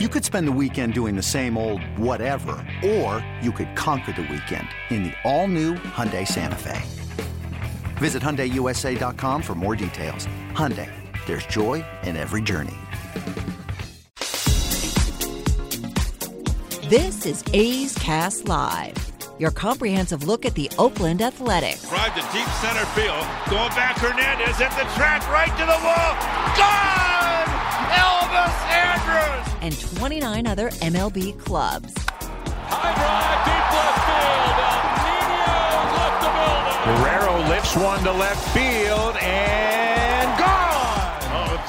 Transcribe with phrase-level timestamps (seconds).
[0.00, 4.22] You could spend the weekend doing the same old whatever, or you could conquer the
[4.22, 6.82] weekend in the all-new Hyundai Santa Fe.
[7.98, 10.26] Visit HyundaiUSA.com for more details.
[10.50, 10.90] Hyundai,
[11.26, 12.74] there's joy in every journey.
[16.88, 18.96] This is A's Cast Live,
[19.38, 21.88] your comprehensive look at the Oakland Athletics.
[21.88, 23.24] Drive to deep center field.
[23.48, 26.56] Going back, Hernandez at the track, right to the wall.
[26.58, 27.03] Gone!
[28.34, 29.54] Elvis Andrus!
[29.62, 31.94] And 29 other MLB clubs.
[32.66, 34.54] High drive, deep left field.
[35.06, 36.78] Nino left the building.
[37.02, 39.73] Guerrero lifts one to left field and gone.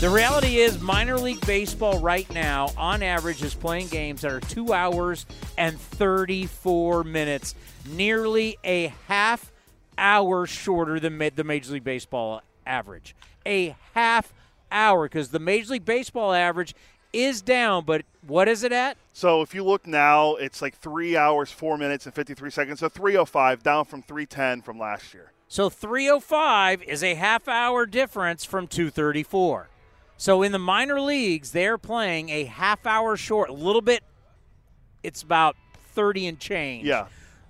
[0.00, 4.40] The reality is, minor league baseball right now, on average, is playing games that are
[4.40, 5.26] two hours
[5.58, 9.52] and 34 minutes, nearly a half
[9.98, 13.14] hour shorter than the Major League Baseball average.
[13.44, 14.32] A half
[14.72, 16.74] hour, because the Major League Baseball average
[17.12, 18.96] is down, but what is it at?
[19.12, 22.80] So if you look now, it's like three hours, four minutes, and 53 seconds.
[22.80, 25.32] So 305, down from 310 from last year.
[25.46, 29.68] So 305 is a half hour difference from 234.
[30.20, 34.04] So in the minor leagues, they're playing a half hour short, a little bit.
[35.02, 35.56] It's about
[35.94, 36.86] 30 and change.
[36.86, 37.06] Yeah.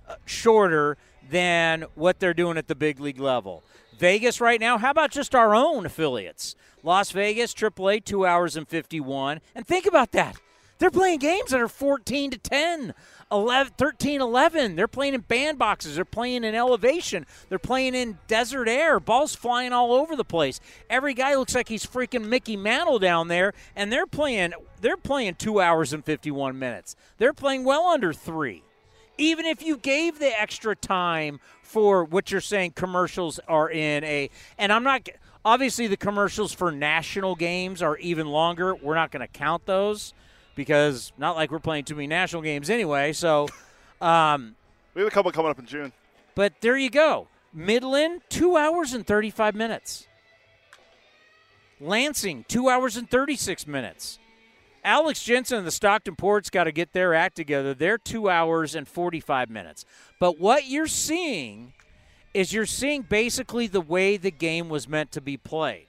[0.07, 0.95] Uh, shorter
[1.29, 3.61] than what they're doing at the big league level.
[3.97, 6.55] Vegas right now, how about just our own affiliates?
[6.81, 9.41] Las Vegas, AAA, 2 hours and 51.
[9.53, 10.37] And think about that.
[10.77, 12.93] They're playing games that are 14 to 10,
[13.31, 14.75] 11, 13, 11.
[14.75, 15.95] They're playing in bandboxes.
[15.95, 17.25] They're playing in elevation.
[17.49, 18.99] They're playing in desert air.
[18.99, 20.59] Balls flying all over the place.
[20.89, 24.53] Every guy looks like he's freaking Mickey Mantle down there, and they're playing.
[24.81, 26.95] They're playing two hours and 51 minutes.
[27.17, 28.63] They're playing well under three.
[29.17, 34.29] Even if you gave the extra time for what you're saying, commercials are in a,
[34.57, 35.07] and I'm not.
[35.43, 38.75] Obviously, the commercials for national games are even longer.
[38.75, 40.13] We're not going to count those
[40.55, 43.13] because not like we're playing too many national games anyway.
[43.13, 43.47] So,
[43.99, 44.55] um,
[44.93, 45.91] we have a couple coming up in June.
[46.35, 47.27] But there you go.
[47.53, 50.07] Midland, two hours and 35 minutes.
[51.79, 54.19] Lansing, two hours and 36 minutes.
[54.83, 57.73] Alex Jensen and the Stockton Ports got to get their act together.
[57.73, 59.85] They're two hours and 45 minutes.
[60.19, 61.73] But what you're seeing
[62.33, 65.87] is you're seeing basically the way the game was meant to be played.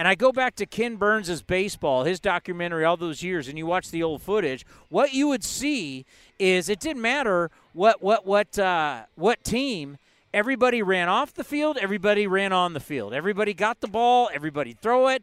[0.00, 3.66] And I go back to Ken Burns' baseball, his documentary all those years, and you
[3.66, 4.64] watch the old footage.
[4.88, 6.06] What you would see
[6.38, 9.98] is it didn't matter what what what uh, what team.
[10.32, 11.76] Everybody ran off the field.
[11.76, 13.12] Everybody ran on the field.
[13.12, 14.30] Everybody got the ball.
[14.32, 15.22] Everybody throw it.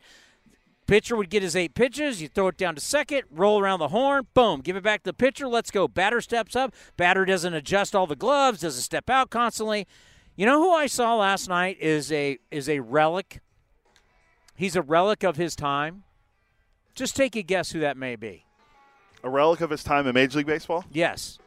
[0.85, 2.21] Pitcher would get his eight pitches.
[2.21, 5.09] You throw it down to second, roll around the horn, boom, give it back to
[5.09, 5.47] the pitcher.
[5.47, 5.87] Let's go.
[5.87, 6.71] Batter steps up.
[6.97, 8.61] Batter doesn't adjust all the gloves.
[8.61, 9.87] Doesn't step out constantly.
[10.35, 13.41] You know who I saw last night is a is a relic
[14.57, 16.03] He's a relic of his time.
[16.95, 18.43] Just take a guess who that may be.
[19.23, 20.83] A relic of his time in Major League Baseball?
[20.91, 21.37] Yes.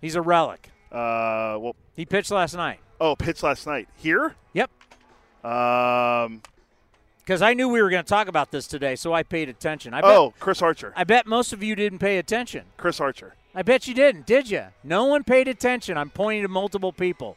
[0.00, 0.70] He's a relic.
[0.92, 2.78] Uh, well, he pitched last night.
[3.00, 4.36] Oh, pitched last night here?
[4.52, 4.70] Yep.
[5.44, 6.42] Um,
[7.18, 9.92] because I knew we were going to talk about this today, so I paid attention.
[9.92, 10.92] I bet, oh, Chris Archer.
[10.94, 12.66] I bet most of you didn't pay attention.
[12.76, 13.34] Chris Archer.
[13.54, 14.66] I bet you didn't, did you?
[14.84, 15.98] No one paid attention.
[15.98, 17.36] I'm pointing to multiple people.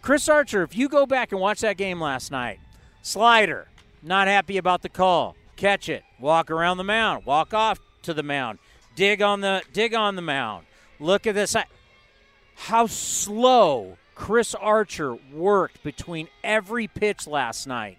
[0.00, 2.60] Chris Archer, if you go back and watch that game last night,
[3.02, 3.66] Slider,
[4.00, 5.36] not happy about the call.
[5.56, 6.04] Catch it.
[6.20, 7.26] Walk around the mound.
[7.26, 8.58] Walk off to the mound.
[8.94, 10.66] Dig on the dig on the mound.
[11.00, 11.56] Look at this.
[12.54, 17.98] How slow Chris Archer worked between every pitch last night.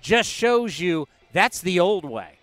[0.00, 2.38] Just shows you that's the old way.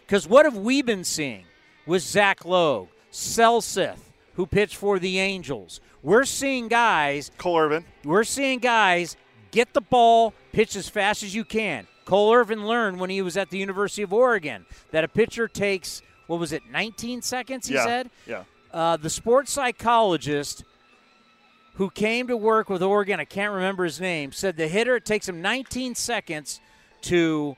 [0.00, 1.44] Because what have we been seeing
[1.86, 3.98] with Zach Logue, Silseth,
[4.34, 5.80] who pitched for the Angels?
[6.02, 7.30] We're seeing guys.
[7.38, 7.84] Cole Irvin.
[8.04, 9.16] We're seeing guys
[9.54, 11.86] get the ball, pitch as fast as you can.
[12.04, 16.02] Cole Irvin learned when he was at the University of Oregon that a pitcher takes,
[16.26, 18.10] what was it, 19 seconds, he yeah, said?
[18.26, 18.44] Yeah.
[18.72, 20.64] Uh, the sports psychologist
[21.76, 25.04] who came to work with Oregon, I can't remember his name, said the hitter, it
[25.04, 26.60] takes him 19 seconds
[27.02, 27.56] to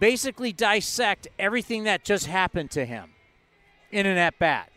[0.00, 3.10] basically dissect everything that just happened to him
[3.90, 4.70] in an at bat.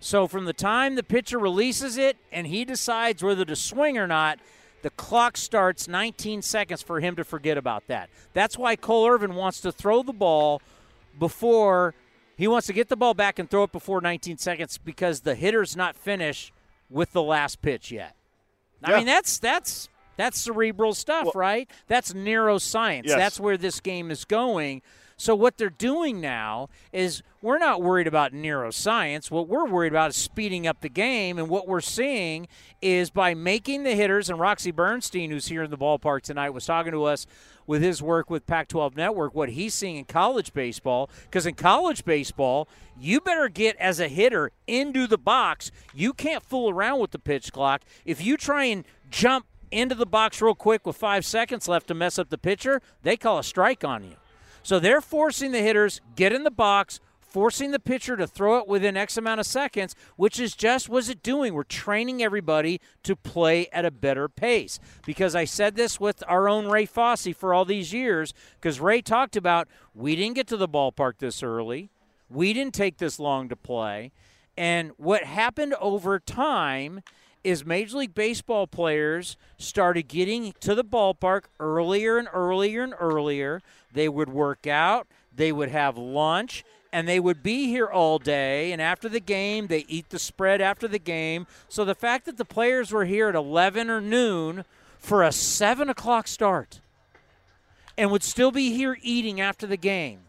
[0.00, 4.06] So from the time the pitcher releases it and he decides whether to swing or
[4.06, 4.40] not,
[4.82, 8.08] the clock starts 19 seconds for him to forget about that.
[8.32, 10.60] That's why Cole Irvin wants to throw the ball
[11.18, 11.94] before
[12.36, 15.34] He wants to get the ball back and throw it before 19 seconds because the
[15.34, 16.52] hitter's not finished
[16.88, 18.16] with the last pitch yet.
[18.82, 18.96] I Yeah.
[18.96, 21.70] mean, that's that's that's cerebral stuff, Well- right?
[21.86, 23.04] That's neuroscience.
[23.04, 23.16] Yes.
[23.18, 24.80] That's where this game is going.
[25.20, 29.30] So what they're doing now is we're not worried about neuroscience.
[29.30, 31.38] What we're worried about is speeding up the game.
[31.38, 32.48] And what we're seeing
[32.80, 36.64] is by making the hitters, and Roxy Bernstein, who's here in the ballpark tonight, was
[36.64, 37.26] talking to us
[37.66, 41.10] with his work with Pac 12 Network, what he's seeing in college baseball.
[41.24, 42.66] Because in college baseball,
[42.98, 45.70] you better get as a hitter into the box.
[45.92, 47.82] You can't fool around with the pitch clock.
[48.06, 51.94] If you try and jump into the box real quick with five seconds left to
[51.94, 54.16] mess up the pitcher, they call a strike on you.
[54.70, 58.68] So they're forcing the hitters get in the box, forcing the pitcher to throw it
[58.68, 61.54] within X amount of seconds, which is just what's it doing.
[61.54, 64.78] We're training everybody to play at a better pace.
[65.04, 69.02] Because I said this with our own Ray Fosse for all these years, because Ray
[69.02, 71.90] talked about we didn't get to the ballpark this early,
[72.28, 74.12] we didn't take this long to play,
[74.56, 77.02] and what happened over time
[77.42, 83.62] is Major League Baseball players started getting to the ballpark earlier and earlier and earlier.
[83.92, 88.72] They would work out, they would have lunch, and they would be here all day.
[88.72, 91.46] And after the game, they eat the spread after the game.
[91.68, 94.64] So the fact that the players were here at 11 or noon
[94.98, 96.80] for a 7 o'clock start
[97.96, 100.20] and would still be here eating after the game,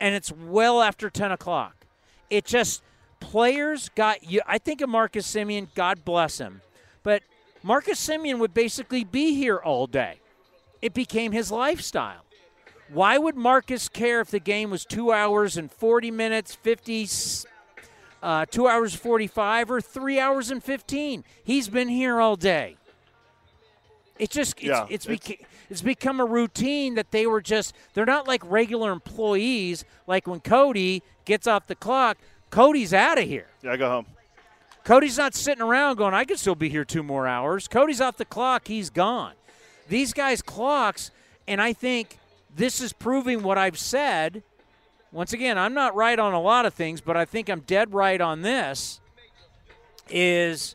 [0.00, 1.86] and it's well after 10 o'clock.
[2.28, 2.82] It just
[3.22, 4.40] players got you.
[4.46, 5.68] I think of Marcus Semien.
[5.74, 6.60] God bless him,
[7.02, 7.22] but
[7.62, 10.18] Marcus Semien would basically be here all day.
[10.82, 12.24] It became his lifestyle.
[12.92, 17.08] Why would Marcus care if the game was two hours and 40 minutes, 50,
[18.22, 21.24] uh, two hours 45, or three hours and 15?
[21.44, 22.76] He's been here all day.
[24.18, 27.74] It just it's, Yeah, it's, it's- beca- it's become a routine that they were just
[27.94, 29.84] they're not like regular employees.
[30.06, 32.18] Like when Cody gets off the clock,
[32.52, 33.46] Cody's out of here.
[33.62, 34.06] Yeah, I go home.
[34.84, 37.66] Cody's not sitting around going, I could still be here two more hours.
[37.66, 39.32] Cody's off the clock, he's gone.
[39.88, 41.10] These guys' clocks,
[41.48, 42.18] and I think
[42.54, 44.42] this is proving what I've said.
[45.12, 47.94] Once again, I'm not right on a lot of things, but I think I'm dead
[47.94, 49.00] right on this.
[50.10, 50.74] Is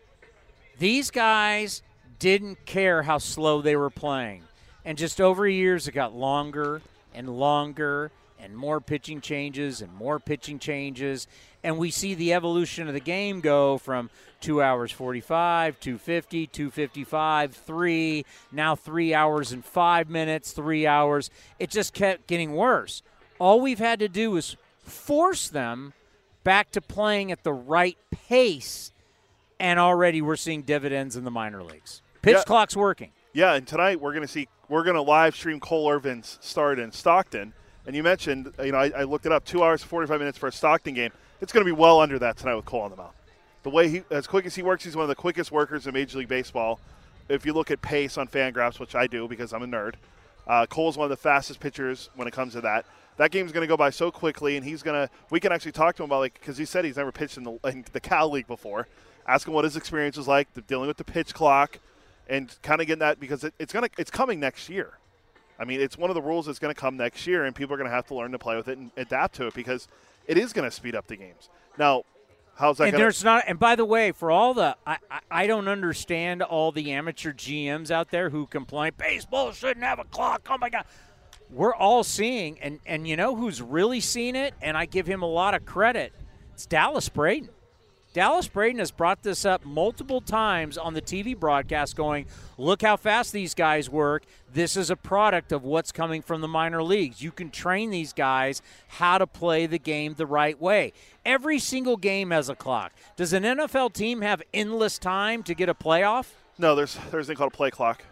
[0.80, 1.84] these guys
[2.18, 4.44] didn't care how slow they were playing.
[4.84, 6.82] And just over years, it got longer
[7.14, 11.28] and longer and more pitching changes and more pitching changes.
[11.64, 14.10] And we see the evolution of the game go from
[14.42, 21.30] 2 hours 45, 250, 255, 3, now 3 hours and 5 minutes, 3 hours.
[21.60, 23.02] It just kept getting worse.
[23.40, 25.94] All we've had to do is force them
[26.44, 28.92] back to playing at the right pace.
[29.60, 32.02] And already we're seeing dividends in the minor leagues.
[32.22, 32.44] Pitch Yeah.
[32.44, 33.12] clock's working.
[33.34, 36.78] Yeah, and tonight we're going to see we're going to live stream Cole Irvin's start
[36.80, 37.54] in Stockton.
[37.86, 40.38] And you mentioned, you know, I, I looked it up, two hours forty five minutes
[40.38, 41.12] for a Stockton game.
[41.40, 43.14] It's going to be well under that tonight with Cole on the mound.
[43.64, 45.94] The way he, as quick as he works, he's one of the quickest workers in
[45.94, 46.80] Major League Baseball.
[47.30, 49.96] If you look at pace on Fangraphs, which I do because I'm a nerd,
[50.48, 52.86] uh, Cole's one of the fastest pitchers when it comes to that.
[53.18, 55.14] That game's going to go by so quickly, and he's going to.
[55.30, 57.44] We can actually talk to him about like because he said he's never pitched in
[57.44, 58.88] the, in the Cal League before.
[59.28, 61.80] Ask him what his experience was like, dealing with the pitch clock,
[62.30, 64.98] and kind of getting that because it, it's gonna it's coming next year.
[65.60, 67.74] I mean, it's one of the rules that's going to come next year, and people
[67.74, 69.88] are going to have to learn to play with it and adapt to it because
[70.28, 71.50] it is going to speed up the games.
[71.78, 72.04] Now,
[72.58, 73.02] how's that and going?
[73.02, 76.72] there's not and by the way for all the I, I i don't understand all
[76.72, 80.86] the amateur gms out there who complain baseball shouldn't have a clock oh my god
[81.52, 85.22] we're all seeing and and you know who's really seen it and i give him
[85.22, 86.14] a lot of credit
[86.54, 87.50] it's dallas braden
[88.18, 92.26] Dallas Braden has brought this up multiple times on the TV broadcast, going,
[92.58, 94.24] Look how fast these guys work.
[94.52, 97.22] This is a product of what's coming from the minor leagues.
[97.22, 100.94] You can train these guys how to play the game the right way.
[101.28, 102.92] Every single game has a clock.
[103.18, 106.32] Does an NFL team have endless time to get a playoff?
[106.58, 108.04] no, there's there's a thing called a play clock.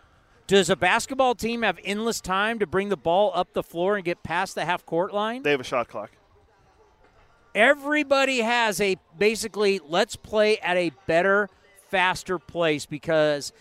[0.46, 4.06] Does a basketball team have endless time to bring the ball up the floor and
[4.06, 5.42] get past the half court line?
[5.42, 6.12] They have a shot clock.
[7.56, 11.50] Everybody has a basically let's play at a better
[11.88, 13.54] faster place because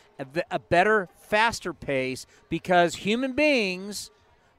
[0.51, 4.11] a better faster pace because human beings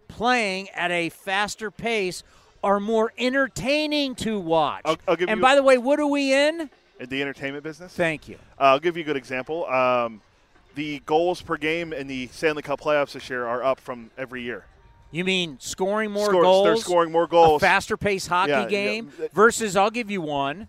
[0.08, 2.24] playing at a faster pace
[2.64, 6.70] are more entertaining to watch I'll- I'll and by the way what are we in
[7.00, 9.66] In the entertainment business, thank you Uh, I'll give you a good example.
[9.66, 10.22] Um,
[10.76, 14.42] the goals per game in the Stanley Cup playoffs this year are up from every
[14.42, 14.66] year.
[15.16, 17.62] You mean scoring more goals They're scoring more goals.
[17.62, 18.68] a faster paced hockey Yeah, yeah.
[18.68, 20.68] game versus I'll give you one.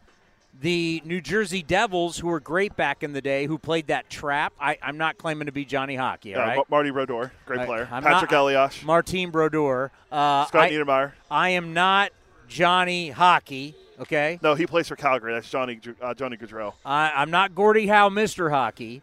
[0.58, 4.54] The New Jersey Devils, who were great back in the day, who played that trap.
[4.58, 6.56] I, I'm not claiming to be Johnny Hockey, all Yeah, right?
[6.56, 7.88] Ma- Marty Brodeur, great I- player.
[7.92, 9.90] I'm Patrick not- Elias, Martin Brodeur.
[10.10, 11.12] Uh, Scott I, Niedermayer.
[11.30, 12.10] I am not
[12.48, 13.74] Johnny Hockey.
[14.00, 15.32] Okay, No, he plays for Calgary.
[15.34, 16.72] That's Johnny uh, Johnny Gaudreau.
[16.84, 18.50] I, I'm not Gordie Howe, Mr.
[18.50, 19.00] Hockey.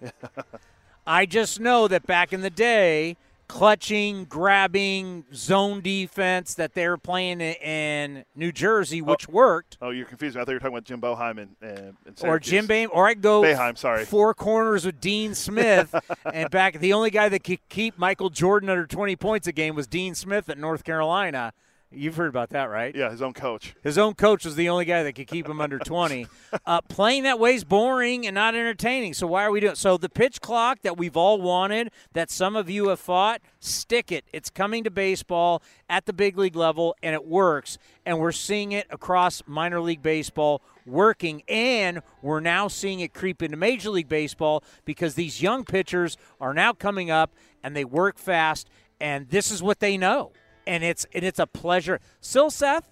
[1.07, 6.97] I just know that back in the day, clutching, grabbing, zone defense that they were
[6.97, 9.05] playing in New Jersey, oh.
[9.05, 10.37] which worked, Oh, you're confused.
[10.37, 12.39] I thought you were talking about Jim Boeheim and, and, and or.
[12.39, 14.05] Jim Boeheim, or I go Boeheim, sorry.
[14.05, 15.93] four corners with Dean Smith,
[16.25, 19.75] and back the only guy that could keep Michael Jordan under 20 points a game
[19.75, 21.53] was Dean Smith at North Carolina.
[21.95, 22.95] You've heard about that, right?
[22.95, 23.75] Yeah, his own coach.
[23.83, 26.27] His own coach was the only guy that could keep him under 20.
[26.65, 29.13] Uh, playing that way is boring and not entertaining.
[29.13, 29.75] So why are we doing?
[29.75, 34.11] So the pitch clock that we've all wanted, that some of you have fought, stick
[34.11, 34.23] it.
[34.31, 37.79] It's coming to baseball at the big league level, and it works.
[38.05, 43.41] And we're seeing it across minor league baseball working, and we're now seeing it creep
[43.41, 47.31] into Major League Baseball because these young pitchers are now coming up
[47.63, 48.69] and they work fast,
[48.99, 50.31] and this is what they know.
[50.65, 51.99] And it's and it's a pleasure.
[52.21, 52.83] Silseth,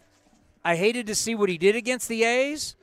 [0.64, 2.76] I hated to see what he did against the A's,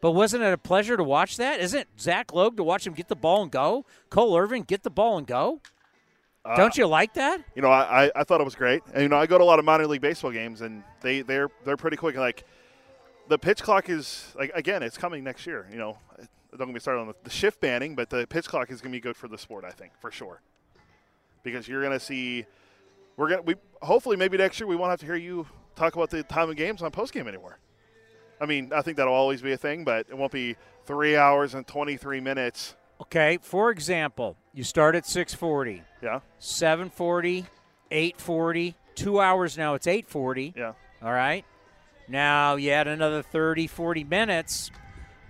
[0.00, 1.60] but wasn't it a pleasure to watch that?
[1.60, 3.84] Isn't it Zach Logue to watch him get the ball and go?
[4.10, 5.60] Cole Irvin get the ball and go?
[6.44, 7.42] Uh, don't you like that?
[7.54, 8.82] You know, I, I, I thought it was great.
[8.94, 11.22] And, you know, I go to a lot of minor league baseball games, and they
[11.22, 12.16] they're they're pretty quick.
[12.16, 12.44] Like
[13.28, 15.68] the pitch clock is like again, it's coming next year.
[15.70, 15.98] You know,
[16.56, 18.92] don't get me started on the, the shift banning, but the pitch clock is going
[18.92, 19.64] to be good for the sport.
[19.64, 20.40] I think for sure,
[21.42, 22.46] because you're going to see.
[23.18, 25.44] We're gonna we hopefully maybe next year we won't have to hear you
[25.74, 27.58] talk about the time of games on post game anymore.
[28.40, 30.54] I mean, I think that'll always be a thing, but it won't be
[30.86, 32.76] three hours and twenty three minutes.
[33.00, 37.46] Okay, for example, you start at 640, Yeah, 740,
[37.92, 40.54] 840, two hours now it's 840.
[40.56, 40.72] yeah.
[41.02, 41.44] All right.
[42.08, 44.70] Now you add another 30, 40 minutes.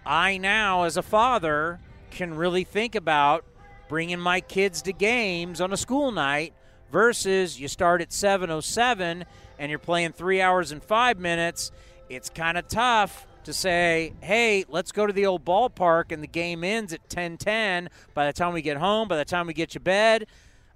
[0.06, 1.78] I now, as a father,
[2.10, 3.44] can really think about
[3.88, 6.54] bringing my kids to games on a school night
[6.90, 9.24] versus you start at 707
[9.58, 11.70] and you're playing three hours and five minutes.
[12.08, 16.28] It's kind of tough to say, hey, let's go to the old ballpark and the
[16.28, 17.88] game ends at 1010.
[18.14, 20.26] By the time we get home, by the time we get to bed,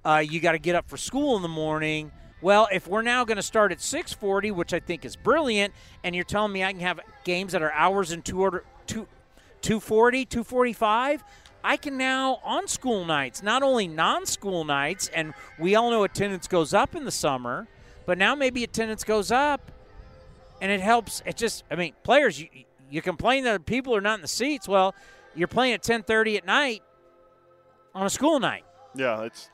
[0.05, 2.13] uh, you got to get up for school in the morning.
[2.41, 6.15] Well, if we're now going to start at 6:40, which I think is brilliant, and
[6.15, 9.07] you're telling me I can have games that are hours and two order two,
[9.61, 11.23] 240, 245,
[11.65, 16.49] I can now on school nights, not only non-school nights, and we all know attendance
[16.49, 17.69] goes up in the summer,
[18.07, 19.71] but now maybe attendance goes up,
[20.61, 21.23] and it helps.
[21.25, 22.49] It just, I mean, players, you,
[22.91, 24.67] you complain that people are not in the seats.
[24.67, 24.95] Well,
[25.35, 26.83] you're playing at 10:30 at night
[27.95, 28.65] on a school night.
[28.95, 29.51] Yeah, it's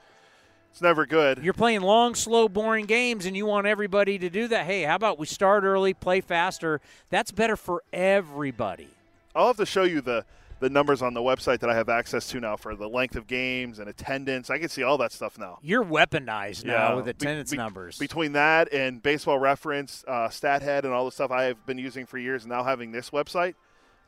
[0.71, 1.39] it's never good.
[1.43, 4.65] You're playing long, slow, boring games, and you want everybody to do that.
[4.65, 6.81] Hey, how about we start early, play faster?
[7.11, 8.89] That's better for everybody.
[9.35, 10.25] I'll have to show you the
[10.61, 13.27] the numbers on the website that I have access to now for the length of
[13.27, 14.51] games and attendance.
[14.51, 15.59] I can see all that stuff now.
[15.63, 17.99] You're weaponized now with Be- attendance be- numbers.
[17.99, 22.07] Between that and Baseball Reference, uh, StatHead, and all the stuff I have been using
[22.07, 23.55] for years, and now having this website,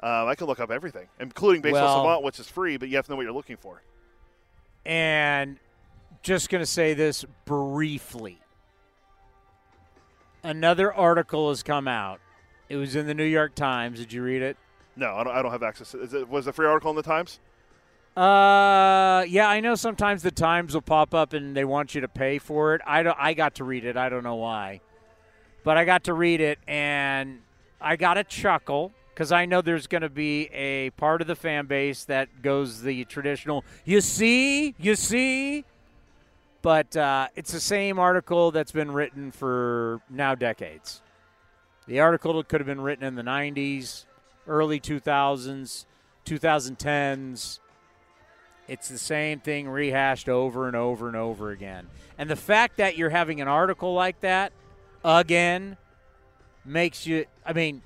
[0.02, 2.96] um, I can look up everything, including Baseball Well- Savant, which is free, but you
[2.96, 3.82] have to know what you're looking for.
[4.86, 5.58] and
[6.22, 8.38] just going to say this briefly.
[10.42, 12.20] Another article has come out.
[12.68, 13.98] It was in the New York Times.
[13.98, 14.56] Did you read it?
[15.00, 15.94] No, I don't, I don't have access.
[15.94, 17.40] It, was a free article in the Times?
[18.14, 22.08] Uh, yeah, I know sometimes the Times will pop up and they want you to
[22.08, 22.82] pay for it.
[22.86, 23.96] I don't I got to read it.
[23.96, 24.82] I don't know why.
[25.64, 27.40] But I got to read it and
[27.80, 31.36] I got a chuckle cuz I know there's going to be a part of the
[31.36, 34.74] fan base that goes the traditional, "You see?
[34.78, 35.64] You see?"
[36.60, 41.00] But uh, it's the same article that's been written for now decades.
[41.86, 44.04] The article could have been written in the 90s,
[44.50, 45.86] early 2000s,
[46.26, 47.60] 2010s.
[48.68, 51.86] It's the same thing rehashed over and over and over again.
[52.18, 54.52] And the fact that you're having an article like that
[55.04, 55.76] again
[56.64, 57.82] makes you, I mean,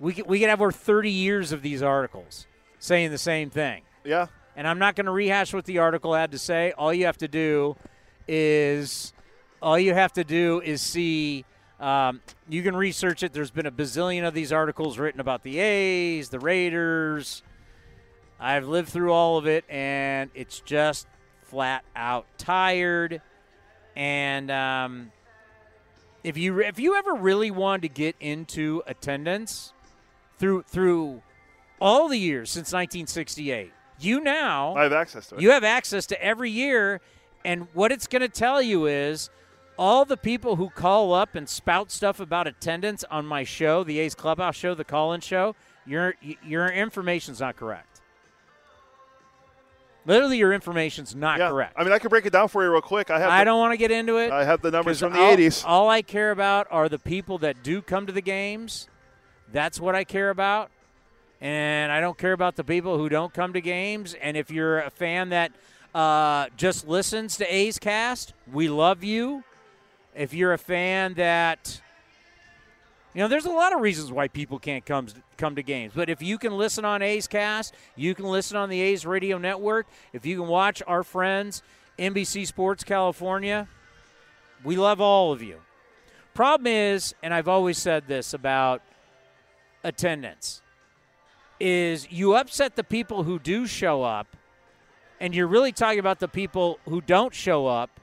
[0.00, 2.46] we could, we could have over 30 years of these articles
[2.78, 3.82] saying the same thing.
[4.04, 4.26] Yeah.
[4.56, 6.72] And I'm not going to rehash what the article had to say.
[6.76, 7.76] All you have to do
[8.28, 9.12] is,
[9.62, 11.44] all you have to do is see.
[11.80, 13.32] Um, you can research it.
[13.32, 17.42] There's been a bazillion of these articles written about the A's, the Raiders.
[18.38, 21.06] I've lived through all of it, and it's just
[21.42, 23.22] flat out tired.
[23.96, 25.12] And um,
[26.22, 29.72] if you if you ever really wanted to get into attendance
[30.38, 31.22] through through
[31.80, 35.40] all the years since 1968, you now I have access to it.
[35.40, 37.00] you have access to every year,
[37.44, 39.30] and what it's going to tell you is
[39.78, 43.98] all the people who call up and spout stuff about attendance on my show, the
[43.98, 45.54] A's Clubhouse show, the call-in show,
[45.86, 46.14] your
[46.44, 48.00] your information's not correct.
[50.06, 51.48] Literally, your information's not yeah.
[51.48, 51.74] correct.
[51.76, 53.10] I mean, I could break it down for you real quick.
[53.10, 53.30] I have.
[53.30, 54.30] I the, don't want to get into it.
[54.30, 55.64] I have the numbers from the all, 80s.
[55.66, 58.88] All I care about are the people that do come to the games.
[59.50, 60.70] That's what I care about.
[61.40, 64.14] And I don't care about the people who don't come to games.
[64.14, 65.52] And if you're a fan that
[65.94, 69.42] uh, just listens to A's Cast, we love you.
[70.14, 71.80] If you're a fan that
[73.14, 75.06] you know, there's a lot of reasons why people can't come
[75.36, 75.92] come to games.
[75.94, 79.38] But if you can listen on A's Cast, you can listen on the A's Radio
[79.38, 79.86] Network.
[80.12, 81.62] If you can watch our friends
[81.96, 83.68] NBC Sports California,
[84.64, 85.60] we love all of you.
[86.34, 88.82] Problem is, and I've always said this about
[89.84, 90.60] attendance,
[91.60, 94.26] is you upset the people who do show up,
[95.20, 98.00] and you're really talking about the people who don't show up,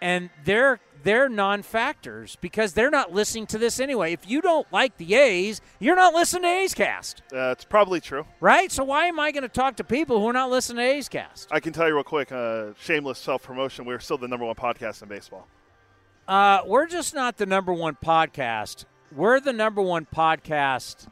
[0.00, 4.12] and they're they're non-factors because they're not listening to this anyway.
[4.12, 8.26] If you don't like the A's, you're not listening to A's Cast, Uh, probably true.
[8.40, 8.70] right?
[8.72, 11.08] So why am I going to talk to people who are not listening to A's
[11.08, 11.48] Cast?
[11.52, 12.32] I can tell you real quick.
[12.32, 13.84] Uh, shameless self promotion.
[13.84, 15.46] We're still the number one podcast in baseball.
[16.26, 18.84] Uh, we're just not the number one podcast.
[19.14, 21.06] We're the number one podcast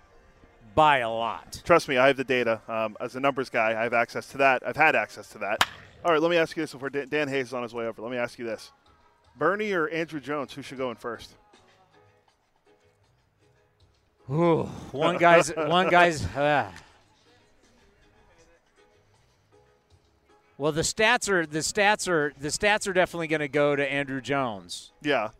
[0.74, 1.62] by a lot.
[1.64, 2.60] Trust me, I have the data.
[2.68, 4.62] Um, as a numbers guy, I have access to that.
[4.66, 5.66] I've had access to that.
[6.06, 7.84] All right, let me ask you this before Dan, Dan Hayes is on his way
[7.84, 8.00] over.
[8.00, 8.70] Let me ask you this:
[9.36, 11.32] Bernie or Andruw Jones, who should go in first?
[14.30, 16.24] Ooh, one guy's one guy's.
[16.36, 16.70] Uh.
[20.58, 23.84] Well, the stats are the stats are the stats are definitely going to go to
[23.84, 24.92] Andruw Jones.
[25.02, 25.30] Yeah,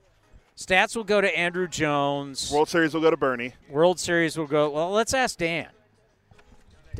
[0.56, 2.50] Stats will go to Andruw Jones.
[2.50, 3.52] World Series will go to Bernie.
[3.70, 4.70] World Series will go.
[4.70, 5.68] Well, let's ask Dan.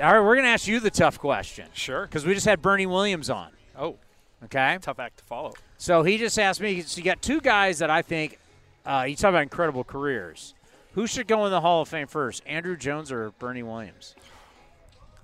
[0.00, 2.02] All right, we're going to ask you the tough question Sure.
[2.02, 3.50] because we just had Bernie Williams on.
[3.78, 3.97] Oh,
[4.45, 5.54] Okay, tough act to follow.
[5.78, 6.83] so he just asked me.
[6.83, 8.38] So you got two guys that I think
[8.85, 10.54] uh, you talk about incredible careers.
[10.92, 14.14] Who should go in the Hall of Fame first, Andruw Jones or Bernie Williams?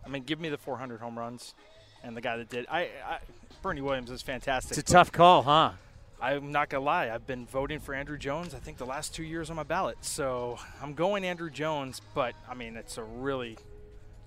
[0.05, 1.55] I mean, give me the 400 home runs,
[2.03, 2.67] and the guy that did.
[2.71, 3.19] I, I
[3.63, 4.77] Bernie Williams is fantastic.
[4.77, 5.73] It's a tough call, huh?
[6.21, 7.11] I'm not gonna lie.
[7.11, 8.55] I've been voting for Andruw Jones.
[8.55, 9.99] I think the last two years on my ballot.
[10.01, 12.01] So I'm going Andruw Jones.
[12.15, 13.59] But I mean, it's a really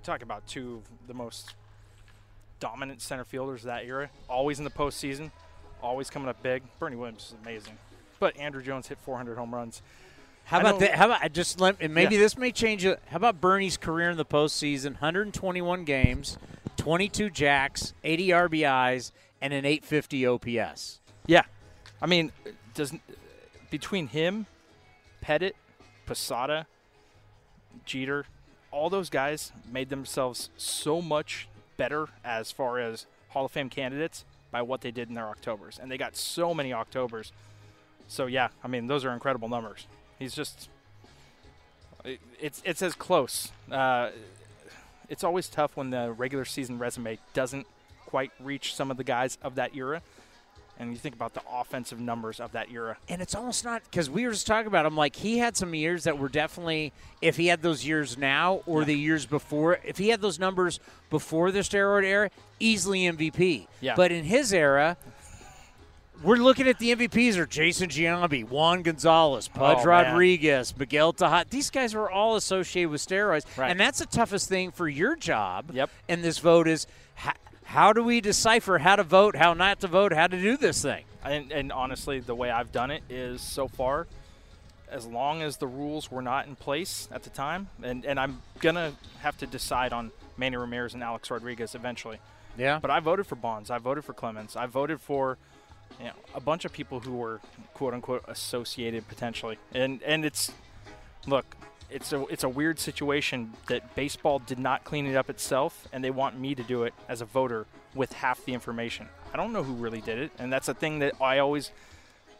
[0.04, 1.56] talk about two of the most
[2.66, 4.10] dominant center fielders of that era.
[4.28, 5.30] Always in the postseason,
[5.84, 6.64] always coming up big.
[6.80, 7.78] Bernie Williams is amazing.
[8.20, 9.84] But Andruw Jones hit 400 home runs.
[10.46, 10.96] How I about that?
[10.96, 12.22] How about I just let and maybe Yeah.
[12.22, 13.00] this may change it.
[13.12, 14.94] How about Bernie's career in the postseason?
[14.94, 16.40] 121 games,
[16.78, 21.02] 22 jacks, 80 RBIs, and an 850 OPS.
[21.28, 21.44] Yeah,
[22.02, 22.32] I mean,
[22.74, 22.96] does
[23.70, 24.48] between him,
[25.24, 25.54] Pettitte,
[26.08, 26.66] Posada,
[27.86, 28.26] Jeter,
[28.72, 34.26] all those guys made themselves so much better as far as Hall of Fame candidates
[34.52, 37.32] by what they did in their Octobers, and they got so many Octobers.
[38.08, 39.88] So yeah, I mean, those are incredible numbers.
[40.20, 40.70] He's just,
[42.04, 43.52] it- it's it's as close.
[43.72, 44.12] Uh,
[45.10, 47.68] it's always tough when the regular season resume doesn't
[48.06, 50.02] quite reach some of the guys of that era
[50.80, 52.98] and you think about the offensive numbers of that era.
[53.08, 54.96] And it's almost not because we were just talking about him.
[54.98, 58.84] Like he had some years that were definitely, if he had those years now or
[58.86, 63.68] the years before, if he had those numbers before the steroid era, easily MVP.
[63.82, 63.96] Yeah.
[63.96, 64.98] But in his era,
[66.24, 69.86] we're looking at the MVPs are Jason Giambi, Juan Gonzalez, Pudge Oh.
[69.86, 71.50] Rodriguez, Miguel Tejada.
[71.50, 73.70] These guys were all associated with steroids, Right.
[73.70, 75.72] and that's the toughest thing for your job.
[75.74, 75.90] Yep.
[76.08, 76.88] In this vote is.
[77.76, 80.56] How, how do we decipher how to vote, how not to vote, how to do
[80.56, 81.04] this thing?
[81.24, 84.08] And, and honestly, the way I've done it is so far,
[84.90, 88.42] as long as the rules were not in place at the time, and, and I'm
[88.60, 92.20] going to have to decide on Manny Ramirez and Alex Rodriguez eventually.
[92.58, 92.80] Yeah.
[92.80, 93.70] But I voted for Bonds.
[93.70, 94.56] I voted for Clemens.
[94.56, 95.38] I voted for
[96.00, 97.42] you know, a bunch of people who were
[97.74, 99.58] quote unquote associated potentially.
[99.74, 100.52] And and it's
[101.28, 101.58] look,
[101.90, 106.04] it's a it's a weird situation that baseball did not clean it up itself, and
[106.04, 109.08] they want me to do it as a voter with half the information.
[109.34, 111.72] I don't know who really did it, and that's a thing that I always.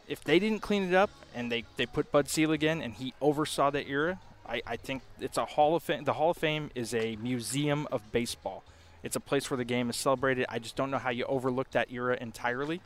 [0.08, 3.16] If they didn't clean it up and they, they put Bud Selig in and he
[3.20, 6.04] oversaw that era, I, I think it's a Hall of Fame.
[6.04, 8.64] The Hall of Fame is a museum of baseball.
[9.02, 10.46] It's a place where the game is celebrated.
[10.48, 12.82] I just don't know how you overlook that era entirely,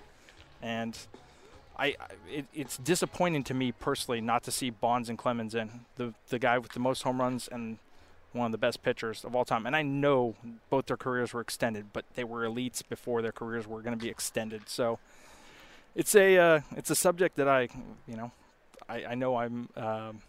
[0.62, 0.98] and
[1.80, 1.96] I,
[2.30, 6.38] it, it's disappointing to me personally not to see Bonds and Clemens in the the
[6.38, 7.78] guy with the most home runs and
[8.34, 9.66] one of the best pitchers of all time.
[9.66, 10.36] And I know
[10.70, 14.04] both their careers were extended, but they were elites before their careers were going to
[14.04, 14.68] be extended.
[14.68, 15.00] So
[15.96, 17.70] it's a uh, it's a subject that I
[18.08, 18.32] you know
[18.88, 20.20] I, I know I'm um,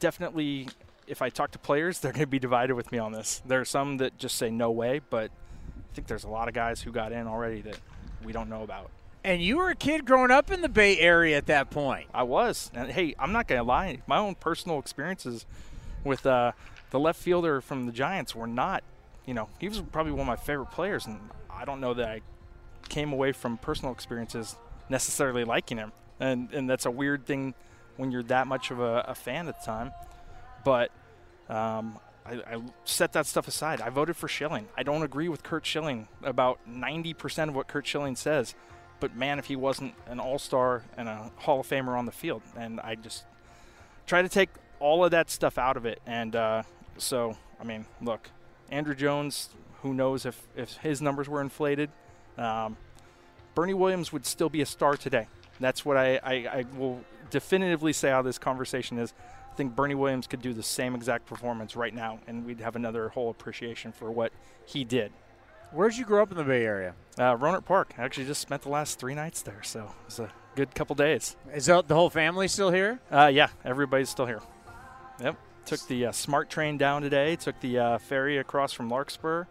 [0.00, 0.68] definitely
[1.06, 3.42] if I talk to players, they're going to be divided with me on this.
[3.46, 6.54] There are some that just say no way, but I think there's a lot of
[6.54, 7.78] guys who got in already that
[8.24, 8.90] we don't know about.
[9.26, 12.08] And you were a kid growing up in the Bay Area at that point.
[12.14, 12.70] I was.
[12.72, 14.00] And hey, I'm not going to lie.
[14.06, 15.44] My own personal experiences
[16.04, 16.52] with uh,
[16.90, 18.82] the left fielder from the Giants were not
[19.26, 21.18] you know, he was probably one of my favorite players, and
[21.50, 22.20] I don't know that I
[22.88, 24.56] came away from personal experiences
[24.88, 27.54] necessarily liking him, and and that's a weird thing
[27.96, 29.90] when you're that much of a, a fan at the time.
[30.64, 30.92] But
[31.48, 33.80] um, I, I, set that stuff aside.
[33.80, 34.68] I voted for Schilling.
[34.76, 38.54] I don't agree with Curt Schilling about 90% of what Curt Schilling says,
[39.00, 42.42] but man, if he wasn't an All-Star and a Hall of Famer on the field,
[42.56, 43.24] and I just
[44.06, 46.00] try to take all of that stuff out of it.
[46.06, 46.62] And uh,
[46.98, 48.30] so, I mean, look,
[48.70, 49.50] Andruw Jones.
[49.82, 51.90] Who knows if if his numbers were inflated?
[52.36, 52.76] Um,
[53.54, 55.28] Bernie Williams would still be a star today.
[55.60, 59.14] That's what I, I, I will definitively say how this conversation is.
[59.52, 62.74] I think Bernie Williams could do the same exact performance right now, and we'd have
[62.74, 64.32] another whole appreciation for what
[64.64, 65.12] he did.
[65.72, 66.94] Where'd you grow up in the Bay Area?
[67.18, 67.94] Uh, Rohnert Park.
[67.98, 70.94] I actually just spent the last three nights there, so it was a good couple
[70.96, 71.36] days.
[71.54, 73.00] Is the whole family still here?
[73.10, 74.40] Uh, yeah, everybody's still here.
[75.20, 75.36] Yep.
[75.66, 77.36] Took the uh, SMART train down today.
[77.36, 79.44] Took the uh, ferry across from Larkspur.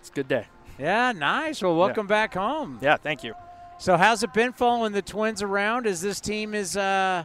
[0.00, 0.46] It's a good day.
[0.78, 1.62] Yeah, nice.
[1.62, 2.08] Well, welcome yeah.
[2.08, 2.78] back home.
[2.80, 3.34] Yeah, thank you.
[3.78, 5.86] So, how's it been following the Twins around?
[5.86, 7.24] As this team is, uh,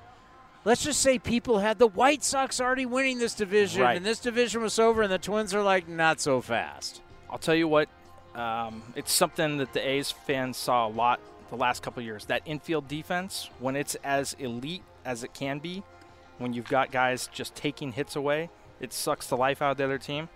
[0.65, 3.95] let's just say, people had the White Sox already winning this division, right.
[3.95, 7.02] and this division was over, and the Twins are like, not so fast.
[7.30, 7.88] I'll tell you what,
[8.35, 12.25] um, it's something that the A's fans saw a lot the last couple years.
[12.25, 15.83] That infield defense, when it's as elite as it can be,
[16.37, 19.83] when you've got guys just taking hits away, it sucks the life out of the
[19.83, 20.29] other team.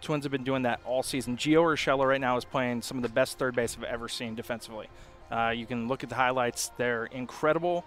[0.00, 1.36] Twins have been doing that all season.
[1.36, 4.34] Gio Urshela right now is playing some of the best third base I've ever seen
[4.34, 4.88] defensively.
[5.30, 7.84] Uh, you can look at the highlights; they're incredible.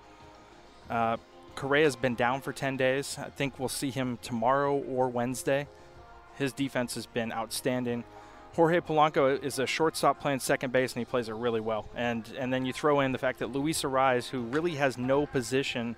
[0.89, 1.17] Uh,
[1.55, 3.17] Correa's been down for 10 days.
[3.19, 5.67] I think we'll see him tomorrow or Wednesday.
[6.35, 8.03] His defense has been outstanding.
[8.55, 11.89] Jorge Polanco is a shortstop playing second base, and he plays it really well.
[11.93, 15.25] And and then you throw in the fact that Luis Arraez, who really has no
[15.25, 15.97] position,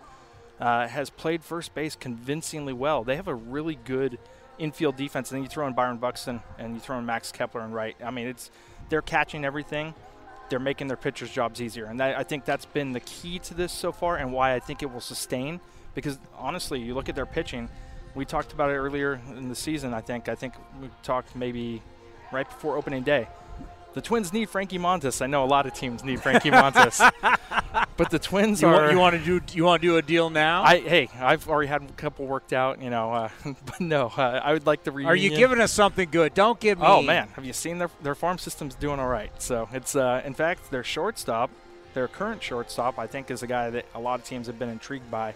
[0.60, 3.04] uh, has played first base convincingly well.
[3.04, 4.18] They have a really good
[4.58, 5.30] infield defense.
[5.32, 7.96] And then you throw in Byron Buxton and you throw in Max Kepler and right.
[8.04, 8.50] I mean, it's
[8.90, 9.94] they're catching everything.
[10.50, 13.54] They're making their pitchers' jobs easier, and that, I think that's been the key to
[13.54, 15.60] this so far, and why I think it will sustain.
[15.94, 17.70] Because honestly, you look at their pitching.
[18.16, 19.94] We talked about it earlier in the season.
[19.94, 20.30] I think.
[20.30, 21.82] I think we talked maybe
[22.32, 23.28] right before opening day
[23.98, 25.24] the Twins need Frankie Montas.
[25.24, 27.00] I know a lot of teams need Frankie Montas,
[27.98, 28.74] but the Twins you are.
[28.74, 29.58] Want, you want to do?
[29.58, 30.62] You want to do a deal now?
[30.62, 32.80] I hey, I've already had a couple worked out.
[32.80, 33.30] You know, uh,
[33.66, 35.12] but no, uh, I would like the reunion.
[35.12, 36.36] Are you giving us something good?
[36.36, 36.86] Don't give me.
[36.88, 39.32] Oh man, have you seen their their farm system's doing all right?
[39.42, 41.50] So it's uh, in fact their shortstop,
[41.96, 44.70] their current shortstop, I think is a guy that a lot of teams have been
[44.70, 45.34] intrigued by.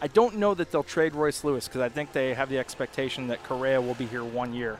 [0.00, 3.26] I don't know that they'll trade Royce Lewis because I think they have the expectation
[3.26, 4.78] that Correa will be here one year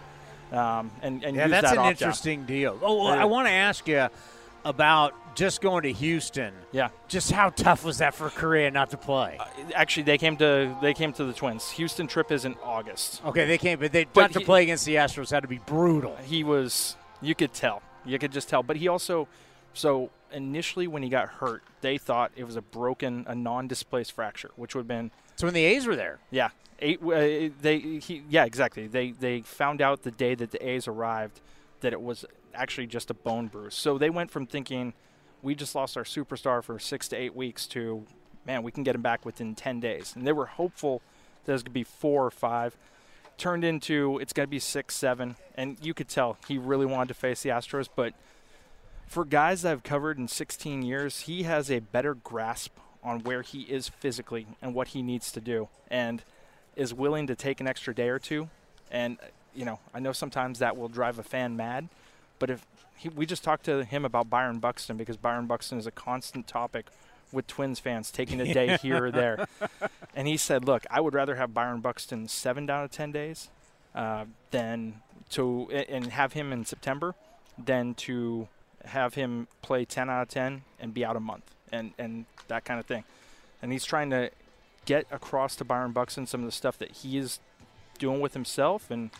[0.54, 2.78] um, and, and yeah, that's that an interesting deal.
[2.82, 4.08] Oh, I want to ask you
[4.64, 6.54] about just going to Houston.
[6.72, 6.88] Yeah.
[7.08, 9.36] Just how tough was that for Correa not to play?
[9.38, 11.70] Uh, actually, they came to they came to the Twins.
[11.72, 13.24] Houston trip is in August.
[13.24, 15.48] Okay, they came, but they but not he, to play against the Astros had to
[15.48, 16.16] be brutal.
[16.24, 16.96] He was.
[17.20, 17.82] You could tell.
[18.04, 18.62] You could just tell.
[18.62, 19.28] But he also.
[19.72, 24.50] So initially, when he got hurt, they thought it was a broken, a non-displaced fracture,
[24.56, 25.10] which would have been.
[25.36, 26.18] So when the A's were there.
[26.30, 27.00] Yeah, eight.
[27.02, 28.86] Uh, they he, yeah exactly.
[28.86, 31.40] They they found out the day that the A's arrived
[31.80, 33.74] that it was actually just a bone bruise.
[33.74, 34.94] So they went from thinking
[35.42, 38.06] we just lost our superstar for six to eight weeks to
[38.46, 41.02] man we can get him back within ten days, and they were hopeful
[41.44, 42.76] that it was going to be four or five.
[43.36, 47.08] Turned into it's going to be six, seven, and you could tell he really wanted
[47.08, 47.88] to face the Astros.
[47.94, 48.14] But
[49.08, 53.62] for guys I've covered in 16 years, he has a better grasp on where he
[53.62, 55.68] is physically and what he needs to do.
[55.88, 56.22] And
[56.76, 58.48] is willing to take an extra day or two,
[58.90, 59.18] and
[59.54, 61.88] you know, I know sometimes that will drive a fan mad,
[62.38, 65.86] but if he, we just talked to him about Byron Buxton because Byron Buxton is
[65.86, 66.86] a constant topic
[67.32, 69.46] with Twins fans taking a day here or there,
[70.16, 73.50] and he said, "Look, I would rather have Byron Buxton seven down of ten days
[73.94, 77.14] uh, than to and have him in September
[77.56, 78.48] than to
[78.84, 82.64] have him play ten out of ten and be out a month and and that
[82.64, 83.04] kind of thing."
[83.62, 84.30] And he's trying to
[84.84, 87.40] get across to Byron Buxton some of the stuff that he is
[87.98, 89.10] doing with himself and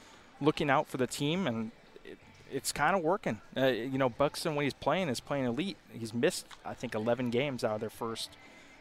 [0.41, 1.71] looking out for the team, and
[2.05, 2.19] it,
[2.51, 3.41] it's kind of working.
[3.57, 5.77] Uh, you know, Buxton when he's playing is playing elite.
[5.93, 8.31] He's missed I think 11 games out of their first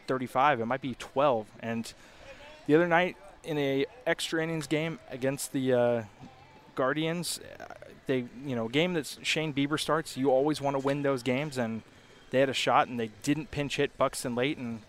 [0.07, 0.61] 35.
[0.61, 1.47] It might be 12.
[1.59, 1.93] And
[2.67, 6.03] the other night in a extra innings game against the uh,
[6.75, 7.65] Guardians, uh,
[8.07, 10.17] they you know game that Shane Bieber starts.
[10.17, 11.83] You always want to win those games, and
[12.33, 14.81] they had a shot and they didn't pinch hit Buxton late, and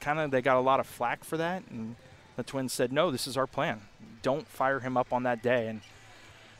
[0.00, 1.96] kind of they got a lot of flack for that, and
[2.36, 3.82] the Twins said, "No, this is our plan.
[4.22, 5.82] Don't fire him up on that day." And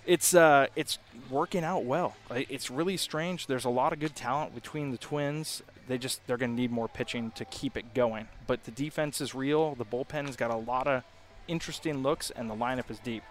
[0.05, 0.99] it's uh, it's
[1.31, 2.17] working out well.
[2.31, 3.47] It's really strange.
[3.47, 5.63] There's a lot of good talent between the Twins.
[5.89, 8.29] They just they're going to need more pitching to keep it going.
[8.47, 9.75] But the defense is real.
[9.75, 11.03] The bullpen's got a lot of
[11.49, 13.23] interesting looks, and the lineup is deep.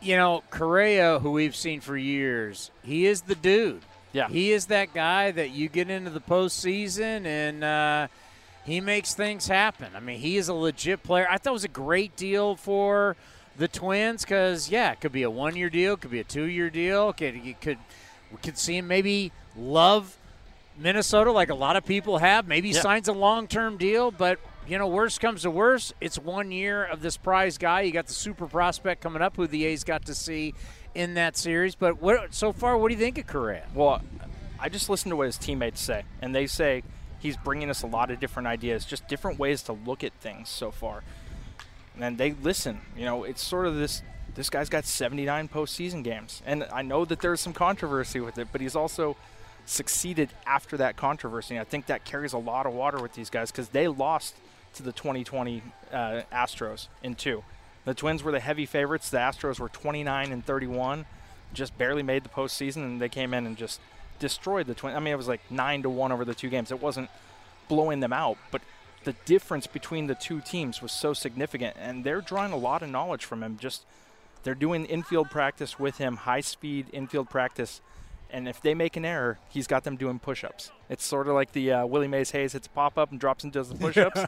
[0.00, 3.82] you know, Correa, who we've seen for years, he is the dude.
[4.12, 4.28] Yeah.
[4.28, 8.08] He is that guy that you get into the postseason and uh,
[8.64, 9.88] he makes things happen.
[9.94, 11.26] I mean, he is a legit player.
[11.30, 13.16] I thought it was a great deal for
[13.56, 16.24] the Twins because, yeah, it could be a one year deal, it could be a
[16.24, 17.12] two year deal.
[17.12, 17.78] Could, you could,
[18.30, 20.16] we could see him maybe love
[20.78, 22.46] Minnesota like a lot of people have.
[22.46, 22.80] Maybe Yeah.
[22.80, 26.84] signs a long term deal, but you know, worst comes to worst, it's one year
[26.84, 27.80] of this prize guy.
[27.82, 30.54] You got the super prospect coming up, who the A's got to see
[30.94, 31.74] in that series.
[31.74, 33.66] But what so far, what do you think of Correa?
[33.74, 34.02] Well,
[34.58, 36.82] I just listened to what his teammates say, and they say
[37.20, 40.48] he's bringing us a lot of different ideas, just different ways to look at things
[40.48, 41.02] so far.
[41.98, 42.80] And they listen.
[42.96, 44.02] You know, it's sort of this.
[44.34, 48.48] This guy's got 79 postseason games, and I know that there's some controversy with it,
[48.52, 49.16] but he's also
[49.66, 51.56] succeeded after that controversy.
[51.56, 54.34] And I think that carries a lot of water with these guys because they lost
[54.74, 57.42] to the 2020 uh, Astros in two.
[57.88, 59.08] The Twins were the heavy favorites.
[59.08, 61.06] The Astros were 29 and 31,
[61.54, 63.80] just barely made the postseason, and they came in and just
[64.18, 64.94] destroyed the Twins.
[64.94, 66.70] I mean, it was like nine to one over the two games.
[66.70, 67.08] It wasn't
[67.66, 68.60] blowing them out, but
[69.04, 72.90] the difference between the two teams was so significant, and they're drawing a lot of
[72.90, 73.56] knowledge from him.
[73.58, 73.86] Just
[74.42, 77.80] they're doing infield practice with him, high speed infield practice,
[78.30, 80.70] and if they make an error, he's got them doing push-ups.
[80.88, 83.52] It's sort of like the uh, Willie Mays Hayes hits a pop-up and drops and
[83.52, 84.24] does the push-ups.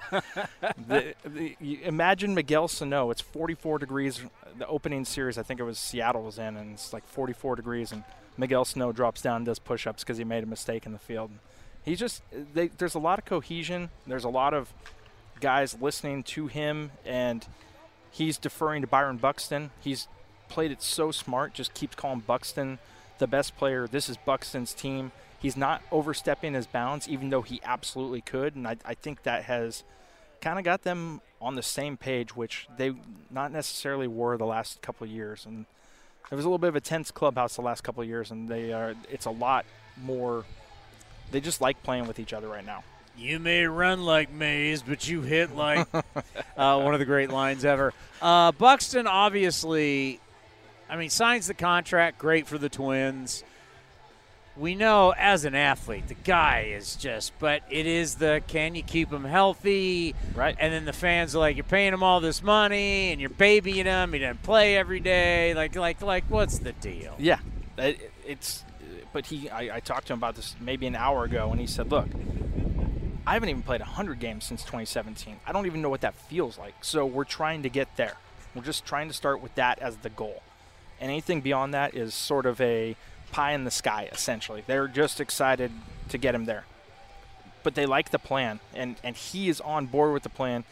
[0.88, 3.10] the, the, imagine Miguel Sano.
[3.10, 4.22] It's 44 degrees.
[4.58, 7.92] The opening series, I think it was Seattle was in, and it's like 44 degrees,
[7.92, 8.04] and
[8.36, 11.30] Miguel Sano drops down and does push-ups because he made a mistake in the field.
[11.82, 12.22] He's just
[12.54, 13.90] they, there's a lot of cohesion.
[14.06, 14.72] There's a lot of
[15.40, 17.46] guys listening to him, and
[18.10, 19.70] he's deferring to Byron Buxton.
[19.80, 20.08] He's
[20.48, 21.54] played it so smart.
[21.54, 22.78] Just keeps calling Buxton
[23.20, 23.86] the best player.
[23.86, 25.12] This is Buxton's team.
[25.38, 28.56] He's not overstepping his bounds, even though he absolutely could.
[28.56, 29.84] And I, I think that has
[30.40, 32.92] kind of got them on the same page, which they
[33.30, 35.46] not necessarily were the last couple of years.
[35.46, 35.66] And
[36.30, 38.48] it was a little bit of a tense clubhouse the last couple of years, and
[38.48, 38.94] they are.
[39.10, 39.64] It's a lot
[40.02, 40.44] more.
[41.30, 42.82] They just like playing with each other right now.
[43.16, 47.64] You may run like Mays, but you hit like uh, one of the great lines
[47.64, 47.92] ever.
[48.22, 50.20] Uh, Buxton obviously,
[50.90, 52.18] I mean, signs the contract.
[52.18, 53.44] Great for the Twins.
[54.56, 58.82] We know as an athlete, the guy is just, but it is the can you
[58.82, 60.16] keep him healthy?
[60.34, 60.56] Right.
[60.58, 63.86] And then the fans are like, you're paying him all this money and you're babying
[63.86, 64.12] him.
[64.12, 65.54] He doesn't play every day.
[65.54, 67.14] Like, like, like, what's the deal?
[67.18, 67.38] Yeah,
[67.78, 68.64] it, it's.
[69.12, 71.66] But he, I, I talked to him about this maybe an hour ago, and he
[71.66, 72.06] said, "Look,
[73.26, 75.36] I haven't even played 100 games since 2017.
[75.46, 76.74] I don't even know what that feels like.
[76.82, 78.16] So we're trying to get there.
[78.54, 80.42] We're just trying to start with that as the goal.
[81.00, 82.96] Anything beyond that is sort of a
[83.32, 84.62] pie in the sky, essentially.
[84.66, 85.70] They're just excited
[86.08, 86.64] to get him there.
[87.62, 90.64] But they like the plan, and, and he is on board with the plan.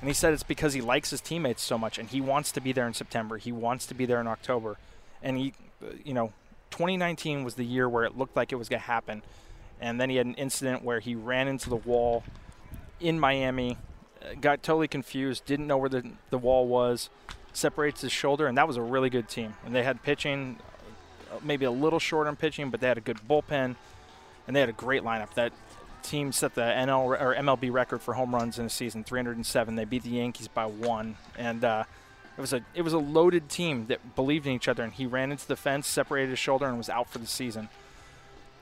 [0.00, 2.60] And he said it's because he likes his teammates so much, and he wants to
[2.60, 3.38] be there in September.
[3.38, 4.76] He wants to be there in October.
[5.22, 6.32] And he, uh, you know,
[6.70, 9.22] 2019 was the year where it looked like it was going to happen.
[9.80, 12.24] And then he had an incident where he ran into the wall
[13.00, 13.76] in Miami,
[14.22, 17.10] uh, got totally confused, didn't know where the, the wall was,
[17.56, 19.54] separates his shoulder, and that was a really good team.
[19.64, 20.58] And they had pitching,
[21.42, 23.76] maybe a little short on pitching, but they had a good bullpen,
[24.46, 25.34] and they had a great lineup.
[25.34, 25.52] That
[26.02, 29.74] team set the NL or MLB record for home runs in a season, 307.
[29.74, 31.84] They beat the Yankees by one, and uh,
[32.36, 34.82] it was a it was a loaded team that believed in each other.
[34.82, 37.68] And he ran into the fence, separated his shoulder, and was out for the season.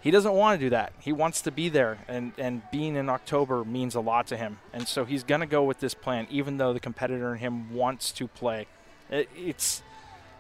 [0.03, 0.93] He doesn't want to do that.
[0.99, 4.59] He wants to be there, and, and being in October means a lot to him.
[4.73, 7.73] And so he's going to go with this plan, even though the competitor in him
[7.73, 8.67] wants to play.
[9.13, 9.83] It, it's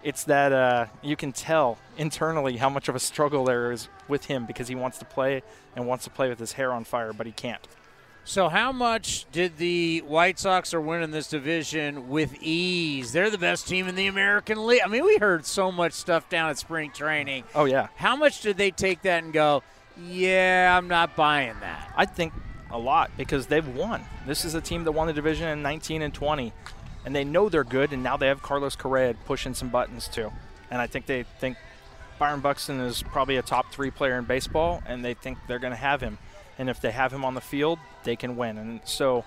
[0.02, 4.24] it's that uh, you can tell internally how much of a struggle there is with
[4.24, 5.42] him because he wants to play
[5.76, 7.66] and wants to play with his hair on fire, but he can't.
[8.24, 13.12] So, how much did the White Sox are winning this division with ease?
[13.12, 14.80] They're the best team in the American League.
[14.84, 17.44] I mean, we heard so much stuff down at spring training.
[17.54, 19.64] Oh yeah, How much did they take that and go,
[20.08, 21.92] yeah, I'm not buying that?
[21.96, 22.32] I think
[22.70, 24.02] a lot because they've won.
[24.24, 26.52] This is a team that won the division in 19 and 20,
[27.04, 27.92] and they know they're good.
[27.92, 30.32] And now they have Carlos Correa pushing some buttons too.
[30.70, 31.56] And I think they think
[32.18, 35.72] Byron Buxton is probably a top three player in baseball, and they think they're going
[35.72, 36.18] to have him.
[36.58, 38.58] And if they have him on the field, they can win.
[38.58, 39.24] And so,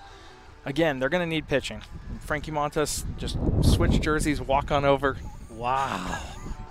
[0.64, 1.82] again, they're going to need pitching.
[2.20, 5.16] Frankie Montas just switch jerseys, walk on over.
[5.50, 6.20] Wow.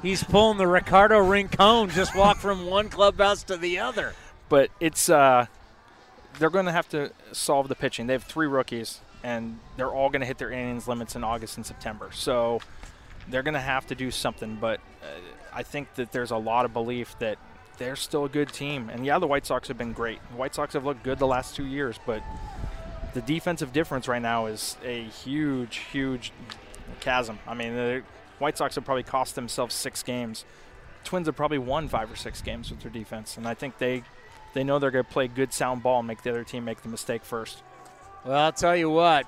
[0.01, 4.13] He's pulling the Ricardo Rincon, just walk from one clubhouse to the other.
[4.49, 5.45] but it's uh,
[6.39, 8.07] they're going to have to solve the pitching.
[8.07, 11.57] They have three rookies, and they're all going to hit their innings limits in August
[11.57, 12.09] and September.
[12.13, 12.59] So
[13.27, 14.57] they're going to have to do something.
[14.61, 15.07] But uh,
[15.51, 17.39] I think that there's a lot of belief that
[17.79, 18.87] they're still a good team.
[18.89, 20.19] And yeah, the White Sox have been great.
[20.29, 22.21] The White Sox have looked good the last two years, but
[23.15, 26.31] the defensive difference right now is a huge, huge
[26.99, 27.39] chasm.
[27.47, 28.03] I mean, they're-
[28.37, 30.45] White Sox have probably cost themselves six games.
[31.03, 34.03] Twins have probably won five or six games with their defense, and I think they
[34.53, 36.81] they know they're going to play good sound ball and make the other team make
[36.81, 37.61] the mistake first.
[38.25, 39.27] Well, I'll tell you what.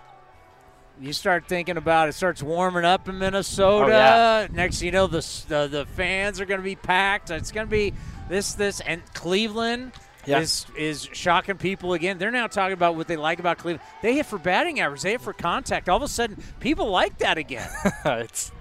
[0.99, 3.85] You start thinking about it starts warming up in oh, Minnesota.
[3.85, 4.47] Oh, yeah.
[4.51, 7.29] Next, you know the the, the fans are going to be packed.
[7.29, 7.93] It's going to be
[8.29, 9.91] this this and Cleveland
[10.25, 10.39] Yeah.
[10.39, 12.17] is is shocking people again.
[12.17, 13.83] They're now talking about what they like about Cleveland.
[14.01, 15.03] They hit for batting average.
[15.03, 15.87] They hit for contact.
[15.87, 17.69] All of a sudden, people like that again.
[18.05, 18.51] it's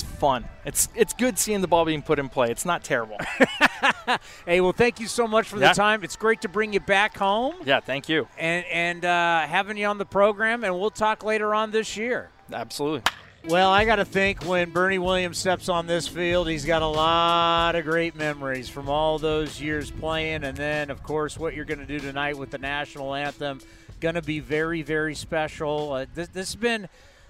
[0.00, 0.44] it's fun.
[0.64, 2.50] It's it's good seeing the ball being put in play.
[2.50, 3.16] It's not terrible.
[4.46, 5.68] hey, well, thank you so much for Yeah.
[5.70, 6.04] the time.
[6.04, 8.28] It's great to bring you back home yeah, thank you.
[8.38, 10.62] and and uh, having you on the program.
[10.62, 12.30] And we'll talk later on this year.
[12.52, 13.02] Absolutely.
[13.48, 16.86] Well, I got to think when Bernie Williams steps on this field, he's got a
[16.86, 20.44] lot of great memories from all those years playing.
[20.44, 23.60] And then, of course, what you're going to do tonight with the national anthem,
[24.00, 25.92] going to be very, very special.
[25.92, 26.90] Uh, this, this has been, th-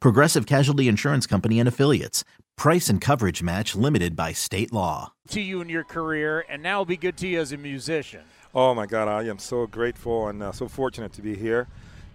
[0.00, 2.24] Progressive Casualty Insurance Company and Affiliates.
[2.56, 5.12] Price and coverage match limited by state law.
[5.28, 8.22] To you in your career, and now will be good to you as a musician.
[8.54, 11.68] Oh my God, I am so grateful and uh, so fortunate to be here,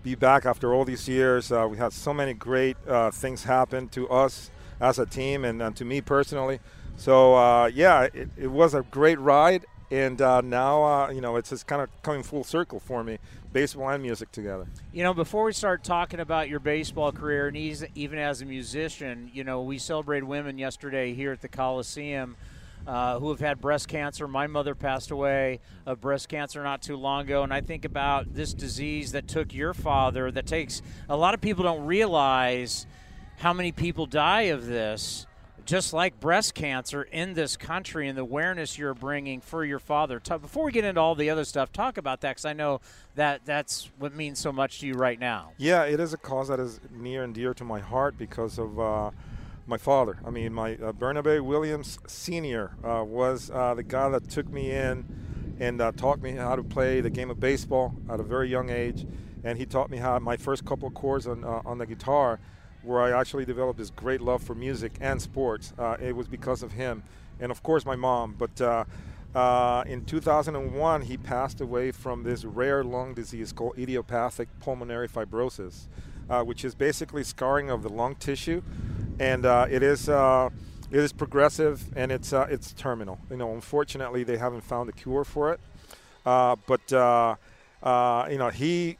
[0.03, 1.51] be back after all these years.
[1.51, 5.61] Uh, we had so many great uh, things happen to us as a team and,
[5.61, 6.59] and to me personally.
[6.97, 11.35] So uh, yeah, it, it was a great ride, and uh, now uh, you know
[11.35, 13.19] it's just kind of coming full circle for me,
[13.53, 14.67] baseball and music together.
[14.93, 19.29] You know, before we start talking about your baseball career and even as a musician,
[19.33, 22.35] you know, we celebrated women yesterday here at the Coliseum
[22.87, 24.27] uh, who have had breast cancer.
[24.27, 28.33] My mother passed away of breast cancer not too long ago, and I think about
[28.33, 30.31] this disease that took your father.
[30.31, 32.87] That takes a lot of people don't realize
[33.37, 35.25] how many people die of this.
[35.71, 40.19] Just like breast cancer in this country and the awareness you're bringing for your father.
[40.19, 42.81] Before we get into all the other stuff, talk about that because I know
[43.15, 45.53] that that's what means so much to you right now.
[45.57, 48.77] Yeah, it is a cause that is near and dear to my heart because of
[48.81, 49.11] uh,
[49.65, 50.19] my father.
[50.25, 52.75] I mean, my uh, Bernabe Williams Sr.
[52.83, 56.63] Uh, was uh, the guy that took me in and uh, taught me how to
[56.63, 59.07] play the game of baseball at a very young age.
[59.45, 62.41] And he taught me how my first couple of chords on, uh, on the guitar,
[62.83, 65.73] where I actually developed this great love for music and sports.
[65.77, 67.03] Uh, it was because of him.
[67.39, 68.35] And of course, my mom.
[68.37, 68.85] But uh,
[69.33, 75.87] uh, in 2001, he passed away from this rare lung disease called idiopathic pulmonary fibrosis,
[76.29, 78.61] uh, which is basically scarring of the lung tissue,
[79.19, 80.49] and uh, it is uh,
[80.91, 83.19] it is progressive and it's it's terminal.
[83.29, 85.59] You know, unfortunately, they haven't found a cure for it,
[86.23, 88.97] but you know he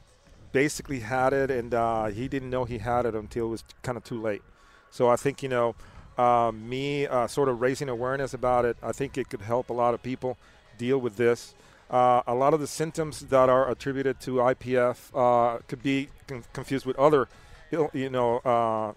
[0.52, 3.96] basically had it, and uh, he didn't know he had it until it was kind
[3.96, 4.42] of too late.
[4.90, 5.74] So I think you know,
[6.16, 9.72] uh, me uh, sort of raising awareness about it, I think it could help a
[9.72, 10.36] lot of people
[10.78, 11.54] deal with this.
[11.90, 16.44] Uh, a lot of the symptoms that are attributed to IPF uh, could be con-
[16.52, 17.28] confused with other,
[17.70, 18.92] Ill, you know, uh,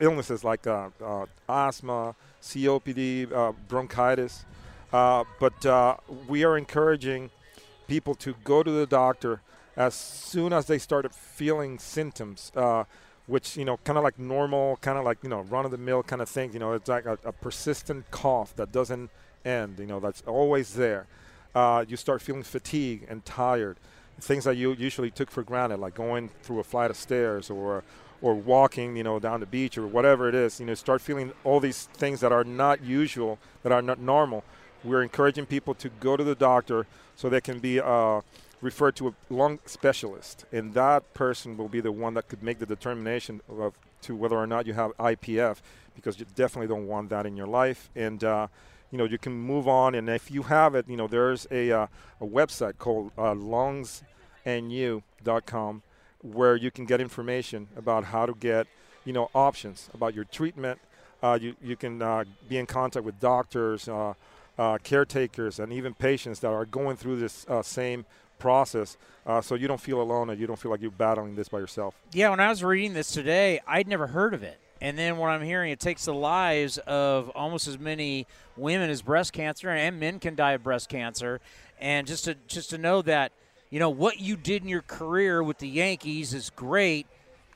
[0.00, 0.66] illnesses like
[1.48, 4.44] asthma, COPD, bronchitis.
[4.90, 7.30] But we are encouraging
[7.88, 9.40] people to go to the doctor
[9.78, 12.82] as soon as they started feeling symptoms, uh,
[13.28, 16.28] which you know, kind of like normal, kind of like you know, run-of-the-mill kind of
[16.28, 16.52] thing.
[16.52, 19.08] You know, it's like a, a persistent cough that doesn't
[19.44, 19.78] end.
[19.78, 21.06] You know, that's always there.
[21.54, 23.76] Uh, you start feeling fatigue and tired,
[24.20, 27.84] things that you usually took for granted, like going through a flight of stairs or
[28.20, 30.58] or walking, you know, down the beach or whatever it is.
[30.58, 34.42] You know, start feeling all these things that are not usual, that are not normal.
[34.82, 38.22] We're encouraging people to go to the doctor so they can be uh,
[38.60, 42.58] referred to a lung specialist, and that person will be the one that could make
[42.58, 45.56] the determination of to whether or not you have IPF,
[45.94, 47.90] because you definitely don't want that in your life.
[47.96, 48.46] And uh,
[48.90, 51.70] you know, you can move on, and if you have it, you know, there's a
[51.70, 51.86] uh,
[52.20, 55.82] a website called uh, lungsandyou.com
[56.22, 58.66] where you can get information about how to get
[59.04, 60.78] you know options about your treatment.
[61.22, 64.14] Uh, you you can uh, be in contact with doctors, uh,
[64.58, 68.04] uh, caretakers, and even patients that are going through this uh, same
[68.38, 71.48] process, uh, so you don't feel alone and you don't feel like you're battling this
[71.48, 71.94] by yourself.
[72.12, 74.58] Yeah, when I was reading this today, I'd never heard of it.
[74.80, 78.26] And then what I'm hearing, it takes the lives of almost as many
[78.56, 81.40] women as breast cancer, and men can die of breast cancer.
[81.80, 83.32] And just to just to know that,
[83.70, 87.06] you know, what you did in your career with the Yankees is great.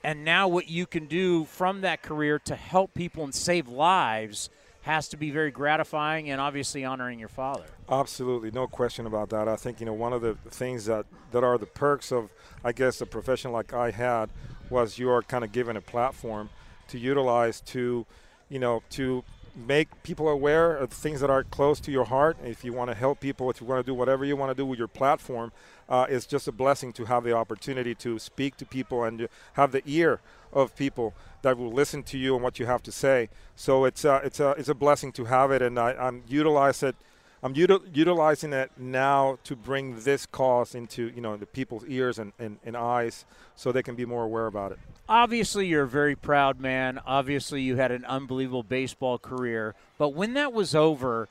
[0.04, 4.50] and now what you can do from that career to help people and save lives
[4.82, 7.64] has to be very gratifying and obviously honoring your father.
[7.88, 9.48] Absolutely, no question about that.
[9.48, 12.30] I think you know one of the things that that are the perks of,
[12.62, 14.30] I guess, a profession like I had,
[14.70, 16.50] was you are kind of given a platform
[16.88, 18.06] to utilize to,
[18.48, 19.24] you know, to
[19.54, 22.36] make people aware of things that are close to your heart.
[22.42, 24.54] If you want to help people, if you want to do whatever you want to
[24.54, 25.52] do with your platform,
[25.88, 29.72] uh, it's just a blessing to have the opportunity to speak to people and have
[29.72, 30.20] the ear
[30.52, 33.28] of people that will listen to you and what you have to say.
[33.56, 36.82] So it's uh, it's a it's a blessing to have it, and I, I'm utilize
[36.82, 36.96] it.
[37.44, 42.18] I'm util- utilizing it now to bring this cause into you know the people's ears
[42.18, 43.24] and, and, and eyes,
[43.56, 44.78] so they can be more aware about it.
[45.08, 47.00] Obviously, you're a very proud man.
[47.04, 49.74] Obviously, you had an unbelievable baseball career.
[49.98, 51.28] But when that was over,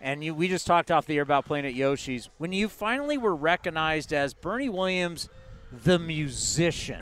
[0.00, 3.16] and you, we just talked off the air about playing at Yoshi's, when you finally
[3.16, 5.28] were recognized as Bernie Williams,
[5.72, 7.00] the musician.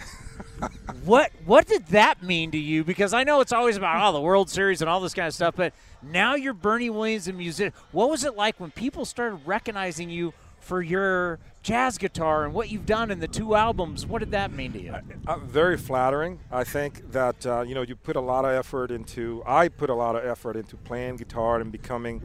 [1.04, 2.84] What what did that mean to you?
[2.84, 5.34] Because I know it's always about oh the World Series and all this kind of
[5.34, 5.72] stuff, but
[6.02, 7.72] now you're Bernie Williams, the musician.
[7.92, 12.70] What was it like when people started recognizing you for your jazz guitar and what
[12.70, 14.06] you've done in the two albums?
[14.06, 14.94] What did that mean to you?
[15.26, 16.38] Uh, very flattering.
[16.50, 19.42] I think that uh, you know you put a lot of effort into.
[19.46, 22.22] I put a lot of effort into playing guitar and becoming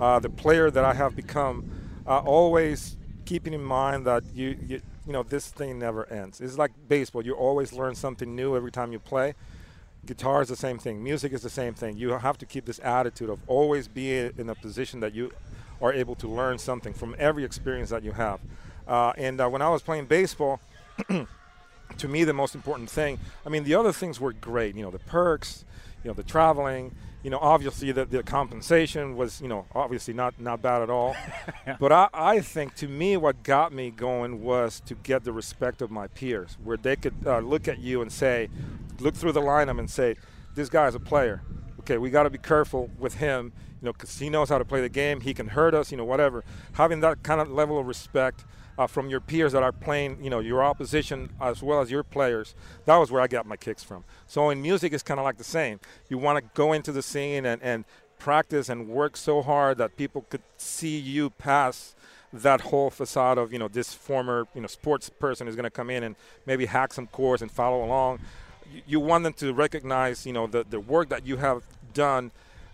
[0.00, 1.70] uh, the player that I have become.
[2.06, 2.96] Uh, always
[3.26, 6.38] keeping in mind that you, you you know this thing never ends.
[6.38, 7.24] It's like baseball.
[7.24, 9.34] You always learn something new every time you play.
[10.04, 11.02] Guitar is the same thing.
[11.02, 11.96] Music is the same thing.
[11.96, 15.32] You have to keep this attitude of always be in a position that you
[15.80, 18.38] are able to learn something from every experience that you have.
[18.86, 20.60] Uh, and uh, when I was playing baseball,
[21.08, 24.90] to me, the most important thing, I mean, the other things were great, you know,
[24.90, 25.64] the perks,
[26.04, 30.40] you know, the traveling, you know, obviously the, the compensation was, you know, obviously not,
[30.40, 31.16] not bad at all.
[31.66, 31.76] yeah.
[31.78, 35.82] But I, I think to me, what got me going was to get the respect
[35.82, 38.48] of my peers, where they could uh, look at you and say,
[39.00, 40.16] look through the lineup and say,
[40.54, 41.42] this guy's a player.
[41.80, 44.64] Okay, we got to be careful with him, you know, because he knows how to
[44.64, 45.20] play the game.
[45.20, 46.44] He can hurt us, you know, whatever.
[46.72, 48.44] Having that kind of level of respect–
[48.78, 52.04] uh, from your peers that are playing, you know, your opposition as well as your
[52.04, 52.54] players.
[52.84, 54.04] That was where I got my kicks from.
[54.26, 55.80] So in music, it's kind of like the same.
[56.08, 57.84] You want to go into the scene and, and
[58.18, 61.96] practice and work so hard that people could see you pass
[62.32, 65.70] that whole facade of you know this former you know sports person is going to
[65.70, 66.14] come in and
[66.44, 68.18] maybe hack some chords and follow along.
[68.70, 71.62] You, you want them to recognize you know the the work that you have
[71.94, 72.30] done,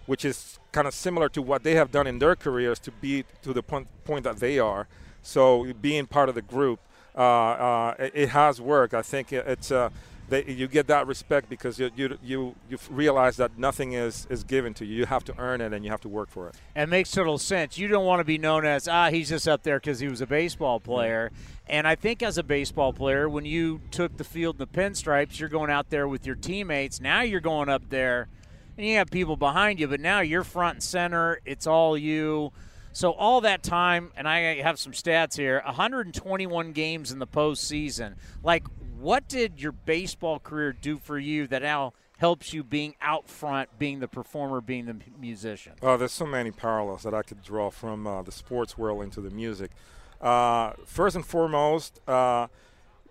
[0.07, 3.25] which is kind of similar to what they have done in their careers to be
[3.43, 4.89] to the point, point that they are.
[5.25, 6.79] So being part of the group,
[7.16, 8.95] uh, uh, it, it, has worked.
[8.95, 9.91] I think it's uh,
[10.29, 14.45] they, you get that respect because you, you you you realize that nothing is is
[14.45, 14.97] given to you.
[14.97, 16.57] You have to earn it and you have to work for it.
[16.75, 17.79] And makes total sense.
[17.79, 20.20] You don't want to be known as ah he's just up there because he was
[20.20, 21.31] a baseball player.
[21.66, 25.39] And I think as a baseball player, when you took the field in the pinstripes,
[25.39, 27.01] you're going out there with your teammates.
[27.01, 28.29] Now you're going up there,
[28.77, 31.41] and you have people behind you, but now you're front and center.
[31.47, 32.53] It's all you.
[32.95, 38.15] So all that time, and I have some stats here: 121 games in the postseason.
[38.45, 38.65] Like,
[39.01, 43.69] what did your baseball career do for you that now helps you being out front,
[43.81, 45.73] being the performer, being the musician?
[45.83, 49.21] Oh, there's so many parallels that I could draw from uh, the sports world into
[49.21, 49.73] the music.
[50.21, 52.47] Uh, first and foremost, uh,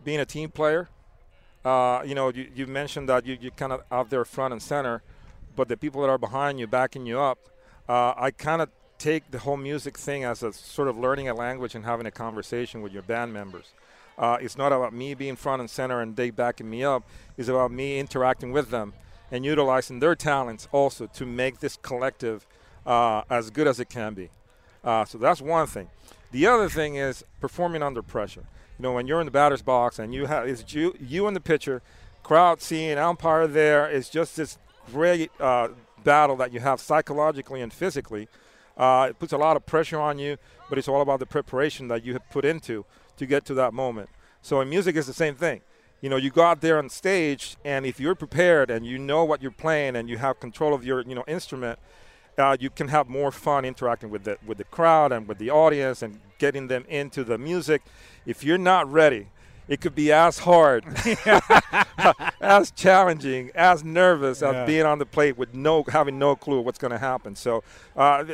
[0.02, 0.88] being a team player.
[1.66, 4.62] Uh, you know, you, you mentioned that you, you're kind of out there front and
[4.62, 5.04] center,
[5.58, 7.38] but the people that are behind you, backing you up,
[7.90, 8.70] uh, I kind of
[9.04, 12.12] take the whole music thing as a sort of learning a language and having a
[12.12, 13.74] conversation with your band members.
[14.18, 17.04] Uh, it's not about me being front and center and they backing me up.
[17.38, 18.94] It's about me interacting with them
[19.30, 22.48] and utilizing their talents also to make this collective
[22.86, 24.30] uh, as good as it can be.
[24.86, 25.90] Uh, so that's one thing.
[26.32, 28.46] The other thing is performing under pressure.
[28.80, 31.36] You know, when you're in the batter's box and you have it's you, you and
[31.36, 31.82] the pitcher,
[32.24, 34.58] crowd seeing, umpire there, it's just this
[34.94, 35.70] great uh,
[36.06, 38.30] battle that you have psychologically and physically
[38.78, 40.38] uh, it puts a lot of pressure on you,
[40.70, 42.86] but it's all about the preparation that you have put into
[43.18, 44.10] to get to that moment.
[44.42, 45.62] So in music, it's the same thing.
[46.02, 49.24] You know, you go out there on stage, and if you're prepared and you know
[49.24, 51.80] what you're playing and you have control of your you know instrument,
[52.38, 55.50] uh, you can have more fun interacting with the with the crowd and with the
[55.50, 57.84] audience and getting them into the music.
[58.26, 59.28] If you're not ready,
[59.68, 60.86] it could be as hard,
[62.42, 64.52] as challenging, as nervous yeah.
[64.52, 67.36] as being on the plate with no having no clue what's going to happen.
[67.36, 67.64] So,
[67.96, 68.26] uh,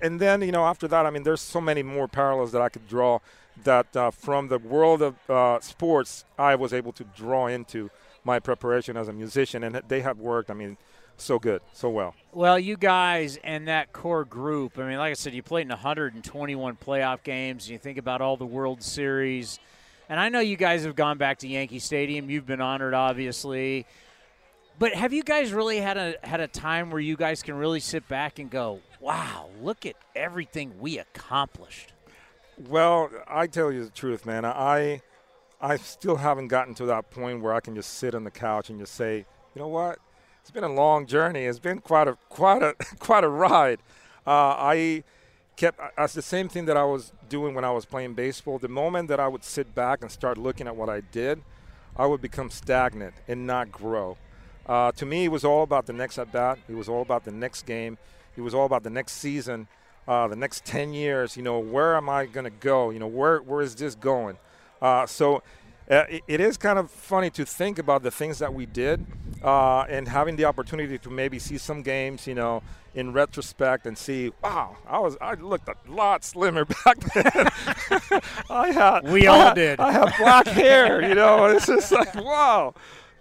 [0.00, 2.68] and then you know after that, I mean, there's so many more parallels that I
[2.68, 3.20] could draw
[3.64, 7.90] that uh, from the world of uh, sports I was able to draw into
[8.24, 10.50] my preparation as a musician, and they have worked.
[10.50, 10.76] I mean,
[11.16, 12.14] so good, so well.
[12.32, 14.78] Well, you guys and that core group.
[14.78, 17.64] I mean, like I said, you played in 121 playoff games.
[17.64, 19.58] and You think about all the World Series
[20.12, 22.28] And I know you guys have gone back to Yankee Stadium.
[22.28, 23.86] You've been honored, obviously.
[24.78, 27.80] But have you guys really had a had a time where you guys can really
[27.80, 31.94] sit back and go, "Wow, look at everything we accomplished"?
[32.68, 34.44] Well, I tell you the truth, man.
[34.44, 35.00] I
[35.62, 38.68] I still haven't gotten to that point where I can just sit on the couch
[38.68, 39.98] and just say, you know what?
[40.42, 41.46] It's been a long journey.
[41.46, 43.78] It's been quite a quite a quite a ride.
[44.26, 45.04] Uh, I
[45.62, 48.58] kept as the same thing that I was doing when I was playing baseball.
[48.58, 51.40] The moment that I would sit back and start looking at what I did,
[51.96, 54.16] I would become stagnant and not grow.
[54.66, 56.58] Uh, to me, it was all about the next at bat.
[56.68, 57.96] It was all about the next game.
[58.36, 59.68] It was all about the next season,
[60.08, 61.36] uh, the next 10 years.
[61.36, 62.90] You know, where am I going to go?
[62.90, 64.38] You know, where where is this going?
[64.80, 65.44] Uh, so
[65.88, 69.06] uh, it, it is kind of funny to think about the things that we did
[69.44, 73.96] uh, and having the opportunity to maybe see some games, you know, in retrospect and
[73.96, 77.48] see, wow, I was I looked a lot slimmer back then.
[78.50, 79.80] I had we all did.
[79.80, 81.46] I have black hair, you know.
[81.46, 82.74] It's just like wow.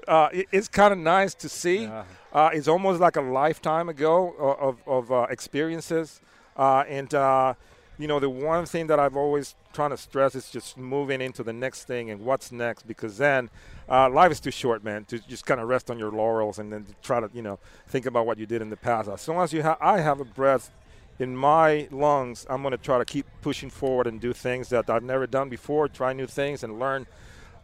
[0.07, 1.87] Uh, it, it's kind of nice to see.
[2.33, 6.21] Uh, it's almost like a lifetime ago of, of uh, experiences,
[6.57, 7.53] uh, and uh,
[7.97, 11.43] you know the one thing that I've always trying to stress is just moving into
[11.43, 13.49] the next thing and what's next because then
[13.89, 16.71] uh, life is too short, man, to just kind of rest on your laurels and
[16.71, 19.09] then try to you know think about what you did in the past.
[19.09, 20.71] As long as you have, I have a breath
[21.21, 24.89] in my lungs, I'm going to try to keep pushing forward and do things that
[24.89, 27.05] I've never done before, try new things and learn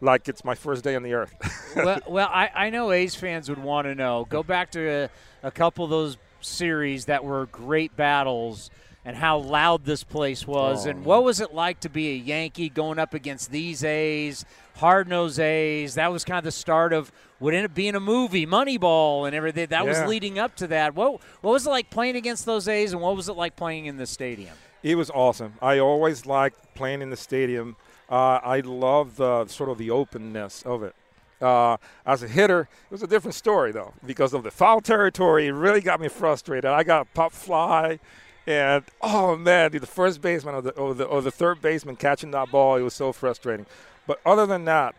[0.00, 1.34] like it's my first day on the earth.
[1.76, 4.26] well, well I, I know A's fans would want to know.
[4.28, 5.10] Go back to a,
[5.42, 8.70] a couple of those series that were great battles
[9.08, 10.86] and how loud this place was.
[10.86, 14.44] Oh, and what was it like to be a Yankee going up against these A's,
[14.76, 15.94] hard nosed A's?
[15.94, 19.34] That was kind of the start of what ended up being a movie, Moneyball, and
[19.34, 19.68] everything.
[19.70, 19.88] That Yeah.
[20.02, 20.94] was leading up to that.
[20.94, 23.86] What, what was it like playing against those A's, and what was it like playing
[23.86, 24.52] in the stadium?
[24.82, 25.54] It was awesome.
[25.62, 27.76] I always liked playing in the stadium.
[28.10, 30.94] Uh, I love the sort of the openness of it.
[31.40, 35.46] Uh, as a hitter, it was a different story though, because of the foul territory.
[35.46, 36.66] It really got me frustrated.
[36.66, 38.00] I got a pop fly,
[38.48, 42.30] and oh man, the first baseman or the, or the or the third baseman catching
[42.30, 43.66] that ball, it was so frustrating.
[44.06, 44.94] But other than that,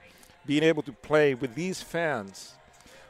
[0.45, 2.53] being able to play with these fans,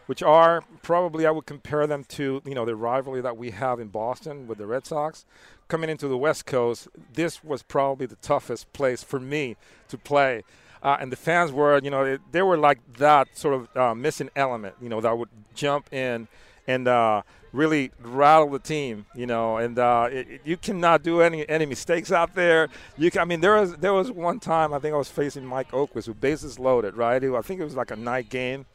[0.06, 3.82] which are probably I would compare them to you know the rivalry that we have
[3.82, 5.26] in Boston with the Red Sox.
[5.68, 9.58] Coming into the West Coast, this was probably the toughest place for me
[9.90, 10.44] to play.
[10.82, 13.94] Uh, and the fans were, you know, they, they were like that sort of uh,
[13.94, 16.28] missing element, you know, that would jump in
[16.70, 19.58] and uh, really rattle the team, you know.
[19.58, 22.70] And uh, it, it- you cannot do any any mistakes out there.
[22.98, 25.46] You can, I mean, there was there was one time I think I was facing
[25.46, 27.22] Mike Oquist with bases loaded, right?
[27.22, 28.66] Who I think it was like a night game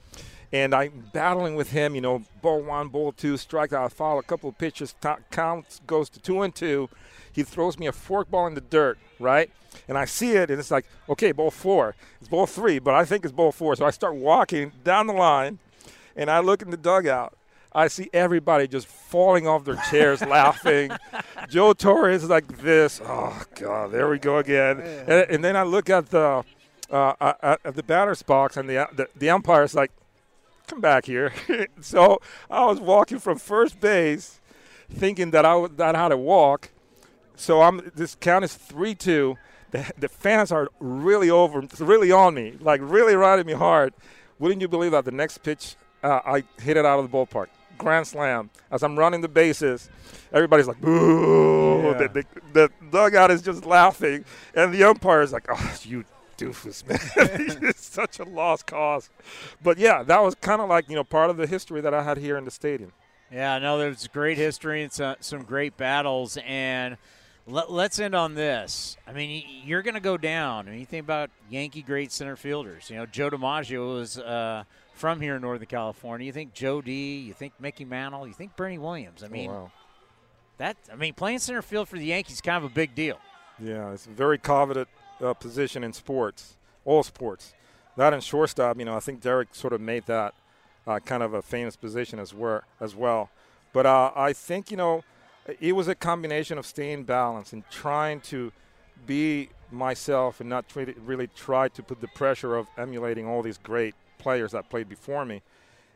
[0.52, 1.94] and I'm battling with him.
[1.96, 5.80] You know, ball one, ball two, strike out, foul, a couple of pitches, t- count
[5.86, 6.88] goes to two and two.
[7.32, 9.50] He throws me a forkball in the dirt, right?
[9.88, 11.96] And I see it, and it's like, okay, ball four.
[12.20, 13.74] It's ball three, but I think it's ball four.
[13.74, 15.58] So I start walking down the line,
[16.14, 17.34] and I look in the dugout.
[17.74, 20.92] I see everybody just falling off their chairs laughing.
[21.48, 23.00] Joe Torre's is like this.
[23.04, 24.80] Oh God, there we go again.
[24.80, 26.44] And, and then I look at the
[26.90, 29.90] uh, at, at the batter's box, and the the, the umpire's like,
[30.66, 31.32] come back here.
[31.80, 32.20] so
[32.50, 34.40] I was walking from first base,
[34.90, 36.70] thinking that I would, that I had to walk.
[37.36, 39.36] So I'm this count is three two.
[39.72, 43.92] The, the fans are really over, really on me, like really riding me hard.
[44.38, 47.46] Wouldn't you believe that the next pitch uh, I hit it out of the ballpark,
[47.78, 48.50] grand slam.
[48.70, 49.88] As I'm running the bases,
[50.32, 51.82] everybody's like boo.
[51.82, 51.92] Yeah.
[51.98, 56.04] The, the, the dugout is just laughing, and the umpire is like, oh, you
[56.36, 57.58] doofus, man.
[57.68, 59.10] it's such a lost cause.
[59.62, 62.02] But yeah, that was kind of like you know part of the history that I
[62.02, 62.92] had here in the stadium.
[63.32, 66.38] Yeah, no, there's great history and some, some great battles.
[66.46, 66.96] And
[67.46, 68.96] let, let's end on this.
[69.06, 70.68] I mean, you're going to go down.
[70.68, 72.90] I mean, you think about Yankee great center fielders.
[72.90, 74.64] You know, Joe DiMaggio was uh,
[74.95, 76.26] from here in Northern California.
[76.26, 77.18] You think Joe D.
[77.18, 78.26] You think Mickey Mantle.
[78.26, 79.22] You think Bernie Williams.
[79.22, 79.70] I mean, wow.
[80.59, 80.76] that.
[80.90, 83.18] I mean, playing center field for the Yankees is kind of a big deal.
[83.59, 84.88] Yeah, it's a very coveted
[85.22, 87.55] uh, position in sports, all sports.
[87.97, 90.34] That and shortstop, you know, I think Derek sort of made that
[90.86, 92.62] uh, kind of a famous position as, well.
[92.80, 93.30] as well.
[93.72, 95.05] But uh, I think, you know,
[95.61, 98.53] it was a combination of staying balanced and trying to
[99.07, 103.42] be myself and not try to really try to put the pressure of emulating all
[103.42, 105.42] these great players that played before me.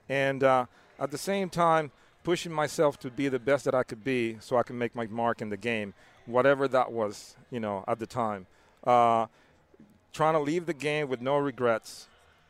[0.09, 0.67] And uh,
[0.99, 1.91] at the same time,
[2.25, 5.07] pushing myself to be the best that I could be so I can make my
[5.07, 5.95] mark in the game,
[6.27, 8.47] whatever that was, you know, at the time.
[8.85, 9.27] Uh,
[10.13, 12.07] trying to leave the game with no regrets,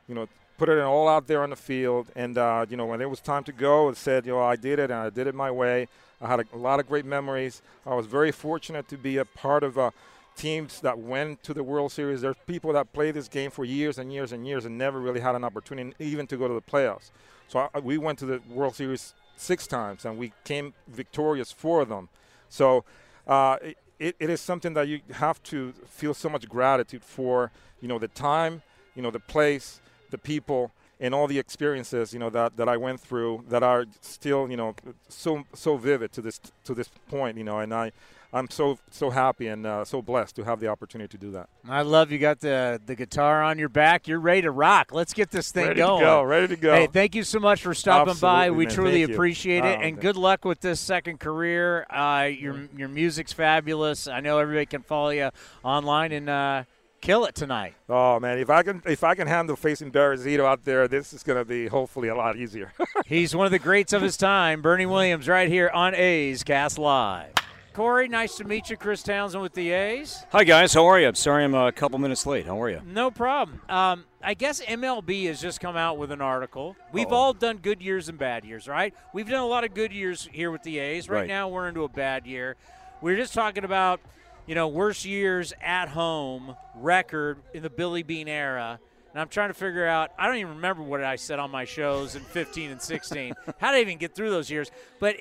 [0.08, 2.10] you know, put it all out there on the field.
[2.16, 4.56] And, uh, you know, when it was time to go, it said, you know, I
[4.56, 5.88] did it and I did it my way.
[6.20, 7.62] I had a, a lot of great memories.
[7.86, 9.92] I was very fortunate to be a part of a
[10.38, 12.20] teams that went to the World Series.
[12.22, 15.20] There's people that play this game for years and years and years and never really
[15.20, 17.10] had an opportunity even to go to the playoffs.
[17.48, 21.84] So I, we went to the World Series six times and we came victorious for
[21.84, 22.08] them.
[22.48, 22.84] So
[23.26, 23.58] uh,
[23.98, 27.50] it, it is something that you have to feel so much gratitude for.
[27.80, 28.62] You know the time,
[28.94, 29.80] you know the place,
[30.10, 33.86] the people, and all the experiences you know that, that I went through that are
[34.00, 34.74] still you know
[35.08, 37.38] so so vivid to this to this point.
[37.38, 37.92] You know, and I
[38.32, 41.48] I'm so so happy and uh, so blessed to have the opportunity to do that.
[41.68, 44.06] I love you got the the guitar on your back.
[44.06, 44.92] You're ready to rock.
[44.92, 45.68] Let's get this thing going.
[45.68, 46.00] ready going.
[46.00, 46.74] To go, ready to go.
[46.74, 48.50] Hey, thank you so much for stopping Absolutely, by.
[48.50, 48.74] We man.
[48.74, 49.14] truly Thank you.
[49.14, 51.86] appreciate it, Oh, and good luck with this second career.
[51.88, 54.06] Uh, your your music's fabulous.
[54.06, 55.30] I know everybody can follow you
[55.64, 56.64] online and uh,
[57.00, 57.76] kill it tonight.
[57.88, 61.14] Oh man, if I can if I can handle facing Barry Zito out there, this
[61.14, 62.74] is going to be hopefully a lot easier.
[63.06, 64.60] He's one of the greats of his time.
[64.60, 67.32] Bernie Williams, right here on A's Cast Live.
[67.78, 68.76] Corey, nice to meet you.
[68.76, 70.24] Chris Townsend with the A's.
[70.32, 71.06] Hi guys, how are you?
[71.06, 72.44] I'm sorry I'm a couple minutes late.
[72.44, 72.82] How are you?
[72.84, 73.60] No problem.
[73.68, 76.74] Um, I guess MLB has just come out with an article.
[76.90, 77.14] We've Uh-oh.
[77.14, 78.92] all done good years and bad years, right?
[79.12, 81.08] We've done a lot of good years here with the A's.
[81.08, 81.28] Right, Right.
[81.28, 82.56] now, we're into a bad year.
[83.00, 84.00] We are just talking about,
[84.48, 88.80] you know, worst years at home record in the Billy Beane era.
[89.12, 91.64] And I'm trying to figure out, I don't even remember what I said on my
[91.64, 93.34] shows in 15 and 16.
[93.58, 94.68] How did I even get through those years?
[94.98, 95.14] But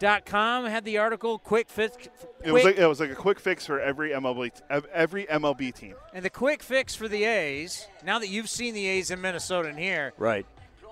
[0.00, 1.96] MLB.com had the article, quick fix.
[2.42, 4.50] It was like it was like a quick fix for every MLB
[4.92, 5.94] every MLB team.
[6.14, 9.68] And the quick fix for the A's, now that you've seen the A's in Minnesota
[9.68, 10.46] and here, Right.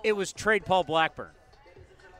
[0.04, 1.30] it was trade Paul Blackburn.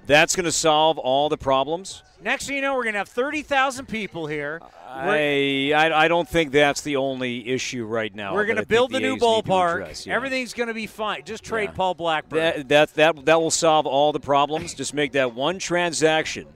[0.06, 2.02] That's going to solve all the problems.
[2.22, 4.62] Next thing you know, we're going to have 30,000 people here.
[4.88, 8.32] I, I I don't think that's the only issue right now.
[8.32, 9.72] we're going to build the the new A's ballpark.
[9.82, 10.14] address, yeah.
[10.14, 11.24] Everything's going to be fine.
[11.26, 11.76] Just trade Yeah.
[11.76, 12.38] Paul Blackburn.
[12.38, 14.72] That, that that that will solve all the problems.
[14.72, 16.46] Just make that one transaction,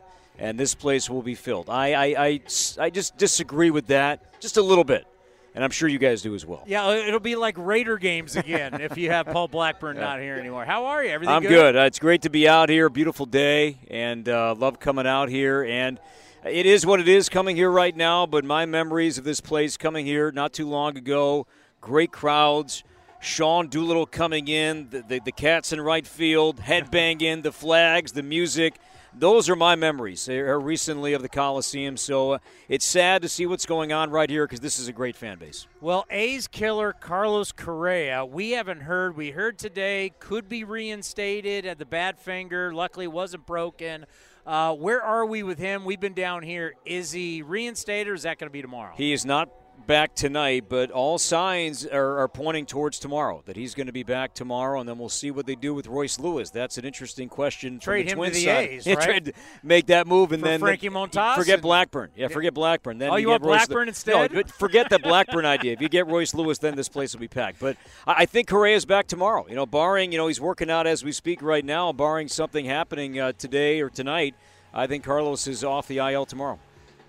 [0.43, 1.71] and this place will be filled.
[1.71, 2.41] I I, I,
[2.79, 5.07] I just disagree with that just a little bit,
[5.55, 6.65] and I'm sure you guys do as well.
[6.67, 10.65] yeah, it'll be like Raider games again if you have Paul Blackburn not here anymore.
[10.65, 11.11] How are you?
[11.11, 11.75] Everything I'm good?
[11.75, 11.77] good.
[11.77, 12.91] Uh, it's great to be out here.
[12.91, 15.63] Beautiful day, and uh, love coming out here.
[15.63, 16.01] And
[16.45, 18.27] it is what it is coming here right now.
[18.27, 21.47] But my memories of this place coming here not too long ago,
[21.81, 22.83] great crowds.
[23.21, 28.23] Sean Doolittle coming in, the, the, the cats in right field, headbanging, the flags, the
[28.25, 28.75] music.
[29.15, 31.97] Those are my memories uh, recently of the Coliseum.
[31.97, 32.39] So uh,
[32.69, 35.39] it's sad to see what's going on right here because this is a great fan
[35.39, 35.67] base.
[35.81, 39.17] Well, A's killer Carlos Correa, we haven't heard.
[39.17, 42.73] We heard today could be reinstated at the bad finger.
[42.73, 44.07] Luckily, wasn't broken.
[44.47, 45.85] Uh, where are we with him?
[45.85, 46.75] We've been down here.
[46.85, 48.95] Is he reinstated or is that going to be tomorrow?
[48.97, 49.51] He is not
[49.87, 54.03] back tonight, but all signs are, are pointing towards tomorrow that he's going to be
[54.03, 56.51] back tomorrow, and then we'll see what they do with Royce Lewis.
[56.51, 57.79] That's an interesting question.
[57.79, 58.69] Trade the him to the side.
[58.69, 59.05] A's, Yeah, right?
[59.05, 62.11] trade- make that move, and For then Frankie Montas Forget Blackburn.
[62.17, 62.99] Yeah, forget Blackburn.
[62.99, 64.33] Then Oh, you get want Royce Blackburn instead?
[64.33, 65.73] No, forget the Blackburn idea.
[65.73, 67.61] If you get Royce Lewis, then this place will be packed.
[67.61, 67.77] But
[68.07, 69.47] I I think Correa's back tomorrow.
[69.49, 72.65] You know, barring you know he's working out as we speak right now, barring something
[72.65, 74.35] happening uh, today or tonight.
[74.73, 76.59] I think Carlos is off the IL tomorrow.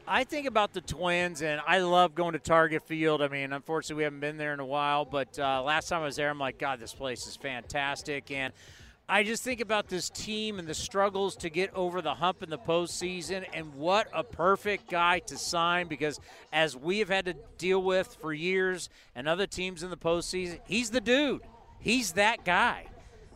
[0.06, 3.22] I think about the Twins, and I love going to Target Field.
[3.22, 6.06] I mean, unfortunately, we haven't been there in a while, but uh, last time I
[6.06, 8.30] was there, I'm like, God, this place is fantastic.
[8.30, 8.52] And
[9.08, 12.50] I just think about this team and the struggles to get over the hump in
[12.50, 16.20] the postseason, and what a perfect guy to sign because,
[16.52, 20.60] as we have had to deal with for years and other teams in the postseason,
[20.66, 21.44] he's the dude.
[21.80, 22.88] He's that guy.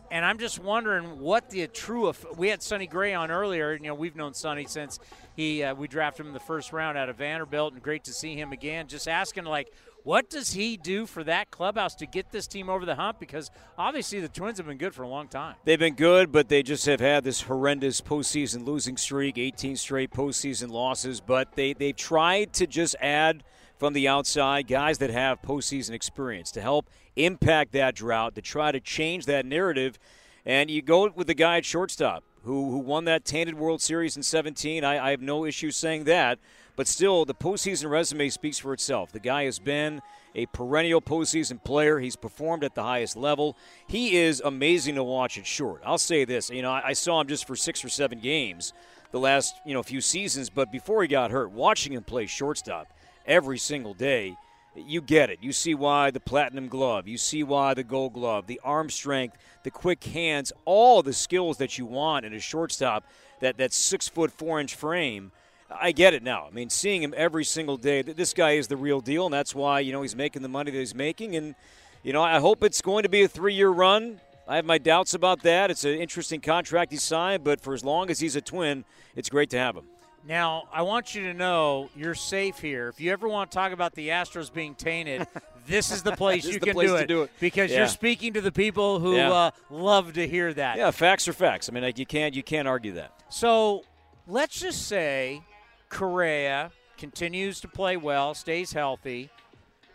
[0.10, 2.14] And I'm just wondering what the true.
[2.38, 3.74] We had Sonny Gray on earlier.
[3.74, 5.00] You know, we've known Sonny since
[5.36, 8.14] he uh, we drafted him in the first round out of Vanderbilt, and great to
[8.14, 8.88] see him again.
[8.88, 9.72] Just asking like,
[10.04, 13.20] what does he do for that clubhouse to get this team over the hump?
[13.20, 15.56] Because obviously the Twins have been good for a long time.
[15.66, 20.12] They've been good, but they just have had this horrendous postseason losing streak, 18 straight
[20.12, 21.20] postseason losses.
[21.20, 23.44] But they, they've tried to just add
[23.78, 28.72] from the outside guys that have postseason experience to help impact that drought, to try
[28.72, 30.00] to change that narrative.
[30.46, 34.16] And you go with the guy at shortstop who, who won that tainted World Series
[34.16, 34.84] in 17.
[34.84, 36.40] I, I have no issue saying that.
[36.76, 39.12] But still, the postseason resume speaks for itself.
[39.12, 40.00] The guy has been
[40.36, 42.00] a perennial postseason player.
[42.00, 43.58] He's performed at the highest level.
[43.88, 45.82] He is amazing to watch at short.
[45.84, 46.52] I'll say this.
[46.52, 48.74] You know, I, I saw him just for six or seven games
[49.12, 52.94] the last you know few seasons, but before he got hurt, watching him play shortstop
[53.28, 54.36] every single day,
[54.76, 55.40] you get it.
[55.42, 59.38] You see why the platinum glove, you see why the gold glove, the arm strength,
[59.64, 63.04] the quick hands, all the skills that you want in a shortstop,
[63.42, 65.32] that, that six foot four inch frame.
[65.70, 66.48] I get it now.
[66.48, 69.34] I mean, seeing him every single day, th- this guy is the real deal, and
[69.34, 71.36] that's why, you know, he's making the money that he's making.
[71.36, 71.56] And,
[72.04, 74.22] you know, I hope it's going to be a three year run.
[74.48, 75.70] I have my doubts about that.
[75.70, 79.28] It's an interesting contract he signed, but for as long as he's a twin, it's
[79.28, 79.84] great to have him.
[80.26, 82.90] Now, I want you to know you're safe here.
[82.90, 85.26] If you ever want to talk about the Astros being tainted,
[85.68, 87.32] this is the place This is you the can place do, to it do it.
[87.40, 87.78] because Yeah.
[87.80, 89.32] you're speaking to the people who Yeah.
[89.32, 90.78] uh, love to hear that.
[90.78, 91.70] Yeah, facts are facts.
[91.70, 93.12] I mean, like, you can't you can't argue that.
[93.30, 93.84] So
[94.28, 95.42] let's just say
[95.90, 99.30] Correa continues to play well, stays healthy,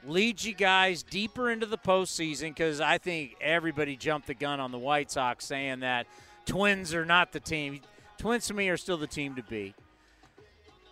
[0.06, 4.72] leads you guys deeper into the postseason because I think everybody jumped the gun on
[4.72, 6.06] the White Sox saying that
[6.46, 7.80] Twins are not the team.
[8.18, 9.74] Twins to me are still the team to beat.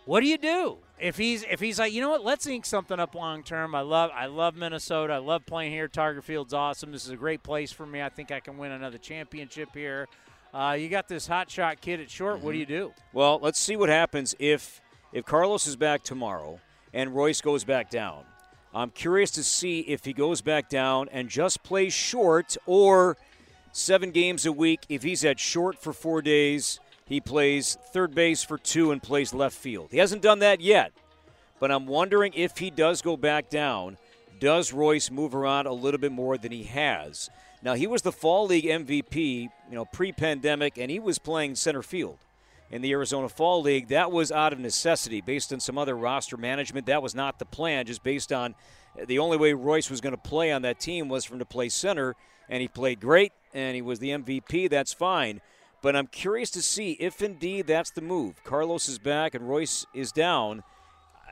[0.05, 2.23] What do you do if he's if he's like you know what?
[2.23, 3.75] Let's ink something up long term.
[3.75, 5.13] I love I love Minnesota.
[5.13, 5.87] I love playing here.
[5.87, 6.91] Target Field's awesome.
[6.91, 8.01] This is a great place for me.
[8.01, 10.07] I think I can win another championship here.
[10.53, 12.41] Uh, you got this hot shot kid at short.
[12.41, 12.93] What do you do?
[13.13, 14.81] Well, let's see what happens if
[15.13, 16.59] if Carlos is back tomorrow
[16.93, 18.25] and Royce goes back down.
[18.73, 23.17] I'm curious to see if he goes back down and just plays short or
[23.71, 24.81] seven games a week.
[24.89, 26.79] If he's at short for four days,
[27.11, 29.89] he plays third base for two and plays left field.
[29.91, 30.91] He hasn't done that yet,
[31.59, 33.97] but I'm wondering if he does go back down,
[34.39, 37.29] does Royce move around a little bit more than he has?
[37.63, 41.55] Now, he was the Fall League MVP, you know, pre pandemic, and he was playing
[41.55, 42.17] center field
[42.71, 43.89] in the Arizona Fall League.
[43.89, 46.87] That was out of necessity based on some other roster management.
[46.87, 48.55] That was not the plan, just based on
[49.05, 51.45] the only way Royce was going to play on that team was for him to
[51.45, 52.15] play center,
[52.49, 54.69] and he played great, and he was the MVP.
[54.69, 55.41] That's fine.
[55.81, 58.43] But I'm curious to see if indeed that's the move.
[58.43, 60.63] Carlos is back and Royce is down.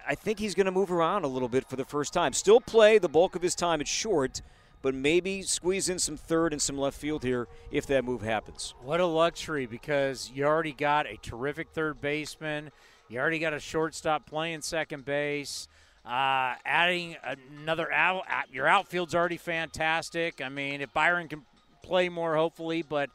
[0.07, 2.33] I think he's going to move around a little bit for the first time.
[2.33, 4.41] Still play the bulk of his time at short,
[4.81, 8.73] but maybe squeeze in some third and some left field here if that move happens.
[8.81, 12.71] What a luxury because you already got a terrific third baseman.
[13.07, 15.67] You already got a shortstop playing second base.
[16.03, 17.17] Uh, adding
[17.61, 20.41] another out, your outfield's already fantastic.
[20.41, 21.43] I mean, if Byron can
[21.83, 23.11] play more, hopefully, but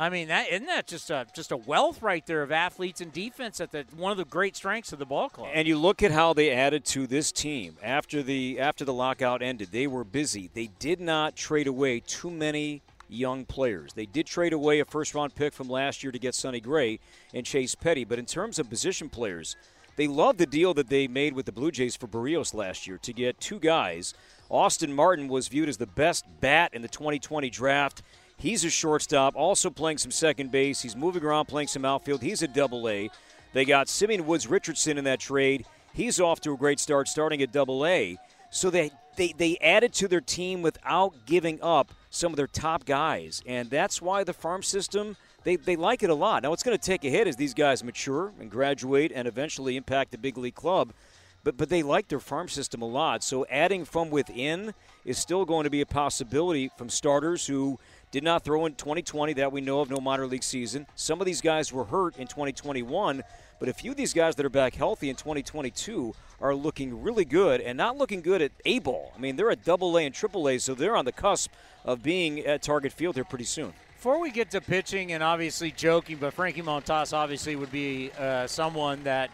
[0.00, 3.12] I mean, that isn't that just a just a wealth right there of athletes and
[3.12, 5.50] defense at the one of the great strengths of the ball club.
[5.52, 9.42] And you look at how they added to this team after the after the lockout
[9.42, 9.72] ended.
[9.72, 10.48] They were busy.
[10.54, 12.80] They did not trade away too many
[13.10, 13.92] young players.
[13.92, 16.98] They did trade away a first round pick from last year to get Sonny Gray
[17.34, 19.54] and Chase Petty, but in terms of position players,
[19.96, 22.96] they love the deal that they made with the Blue Jays for Berrios last year
[23.02, 24.14] to get two guys.
[24.48, 28.02] Austin Martin was viewed as the best bat in the 2020 draft.
[28.40, 30.80] He's a shortstop, also playing some second base.
[30.80, 32.22] He's moving around, playing some outfield.
[32.22, 33.10] He's a double A.
[33.52, 35.66] They got Simeon Woods Richardson in that trade.
[35.92, 38.16] He's off to a great start, starting at double A.
[38.50, 42.86] So they, they, they added to their team without giving up some of their top
[42.86, 43.42] guys.
[43.46, 46.42] And that's why the farm system, they, they like it a lot.
[46.42, 49.76] Now, it's going to take a hit as these guys mature and graduate and eventually
[49.76, 50.94] impact the big league club.
[51.44, 53.22] But, but they like their farm system a lot.
[53.22, 54.72] So adding from within
[55.04, 57.78] is still going to be a possibility from starters who
[58.10, 60.86] did not throw in 2020 that we know of, no minor league season.
[60.94, 63.22] Some of these guys were hurt in 2021,
[63.58, 67.24] but a few of these guys that are back healthy in 2022 are looking really
[67.24, 69.12] good and not looking good at A ball.
[69.16, 71.50] I mean, they're at double A and triple A, so they're on the cusp
[71.84, 73.72] of being at target field here pretty soon.
[73.94, 78.46] Before we get to pitching and obviously joking, but Frankie Montas obviously would be uh,
[78.46, 79.30] someone that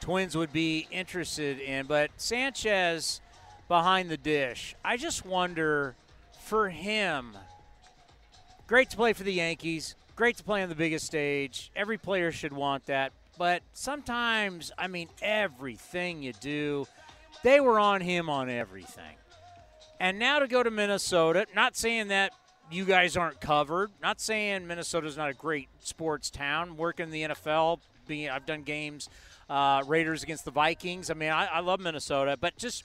[0.00, 1.86] Twins would be interested in.
[1.86, 3.22] But Sanchez
[3.66, 5.94] behind the dish, I just wonder
[6.42, 7.36] for him.
[8.70, 9.96] Great to play for the Yankees.
[10.14, 11.72] Great to play on the biggest stage.
[11.74, 13.10] Every player should want that.
[13.36, 16.86] But sometimes, I mean, everything you do,
[17.42, 19.16] they were on him on everything.
[19.98, 22.32] And now to go to Minnesota, not saying that
[22.70, 26.76] you guys aren't covered, not saying Minnesota's not a great sports town.
[26.76, 29.08] Working in the NFL, being I've done games,
[29.48, 31.10] uh, Raiders against the Vikings.
[31.10, 32.84] I mean, I, I love Minnesota, but just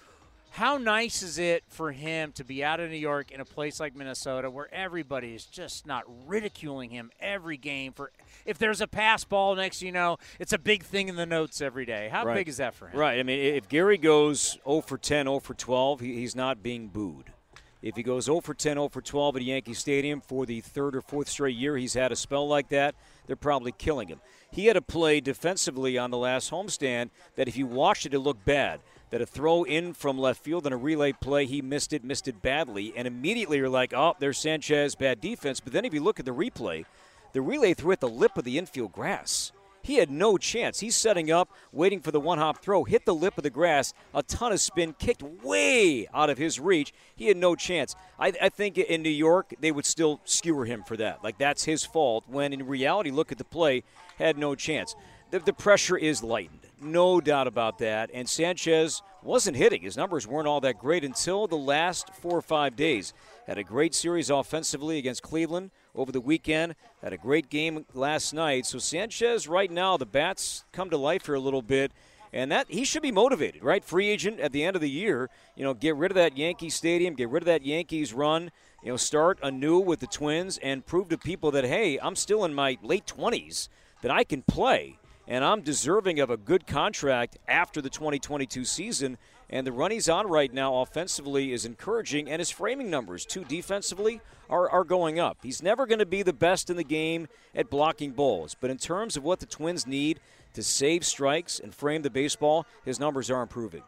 [0.55, 3.77] how nice is it for him to be out of New York in a place
[3.77, 8.13] like Minnesota where everybody is just not ridiculing him every game for
[8.45, 11.59] if there's a pass ball next you know it's a big thing in the notes
[11.59, 12.35] every day how Right.
[12.35, 13.19] big is that for him Right.
[13.19, 17.33] I mean, if Gary goes 0 for 10, 0 for 12, he's not being booed.
[17.81, 20.95] If he goes 0 for 10, 0 for 12 at Yankee Stadium for the third
[20.95, 22.95] or fourth straight year he's had a spell like that,
[23.27, 24.21] they're probably killing him.
[24.51, 28.19] He had a play defensively on the last homestand that if you watched it, it
[28.19, 28.79] looked bad.
[29.15, 32.27] That a throw in from left field and a relay play, he missed it, missed
[32.27, 35.61] it badly, and immediately you're like, oh, there's Sanchez, bad defense.
[35.61, 36.83] But then if you look at the replay,
[37.31, 39.53] the relay threw at the lip of the infield grass.
[39.81, 40.81] He had no chance.
[40.81, 43.93] He's setting up, waiting for the one hop throw, hit the lip of the grass,
[44.13, 46.93] a ton of spin, kicked way out of his reach.
[47.15, 47.95] He had no chance.
[48.19, 51.23] I, I think in New York, they would still skewer him for that.
[51.23, 53.83] Like, that's his fault, when in reality, look at the play,
[54.19, 54.93] had no chance.
[55.31, 56.64] The, the pressure is lightened.
[56.81, 58.09] No doubt about that.
[58.13, 59.81] And Sanchez wasn't hitting.
[59.81, 63.13] His numbers weren't all that great until the last four or five days.
[63.47, 66.75] Had a great series offensively against Cleveland, over the weekend.
[67.01, 68.65] Had a great game last night.
[68.65, 71.91] So Sanchez, right now, the bats come to life here a little bit.
[72.33, 73.83] And that he should be motivated, right?
[73.83, 75.29] Free agent at the end of the year.
[75.55, 78.51] You know, get rid of that Yankee Stadium, get rid of that Yankees run.
[78.83, 82.43] You know, start anew with the Twins and prove to people that hey, I'm still
[82.43, 83.69] in my late 20s,
[84.01, 89.17] that I can play, and I'm deserving of a good contract after the 2022 season.
[89.49, 93.43] And the run he's on right now offensively is encouraging, and his framing numbers, too,
[93.43, 95.37] defensively, are, are going up.
[95.43, 98.77] He's never going to be the best in the game at blocking balls, but in
[98.77, 100.19] terms of what the Twins need
[100.53, 103.83] to save strikes and frame the baseball, his numbers are improving.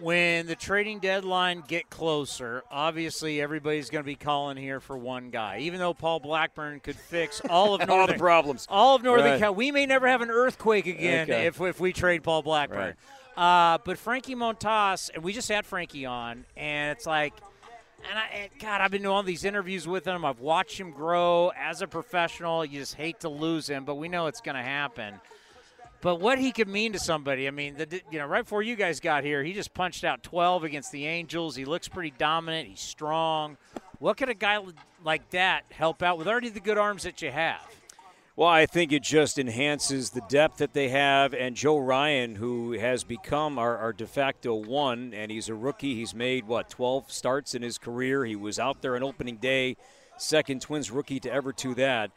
[0.00, 5.30] When the trading deadline get closer, obviously everybody's going to be calling here for one
[5.30, 5.58] guy.
[5.60, 9.26] Even though Paul Blackburn could fix all of Northern, all the problems, all of Northern
[9.26, 9.38] right.
[9.38, 11.46] California, we may never have an earthquake again okay.
[11.46, 12.96] if, if we trade Paul Blackburn.
[13.36, 13.74] Right.
[13.74, 17.34] Uh, but Frankie Montas, and we just had Frankie on, and it's like,
[18.08, 20.24] and I, God, I've been doing all these interviews with him.
[20.24, 22.64] I've watched him grow as a professional.
[22.64, 25.14] You just hate to lose him, but we know it's going to happen.
[26.04, 28.76] But what he could mean to somebody, I mean, the, you know, right before you
[28.76, 31.56] guys got here, he just punched out 12 against the Angels.
[31.56, 32.68] He looks pretty dominant.
[32.68, 33.56] He's strong.
[34.00, 34.58] What could a guy
[35.02, 37.66] like that help out with already the good arms that you have?
[38.36, 41.32] Well, I think it just enhances the depth that they have.
[41.32, 45.94] And Joe Ryan, who has become our, our, de facto one, and he's a rookie.
[45.94, 48.26] He's made, what, 12 starts in his career.
[48.26, 49.78] He was out there on opening day,
[50.18, 52.10] second Twins rookie to ever do that.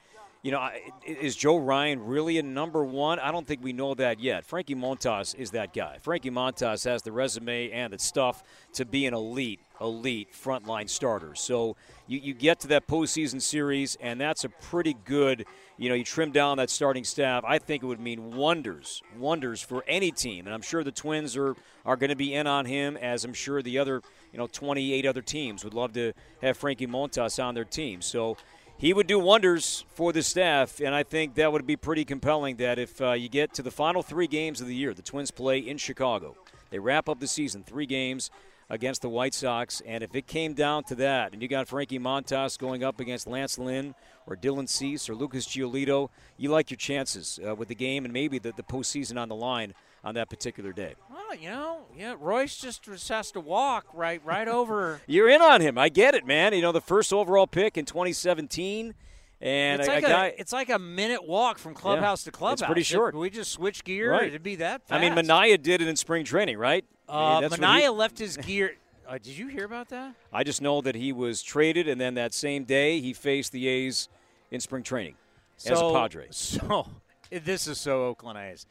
[0.43, 0.69] You know,
[1.05, 3.19] is Joe Ryan really a number one?
[3.19, 4.45] I don't think we know that yet.
[4.45, 5.97] Frankie Montas is that guy.
[5.99, 11.33] Frankie Montas has the resume and the stuff to be an elite, elite frontline starter.
[11.33, 11.75] So
[12.05, 16.03] you, you get to that postseason series, and that's a pretty good, you know, you
[16.03, 17.43] trim down that starting staff.
[17.43, 20.45] I think it would mean wonders, wonders for any team.
[20.45, 23.33] And I'm sure the Twins are, are going to be in on him, as I'm
[23.33, 26.13] sure the other, you know, 28 other teams would love to
[26.43, 28.03] have Frankie Montas on their team.
[28.03, 28.37] So
[28.77, 32.57] he would do wonders for the staff, and I think that would be pretty compelling.
[32.57, 35.31] That if uh, you get to the final three games of the year, the Twins
[35.31, 36.35] play in Chicago,
[36.69, 38.29] they wrap up the season three games
[38.69, 41.99] against the White Sox, and if it came down to that, and you got Frankie
[41.99, 43.95] Montas going up against Lance Lynn
[44.27, 48.13] or Dylan Cease or Lucas Giolito, you like your chances uh, with the game and
[48.13, 49.73] maybe the, the postseason on the line
[50.03, 50.95] on that particular day.
[51.39, 55.01] You know, yeah, Royce just, just has to walk right right over.
[55.07, 55.77] You're in on him.
[55.77, 56.53] I get it, man.
[56.53, 58.93] You know, the first overall pick in 2017.
[59.39, 62.37] And it's a, like a, guy, it's like a minute walk from clubhouse yeah, to
[62.37, 62.61] clubhouse.
[62.61, 63.13] It's pretty short.
[63.13, 64.11] If we just switch gear.
[64.11, 64.27] Right.
[64.27, 64.87] It'd be that.
[64.87, 64.99] Fast.
[64.99, 66.83] I mean, Manaea did it in spring training, right?
[67.07, 68.75] Uh, I mean, Manaea he, left his gear.
[69.07, 70.15] Uh, did you hear about that?
[70.33, 73.67] I just know that he was traded, and then that same day he faced the
[73.67, 74.09] A's
[74.49, 75.15] in spring training
[75.55, 76.27] so, as a Padre.
[76.31, 76.87] So
[77.29, 78.65] this is so Oakland A's.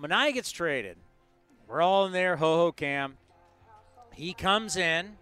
[0.00, 0.96] Manaea gets traded.
[1.66, 3.12] We're all in there, Hohokam.
[4.14, 5.16] He comes in,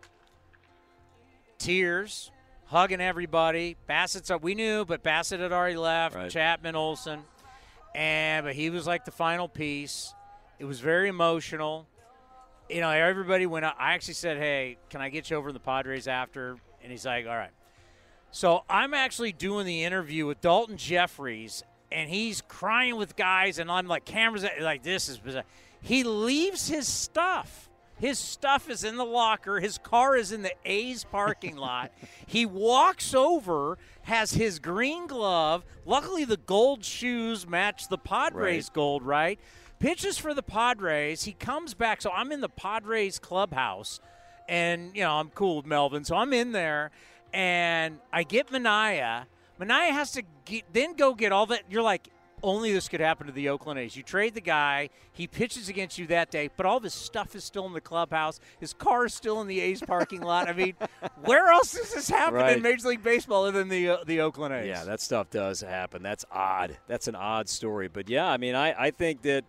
[1.58, 2.30] tears,
[2.66, 3.76] hugging everybody.
[3.86, 4.42] Bassitt's up.
[4.42, 6.16] We knew, but Bassett had already left.
[6.16, 6.30] Right.
[6.30, 7.22] Chapman, Olson,
[7.94, 10.14] and but he was like the final piece.
[10.58, 11.86] It was very emotional.
[12.68, 13.64] You know, everybody went.
[13.64, 13.76] Up.
[13.78, 17.06] I actually said, "Hey, can I get you over to the Padres after?" And he's
[17.06, 17.50] like, "All right."
[18.32, 23.70] So I'm actually doing the interview with Daulton Jefferies, and he's crying with guys, and
[23.70, 25.44] I'm like, cameras, like this is bizarre.
[25.82, 27.68] He leaves his stuff.
[27.98, 29.60] His stuff is in the locker.
[29.60, 31.92] His car is in the A's parking lot.
[32.26, 35.64] he walks over, has his green glove.
[35.84, 38.74] Luckily, the gold shoes match the Padres Right.
[38.74, 39.38] gold, right?
[39.78, 41.24] Pitches for the Padres.
[41.24, 42.00] He comes back.
[42.02, 44.00] So I'm in the Padres clubhouse,
[44.48, 46.04] and, you know, I'm cool with Melvin.
[46.04, 46.90] So I'm in there,
[47.34, 49.24] and I get Manaea.
[49.60, 51.62] Manaea has to get, then go get all that.
[51.70, 52.08] You're like,
[52.42, 53.96] only this could happen to the Oakland A's.
[53.96, 57.34] You trade the guy, he pitches against you that day, but all of his stuff
[57.34, 58.40] is still in the clubhouse.
[58.58, 60.48] His car is still in the A's parking lot.
[60.48, 60.74] I mean,
[61.24, 62.56] where else does this happen Right.
[62.56, 64.66] in Major League Baseball other than the uh, the Oakland A's?
[64.66, 66.02] Yeah, that stuff does happen.
[66.02, 66.78] That's odd.
[66.86, 67.88] That's an odd story.
[67.88, 69.44] But yeah, I mean, I, I think that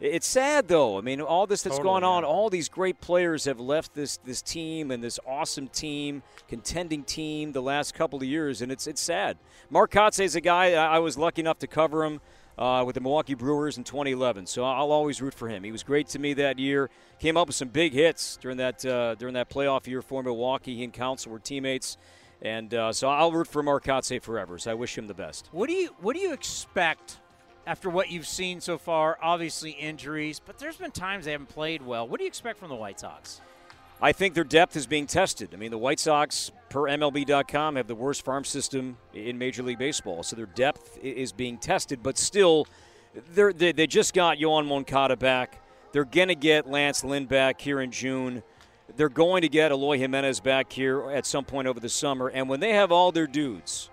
[0.00, 0.98] it's sad though.
[0.98, 2.28] I mean, all this that's Totally, gone on, yeah.
[2.28, 7.52] all these great players have left this this team and this awesome team, contending team
[7.52, 9.38] the last couple of years, and it's it's sad.
[9.70, 12.20] Mark Kotsay is a guy I was lucky enough to cover him.
[12.56, 15.64] Uh, with the Milwaukee Brewers in 2011, so I'll always root for him.
[15.64, 16.88] He was great to me that year.
[17.18, 20.76] Came up with some big hits during that uh, during that playoff year for Milwaukee.
[20.76, 21.96] He and Counsell were teammates,
[22.40, 24.56] and uh, so I'll root for Mark Kotsay forever.
[24.58, 25.48] So I wish him the best.
[25.50, 27.18] What do you what do you expect
[27.66, 29.18] after what you've seen so far?
[29.22, 32.06] Obviously injuries, but there's been times they haven't played well.
[32.06, 33.40] What do you expect from the White Sox?
[34.00, 35.50] I think their depth is being tested.
[35.52, 39.78] I mean, the White Sox, per MLB.com, have the worst farm system in Major League
[39.78, 42.02] Baseball, so their depth is being tested.
[42.02, 42.66] But still,
[43.34, 45.62] they they just got Yoan Moncada back.
[45.92, 48.42] They're going to get Lance Lynn back here in June.
[48.96, 52.28] They're going to get Eloy Jimenez back here at some point over the summer.
[52.28, 53.90] And when they have all their dudes,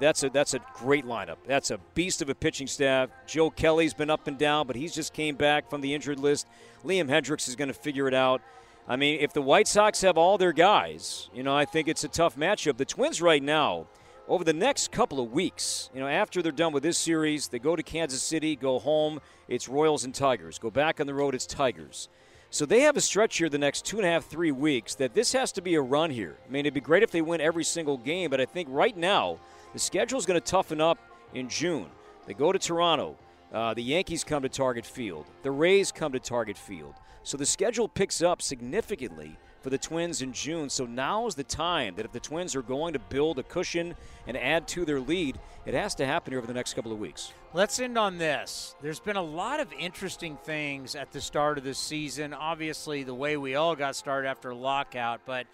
[0.00, 1.36] that's a that's a great lineup.
[1.46, 3.10] That's a beast of a pitching staff.
[3.26, 6.46] Joe Kelly's been up and down, but he's just came back from the injured list.
[6.84, 8.42] Liam Hendriks is going to figure it out.
[8.86, 12.04] I mean, if the White Sox have all their guys, you know, I think it's
[12.04, 12.76] a tough matchup.
[12.76, 13.86] The Twins right now,
[14.28, 17.58] over the next couple of weeks, you know, after they're done with this series, they
[17.58, 20.58] go to Kansas City, go home, it's Royals and Tigers.
[20.58, 22.08] Go back on the road, it's Tigers.
[22.50, 25.14] So they have a stretch here the next two and a half, three weeks that
[25.14, 26.36] this has to be a run here.
[26.46, 28.96] I mean, it'd be great if they win every single game, but I think right
[28.96, 29.38] now
[29.74, 30.98] the schedule is going to toughen up
[31.34, 31.88] in June.
[32.26, 33.18] They go to Toronto.
[33.52, 35.26] Uh, the Yankees come to Target Field.
[35.42, 36.94] The Rays come to Target Field.
[37.24, 40.68] So the schedule picks up significantly for the Twins in June.
[40.68, 43.96] So now is the time that if the Twins are going to build a cushion
[44.26, 47.32] and add to their lead, it has to happen over the next couple of weeks.
[47.52, 48.76] Let's end on this.
[48.82, 52.34] There's been a lot of interesting things at the start of this season.
[52.34, 55.46] Obviously, the way we all got started after lockout, but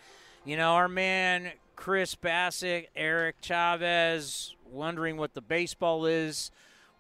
[0.45, 6.51] you know, our man Chris Bassitt, Eric Chavez, wondering what the baseball is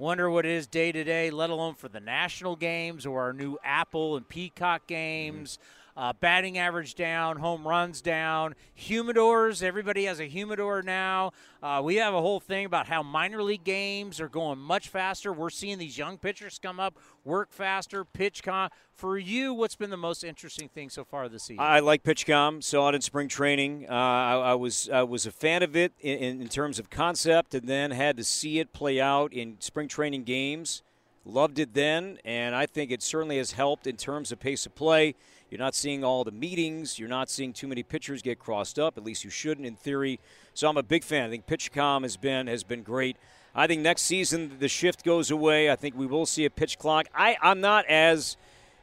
[0.00, 3.32] wonder what it is day to day, let alone for the national games or our
[3.32, 5.58] new Apple and Peacock games.
[5.58, 5.79] Mm-hmm.
[6.00, 9.62] Uh, batting average down, home runs down, humidors.
[9.62, 11.32] Everybody has a humidor now.
[11.62, 15.30] Uh, we have a whole thing about how minor league games are going much faster.
[15.30, 18.70] We're seeing these young pitchers come up, work faster, pitch PitchCom.
[18.94, 21.62] For you, what's been the most interesting thing so far this season?
[21.62, 22.64] I like PitchCom.
[22.64, 23.84] Saw it in spring training.
[23.86, 27.54] Uh, I, I, was I was a fan of it in, in terms of concept,
[27.54, 30.82] and then had to see it play out in spring training games.
[31.26, 34.74] Loved it then, and I think it certainly has helped in terms of pace of
[34.74, 35.14] play.
[35.50, 36.98] You're not seeing all the meetings.
[36.98, 38.96] You're not seeing too many pitchers get crossed up.
[38.96, 40.20] At least you shouldn't, in theory.
[40.54, 41.26] So I'm a big fan.
[41.26, 43.16] I think PitchCom has been has been great.
[43.52, 45.68] I think next season the shift goes away.
[45.68, 47.08] I think we will see a pitch clock.
[47.12, 48.36] I I'm not as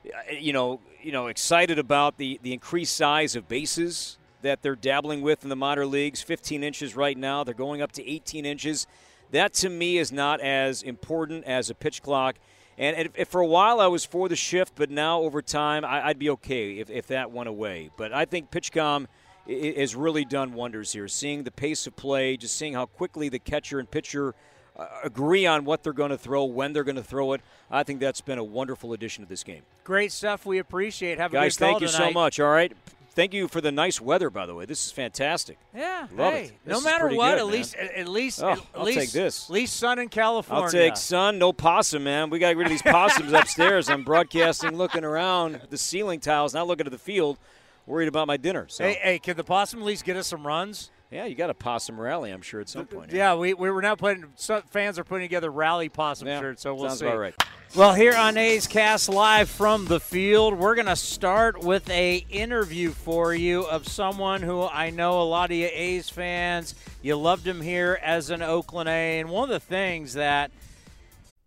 [0.06, 4.76] uh, you know you know excited about the the increased size of bases that they're
[4.76, 6.22] dabbling with in the minor leagues.
[6.22, 7.46] 15 inches right now.
[7.46, 8.88] They're going up to 18 inches.
[9.32, 12.36] That to me is not as important as a pitch clock.
[12.78, 15.84] And, and if, for a while I was for the shift, but now over time
[15.84, 17.90] I, would be okay if, if that went away.
[17.98, 19.08] But I think PitchCom
[19.48, 21.08] has really done wonders here.
[21.08, 24.36] Seeing the pace of play, just seeing how quickly the catcher and pitcher
[24.76, 27.42] uh, agree on what they're going to throw, when they're going to throw it.
[27.72, 29.64] I think that's been a wonderful addition to this game.
[29.84, 30.46] Great stuff.
[30.46, 31.18] We appreciate.
[31.18, 32.10] Have Guys, thank you tonight.
[32.10, 32.40] so much.
[32.40, 32.72] All right.
[33.18, 34.66] Thank you for the nice weather, by the way.
[34.66, 35.58] This is fantastic.
[35.76, 36.54] Yeah, Love hey, it.
[36.68, 37.52] no matter what, good, at man.
[37.52, 39.46] least, at least, Oh, at I'll least, take this.
[39.50, 40.64] At least sun in California.
[40.66, 42.30] I'll take sun, no possum, man.
[42.30, 43.90] We got to get rid of these possums upstairs.
[43.90, 47.40] I'm broadcasting, looking around the ceiling tiles, not looking at the field,
[47.88, 48.68] worried about my dinner.
[48.70, 50.92] So, Hey, hey, can the possum at least get us some runs?
[51.12, 53.12] Yeah, you got a possum rally, I'm sure, at some point.
[53.14, 56.62] Yeah, we, we were now putting some fans are putting together rally possum Yeah, shirts,
[56.64, 57.06] so we'll sounds see.
[57.06, 57.36] about right.
[57.76, 62.26] Well, here on A's Cast live from the field, we're going to start with a
[62.30, 67.16] interview for you of someone who I know a lot of you A's fans you
[67.16, 70.52] loved him here as an Oakland A, and one of the things that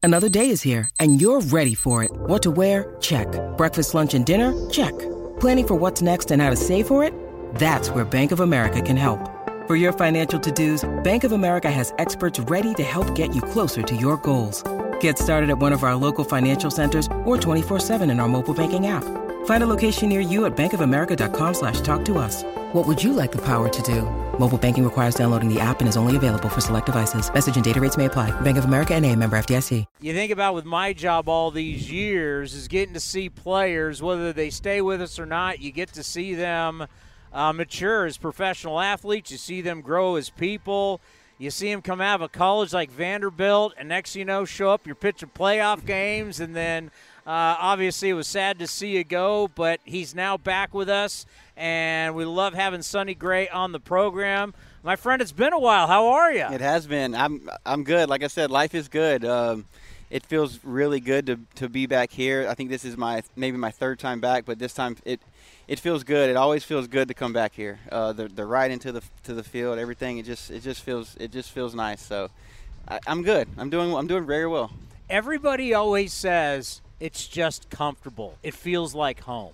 [0.03, 2.11] Another day is here, and you're ready for it.
[2.13, 2.97] What to wear?
[3.01, 3.27] Check.
[3.59, 4.71] Breakfast, lunch, and dinner?
[4.71, 4.99] Check.
[5.41, 7.13] Planning for what's next and how to save for it?
[7.57, 9.21] That's where Bank of America can help.
[9.71, 13.83] For your financial to-dos, Bank of America has experts ready to help get you closer
[13.83, 14.65] to your goals.
[14.99, 18.89] Get started at one of our local financial centers or 24-7 in our mobile banking
[18.89, 19.05] app.
[19.45, 22.43] Find a location near you at bankofamerica.com slash talk to us.
[22.73, 24.03] What would you like the power to do?
[24.41, 27.33] Mobile banking requires downloading the app and is only available for select devices.
[27.33, 28.33] Message and data rates may apply.
[28.41, 29.85] Bank of America and a member FDIC.
[30.01, 34.33] you think about with my job all these years is getting to see players, whether
[34.33, 36.89] they stay with us or not, you get to see them
[37.33, 39.31] uh, mature as professional athletes.
[39.31, 41.01] You see them grow as people.
[41.39, 44.71] You see them come out of a college like Vanderbilt, and next you know, show
[44.71, 46.91] up, you're pitching playoff games, and then
[47.27, 51.25] uh, obviously it was sad to see you go, but he's now back with us,
[51.57, 54.53] and we love having Sonny Gray on the program.
[54.83, 55.87] My friend, it's been a while.
[55.87, 56.45] How are you?
[56.45, 57.15] It has been.
[57.15, 58.11] I'm I'm good.
[58.11, 59.25] Like I said, life is good.
[59.25, 59.65] Um,
[60.11, 62.47] it feels really good to, to be back here.
[62.51, 65.21] I think this is my maybe my third time back, but this time it
[65.71, 66.29] it feels good.
[66.29, 67.79] It always feels good to come back here.
[67.93, 70.19] Uh, the the ride into the to the field, everything.
[70.19, 72.03] It just it just feels it just feels nice.
[72.03, 72.29] So
[72.89, 73.49] I, I'm good.
[73.57, 74.73] I'm doing I'm doing very well.
[75.09, 78.37] Everybody always says it's just comfortable.
[78.43, 79.53] It feels like home.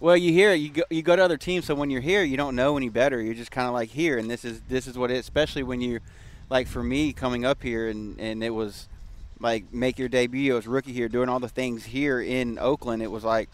[0.00, 0.54] Well, you hear.
[0.54, 2.88] You go, you go to other teams, so when you're here, you don't know any
[2.88, 3.20] better.
[3.20, 5.18] You're just kind of like here, and this is this is what it.
[5.18, 6.00] Especially when you,
[6.48, 8.88] like for me coming up here, and and it was
[9.38, 13.02] like make your debut as rookie here, doing all the things here in Oakland.
[13.02, 13.50] It was like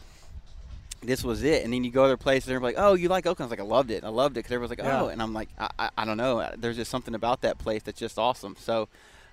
[1.07, 1.65] this was it.
[1.65, 3.59] And then you go other places, and they're like, "Oh, you like Oakland?" I was
[3.59, 4.05] like, "I loved it.
[4.05, 5.13] I loved it." Because everyone's like, "Oh," Yeah.
[5.13, 6.49] and I'm like, I, I, "I don't know.
[6.59, 8.89] There's just something about that place that's just awesome." So.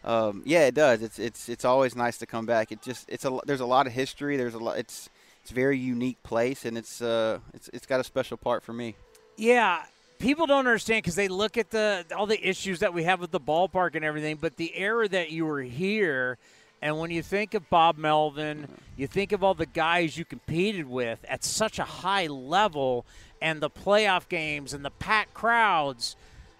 [0.05, 1.01] Um, yeah, it does.
[1.01, 2.73] It's it's it's always nice to come back.
[2.73, 4.35] It just it's a there's a lot of history.
[4.35, 4.77] There's a lot.
[4.77, 5.09] It's
[5.41, 8.73] it's a very unique place, and it's uh it's it's got a special part for
[8.73, 8.97] me.
[9.37, 9.81] Yeah,
[10.19, 13.31] people don't understand because they look at the all the issues that we have with
[13.31, 14.35] the ballpark and everything.
[14.41, 16.37] But the era that you were here,
[16.83, 18.67] and when you think of Bob Melvin,
[18.97, 23.05] you think of all the guys you competed with at such a high level,
[23.41, 26.17] and the playoff games and the packed crowds.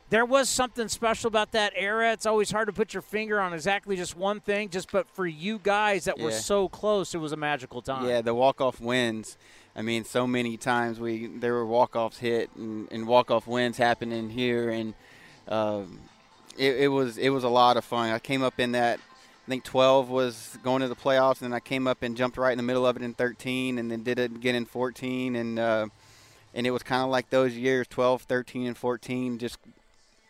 [0.10, 2.14] There was something special about that era.
[2.14, 4.70] It's always hard to put your finger on exactly just one thing.
[4.70, 8.08] Just but for you guys that were so close, it was a magical time.
[8.08, 9.38] Yeah, the walk off wins.
[9.76, 13.46] I mean, so many times we there were walk offs hit and, and walk off
[13.46, 14.94] wins happening here, and
[15.50, 16.00] um,
[16.58, 18.10] it, it was it was a lot of fun.
[18.10, 19.02] I came up in that.
[19.46, 22.38] I think 12 was going to the playoffs, and then I came up and jumped
[22.38, 25.36] right in the middle of it in 13, and then did it again in 14,
[25.36, 25.88] and uh,
[26.54, 29.58] and it was kind of like those years, 12, 13, and 14, just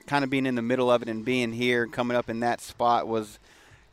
[0.07, 2.39] kind of being in the middle of it and being here and coming up in
[2.41, 3.39] that spot was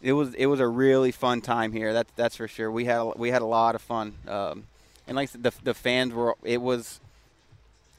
[0.02, 1.92] it was it was a really fun time here.
[1.92, 2.70] That's that's for sure.
[2.70, 4.64] We had we had a lot of fun, um,
[5.06, 6.34] and like the the fans were.
[6.42, 7.00] It was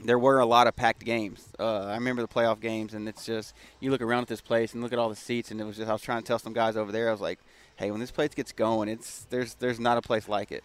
[0.04, 1.48] there were a lot of packed games.
[1.60, 4.74] Uh, I remember the playoff games, and it's just you look around at this place
[4.74, 6.40] and look at all the seats, and it was just I was trying to tell
[6.40, 7.10] some guys over there.
[7.10, 7.40] I was like,
[7.76, 10.64] hey, when this place gets going, it's there's there's not a place like it.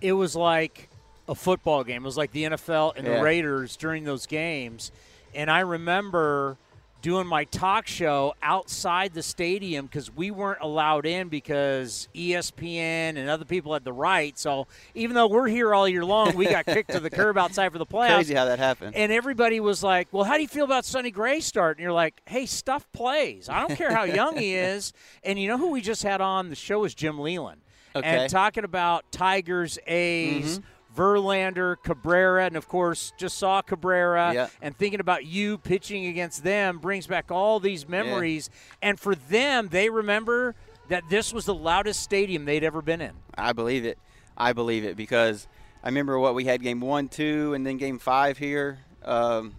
[0.00, 0.88] it was like
[1.28, 2.02] a football game.
[2.02, 3.16] It was like the NFL and Yeah.
[3.18, 4.92] the Raiders during those games.
[5.34, 6.56] And I remember
[7.04, 13.28] doing my talk show outside the stadium because we weren't allowed in because ESPN and
[13.28, 14.38] other people had the right.
[14.38, 17.70] So even though we're here all year long, we got kicked to the curb outside
[17.72, 18.14] for the playoffs.
[18.14, 18.96] Crazy how that happened.
[18.96, 21.92] And everybody was like, "Well, how do you feel about Sonny Gray start?" And you're
[21.92, 23.50] like, "Hey, stuff plays.
[23.50, 26.48] I don't care how young he is." And you know who we just had on
[26.48, 27.60] the show is Jim Leyland,
[27.94, 28.08] Okay.
[28.08, 30.58] and talking about Tigers, A's.
[30.58, 30.62] Mhm.
[30.96, 34.48] Verlander, Cabrera, and of course, just saw Cabrera, Yeah.
[34.62, 38.50] and thinking about you pitching against them brings back all these memories.
[38.82, 40.54] And for them, they remember
[40.88, 43.12] that this was the loudest stadium they'd ever been in.
[43.36, 43.98] I believe it.
[44.36, 45.46] I believe it because
[45.82, 48.78] I remember what we had game one, two, and then game five here.
[49.04, 49.54] Um,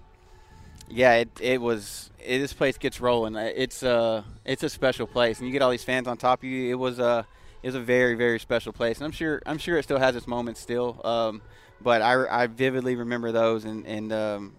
[0.89, 2.11] yeah, it, it was.
[2.23, 3.35] It, this place gets rolling.
[3.35, 6.39] Uh, It's a it's a special place, and you get all these fans on top
[6.39, 6.69] of you.
[6.71, 7.25] It was a it
[7.65, 10.27] was a very very special place, and I'm sure I'm sure it still has its
[10.27, 11.01] moments still.
[11.03, 11.41] Um,
[11.81, 14.55] but I, I vividly remember those and and um,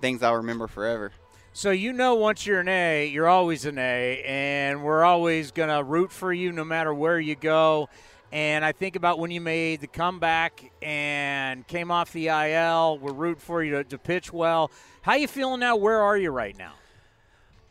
[0.00, 1.12] things I'll remember forever.
[1.52, 5.82] So you know, once you're an A, you're always an A, and we're always gonna
[5.82, 7.88] root for you no matter where you go.
[8.32, 12.98] And I think about when you made the comeback and came off the IL.
[12.98, 14.70] We're rooting for you to, to pitch well.
[15.02, 15.76] How you feeling now?
[15.76, 16.72] Where are you right now?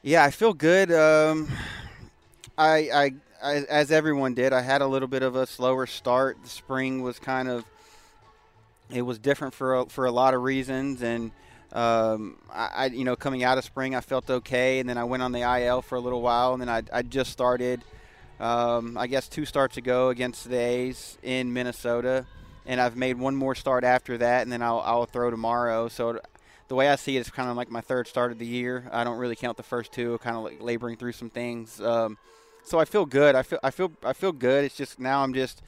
[0.03, 0.91] Yeah, I feel good.
[0.91, 1.49] Um,
[2.59, 6.37] I, I, I, as everyone did, I had a little bit of a slower start.
[6.43, 7.65] The spring was kind of,
[8.93, 11.31] it was different for a, for a lot of reasons, and
[11.73, 15.05] um, I, I, you know, coming out of spring, I felt okay, and then I
[15.05, 17.81] went on the IL for a little while, and then I, I just started,
[18.39, 22.25] um, I guess, two starts ago against the A's in Minnesota,
[22.67, 25.87] and I've made one more start after that, and then I'll, I'll throw tomorrow.
[25.87, 26.19] So
[26.67, 28.87] the way I see it, it's kind of like my third start of the year.
[28.91, 31.81] I don't really count the first two, kind of like laboring through some things.
[31.81, 32.19] Um,
[32.64, 33.36] so I feel good.
[33.36, 34.66] I feel I feel I feel good.
[34.66, 35.62] It's just now I'm just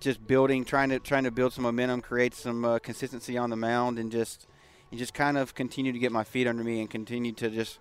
[0.00, 3.56] just building, trying to trying to build some momentum, create some uh, consistency on the
[3.56, 4.46] mound, and just
[4.90, 7.78] and just kind of continue to get my feet under me and continue to just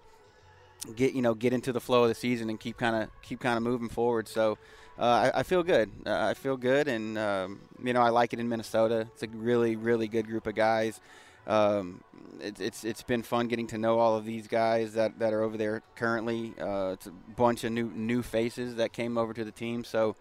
[0.96, 3.40] get you know get into the flow of the season and keep kind of keep
[3.40, 4.28] kind of moving forward.
[4.28, 4.58] So.
[4.96, 5.90] Uh, I, I feel good.
[6.06, 9.08] Uh, I feel good, and um, you know I like it in Minnesota.
[9.12, 11.02] It's a really, really good group of guys.
[11.48, 12.04] Um,
[12.40, 15.42] it, it's it's been fun getting to know all of these guys that, that are
[15.42, 16.54] over there currently.
[16.60, 19.84] Uh, it's a bunch of new new faces that came over to the team.
[19.84, 20.16] So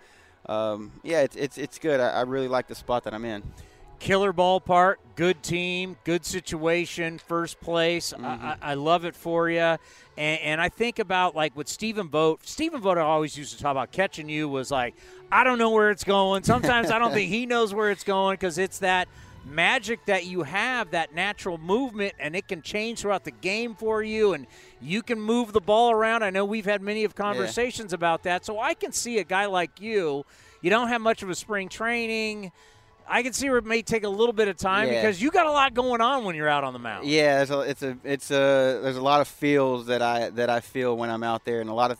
[0.46, 2.00] um, yeah, it's it's it's good.
[2.00, 3.42] I, I really like the spot that I'm in.
[3.98, 8.12] Killer ballpark, good team, good situation, first place.
[8.12, 9.60] I, I, I love it for you.
[9.60, 9.78] And,
[10.18, 12.48] and I think about like with Stephen Vogt.
[12.48, 14.96] Stephen Vogt always used to talk about catching you was like,
[15.30, 16.42] I don't know where it's going.
[16.42, 19.06] Sometimes I don't think he knows where it's going because it's that
[19.44, 24.02] magic that you have, that natural movement, and it can change throughout the game for
[24.02, 24.46] you, and
[24.80, 26.22] you can move the ball around.
[26.22, 29.46] I know we've had many of conversations about that, so I can see a guy
[29.46, 30.24] like you.
[30.60, 32.52] You don't have much of a spring training.
[33.08, 35.02] I can see where it may take a little bit of time Yeah.
[35.02, 37.06] because you got a lot going on when you're out on the mound.
[37.08, 40.48] Yeah, it's a, it's a it's a there's a lot of feels that I that
[40.48, 41.98] I feel when I'm out there, and a lot of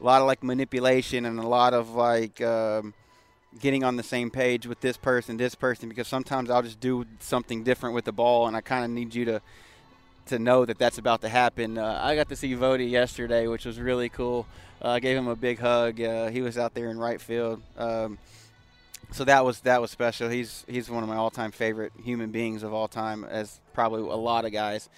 [0.00, 2.94] a lot of like manipulation and a lot of like um,
[3.60, 7.04] getting on the same page with this person, this person, because sometimes I'll just do
[7.20, 9.40] something different with the ball, and I kind of need you to
[10.26, 11.76] to know that that's about to happen.
[11.76, 14.46] Uh, I got to see Vody yesterday, which was really cool.
[14.82, 16.00] Uh, I gave him a big hug.
[16.00, 17.60] Uh, he was out there in right field.
[17.76, 18.18] Um,
[19.10, 20.28] so that was that was special.
[20.28, 24.16] He's he's one of my all-time favorite human beings of all time, as probably a
[24.16, 24.88] lot of guys,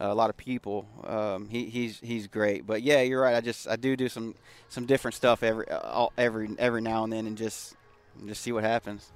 [0.00, 0.86] uh, a lot of people.
[1.04, 2.66] Um, he, he's he's great.
[2.66, 3.36] But yeah, you're right.
[3.36, 4.34] I just I do do some
[4.68, 7.76] some different stuff every uh, every every now and then, and just
[8.26, 9.10] just see what happens.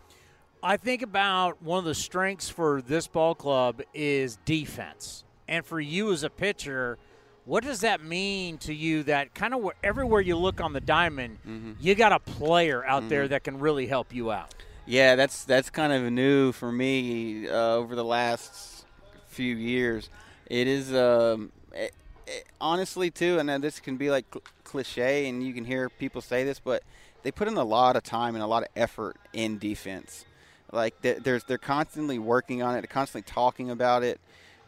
[0.62, 5.24] I think about one of the strengths for this ball club is defense.
[5.48, 6.98] and for you as a pitcher,
[7.44, 9.04] what does that mean to you?
[9.04, 11.72] That kind of everywhere you look on the diamond, Mm-hmm.
[11.78, 14.52] you got a player out there that can really help you out.
[14.86, 18.86] Yeah, that's that's kind of new for me uh, over the last
[19.28, 20.10] few years.
[20.48, 21.92] It is um, it,
[22.26, 26.20] it, honestly too, and this can be like cl- cliche, and you can hear people
[26.20, 26.82] say this, but
[27.26, 30.24] they put in a lot of time and a lot of effort in defense.
[30.70, 34.20] Like they're they're, constantly working on it, they're constantly talking about it.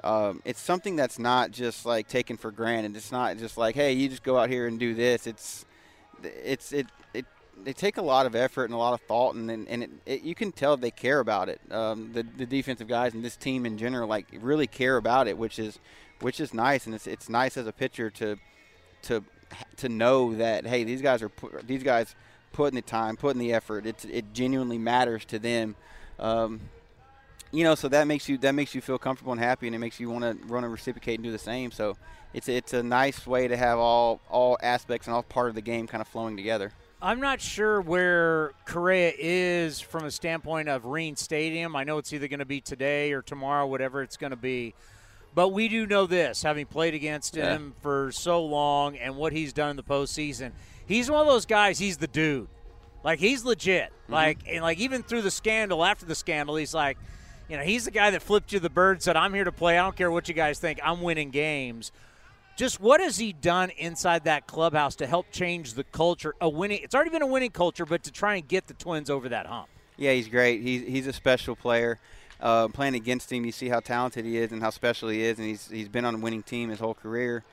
[0.03, 2.97] Um, it's something that's not just like taken for granted.
[2.97, 5.29] It's not just like, hey, you just go out here and do this.
[5.29, 5.67] It's
[6.25, 7.27] it's it it
[7.63, 9.91] they take a lot of effort and a lot of thought, and and, and it,
[10.05, 11.61] it, you can tell they care about it.
[11.71, 15.39] Um, the the defensive guys and this team in general like really care about it,
[15.39, 15.79] which is
[16.23, 18.37] which is nice, and it's it's nice as a pitcher to
[19.03, 19.23] to
[19.77, 21.31] to know that hey, these guys are
[21.65, 22.17] these guys
[22.53, 23.87] putting the time, putting the effort.
[23.87, 25.77] It's it genuinely matters to them.
[26.19, 26.61] Um,
[27.51, 29.79] you know, so that makes you that makes you feel comfortable and happy, and it
[29.79, 31.71] makes you want to want to reciprocate and do the same.
[31.71, 31.97] So
[32.35, 35.63] it's it's a nice way to have all all aspects and all part of the
[35.63, 36.73] game kind of flowing together.
[37.01, 41.77] I'm not sure where Correa is from a standpoint of Reen Stadium.
[41.77, 44.75] I know it's either going to be today or tomorrow, whatever it's going to be.
[45.33, 47.55] But we do know this, having played against Yeah.
[47.55, 50.51] him for so long and what he's done in the postseason.
[50.89, 51.79] He's one of those guys.
[51.79, 52.49] He's the dude.
[53.05, 53.93] Like he's legit.
[54.09, 56.99] Like and like even through the scandal, after the scandal, he's like,
[57.49, 59.79] you know, he's the guy that flipped you the bird, said, "I'm here to play.
[59.79, 60.81] I don't care what you guys think.
[60.83, 61.93] I'm winning games."
[62.57, 66.35] Just what has he done inside that clubhouse to help change the culture?
[66.41, 66.81] A winning.
[66.83, 69.47] It's already been a winning culture, but to try and get the Twins over that
[69.47, 69.69] hump.
[69.97, 70.63] Yeah, he's great.
[70.63, 72.01] He's he's a special player.
[72.41, 75.39] Uh, playing against him, you see how talented he is and how special he is,
[75.39, 77.45] and he's he's been on a winning team his whole career,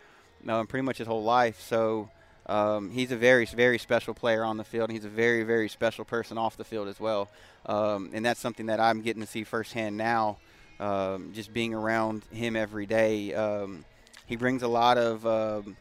[0.48, 1.60] um, pretty much his whole life.
[1.62, 2.10] So
[2.48, 4.90] um, he's a very very special player on the field.
[4.90, 7.30] And he's a very very special person off the field as well,
[7.66, 10.38] um, and that's something that I'm getting to see firsthand now.
[10.78, 13.86] Um, just being around him every day, um,
[14.26, 15.78] he brings a lot of um,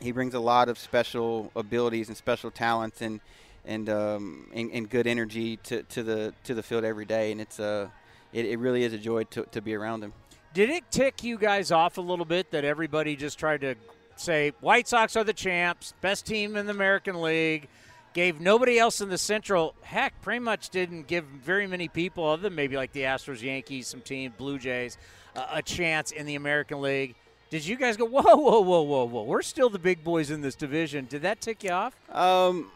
[0.00, 3.20] he brings a lot of special abilities and special talents and
[3.64, 7.40] and um, and, and good energy to, to the to the field every day, and
[7.40, 7.88] it's uh,
[8.32, 10.12] it, it really is a joy to, to be around him.
[10.52, 13.76] Did it tick you guys off a little bit that everybody just tried to
[14.20, 17.68] say White Sox are the champs, best team in the American League,
[18.12, 22.42] gave nobody else in the Central, heck, pretty much didn't give very many people, other
[22.42, 24.98] than maybe like the Astros, Yankees, some team, Blue Jays,
[25.36, 27.14] uh, a chance in the American League.
[27.50, 29.22] Did you guys go, whoa, whoa, whoa, whoa, whoa?
[29.24, 31.06] We're still the big boys in this division.
[31.06, 31.94] Did that tick you off?
[32.10, 32.70] Um,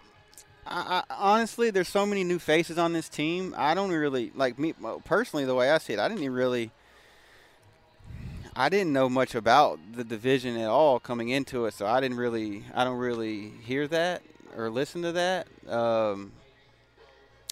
[0.66, 3.54] I, I, honestly, there's so many new faces on this team.
[3.56, 5.44] I don't really like me personally.
[5.44, 6.70] The way I see it, I didn't even really.
[8.56, 12.18] I didn't know much about the division at all coming into it, so I didn't
[12.18, 12.62] really.
[12.74, 14.22] I don't really hear that
[14.56, 15.48] or listen to that.
[15.68, 16.32] Um,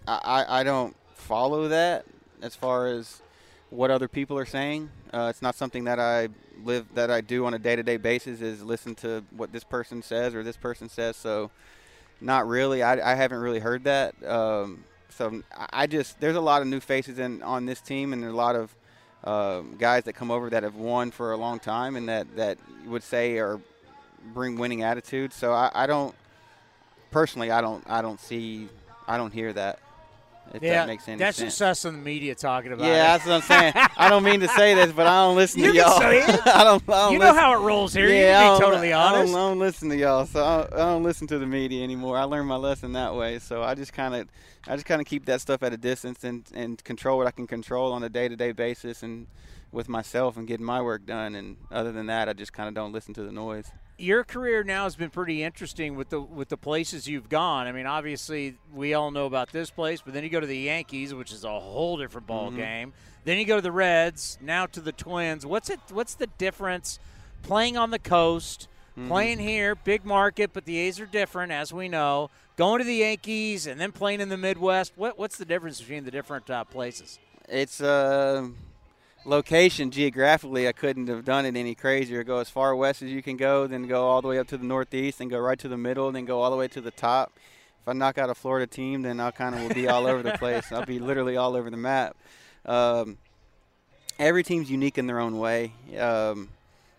[0.06, 2.04] I, I, I don't follow that
[2.40, 3.20] as far as
[3.70, 4.90] what other people are saying.
[5.12, 6.28] Uh, it's not something that I
[6.64, 8.40] live that I do on a day-to-day basis.
[8.40, 11.16] Is listen to what this person says or this person says.
[11.16, 11.50] So,
[12.20, 12.82] not really.
[12.84, 14.14] I, I haven't really heard that.
[14.24, 18.24] Um, so I- just there's a lot of new faces in on this team, and
[18.24, 18.72] a lot of
[19.24, 22.58] um, guys that come over that have won for a long time, and that that
[22.86, 23.60] would say or
[24.34, 25.32] bring winning attitude.
[25.32, 26.14] So I, I don't
[27.10, 27.50] personally.
[27.50, 27.84] I don't.
[27.88, 28.68] I don't see.
[29.06, 29.78] I don't hear that.
[30.54, 31.52] If yeah, that makes any that's sense.
[31.58, 32.88] just us in the media talking about it.
[32.88, 33.72] Yeah, that's what I'm saying.
[33.96, 36.10] I don't mean to say this, but I don't listen You to can y'all.
[36.10, 36.46] it.
[36.46, 36.82] I don't.
[36.88, 37.40] I don't You know listen.
[37.40, 38.08] how it rolls here.
[38.08, 39.34] You Yeah, can I be totally I don't- honest.
[39.34, 42.18] I don't, listen to y'all, so I don't, I don't listen to the media anymore.
[42.18, 44.28] I learned my lesson that way, so I just kind of,
[44.68, 47.30] I just kind of keep that stuff at a distance and and control what I
[47.30, 49.26] can control on a day to day basis and
[49.72, 51.34] with myself and getting my work done.
[51.34, 53.70] And other than that, I just kind of don't listen to the noise.
[53.98, 57.66] your career now has been pretty interesting with the with the places you've gone.
[57.66, 60.58] I mean, obviously we all know about this place, but then you go to the
[60.58, 62.56] Yankees, which is a whole different ball Mhm.
[62.56, 62.92] game.
[63.24, 65.46] Then you go to the Reds, now to the Twins.
[65.46, 66.98] What's it what's the difference
[67.42, 68.66] playing on the coast,
[68.98, 69.08] Mhm.
[69.08, 72.30] playing here, big market, but the A's are different as we know.
[72.56, 74.92] Going to the Yankees and then playing in the Midwest.
[74.96, 77.18] What what's the difference between the different uh, places?
[77.48, 78.48] It's uh,
[79.24, 80.66] location geographically.
[80.68, 82.24] I couldn't have done it any crazier.
[82.24, 84.58] Go as far west as you can go, then go all the way up to
[84.58, 86.80] the northeast, and go right to the middle, and then go all the way to
[86.80, 87.32] the top.
[87.80, 90.22] If I knock out a Florida team, then I kind of will be all over
[90.22, 90.70] the place.
[90.70, 92.16] I'll be literally all over the map.
[92.64, 93.18] Um,
[94.18, 95.72] every team's unique in their own way.
[95.98, 96.50] Um,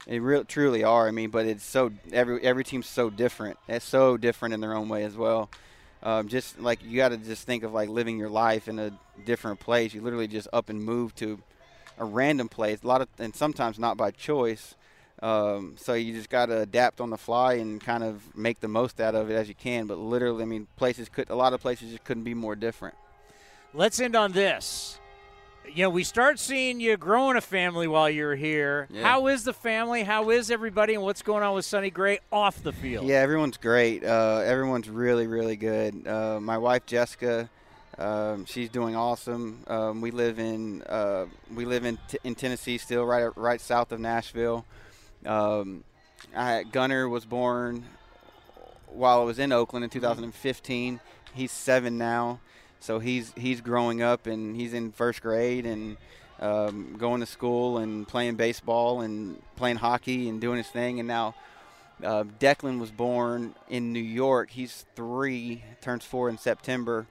[0.05, 1.07] they really truly are.
[1.07, 3.57] I mean, but it's so every every team's so different.
[3.69, 5.49] It's so different in their own way as well.
[6.01, 8.91] Um, just like you got to just think of like living your life in a
[9.25, 9.93] different place.
[9.93, 11.39] You literally just up and move to
[11.97, 12.83] a random place.
[12.83, 14.75] A lot of and sometimes not by choice.
[15.21, 18.67] Um, so you just got to adapt on the fly and kind of make the
[18.67, 19.87] most out of it as you can.
[19.87, 22.95] But literally, I mean, places could a lot of places just couldn't be more different.
[23.73, 24.99] Let's end on this.
[25.73, 28.87] you know, we start seeing you growing a family while you're here.
[28.91, 29.03] Yeah.
[29.03, 30.03] How is the family?
[30.03, 30.93] How is everybody?
[30.93, 33.07] And what's going on with Sonny Gray off the field?
[33.07, 34.03] Yeah, everyone's great.
[34.03, 36.05] Uh, everyone's really, really good.
[36.05, 37.49] Uh, my wife Jessica,
[37.97, 39.63] um, she's doing awesome.
[39.67, 43.91] Um, we live in uh, we live in t- in Tennessee still, right right south
[43.91, 44.65] of Nashville.
[45.25, 45.83] Um,
[46.35, 47.85] I, Gunner was born
[48.87, 50.99] while I was in Oakland in 2015.
[51.33, 52.39] He's seven now,
[52.79, 55.97] so he's he's growing up and he's in first grade and
[56.39, 60.99] um, going to school and playing baseball and playing hockey and doing his thing.
[60.99, 61.35] And now
[62.03, 64.51] uh, Declan was born in New York.
[64.51, 67.07] He's three, turns four in September.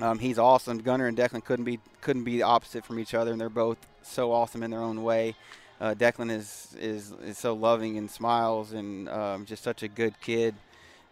[0.00, 0.78] Um, he's awesome.
[0.78, 3.78] Gunner and Declan couldn't be couldn't be the opposite from each other, and they're both
[4.02, 5.34] so awesome in their own way.
[5.80, 10.14] Uh, Declan is, is is so loving and smiles, and um, just such a good
[10.20, 10.54] kid.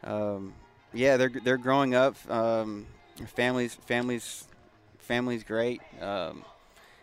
[0.04, 0.54] Um,
[0.92, 2.16] yeah, they're they're growing up.
[2.30, 2.86] Um,
[3.34, 4.48] families families
[4.98, 5.80] families great.
[6.00, 6.44] Um,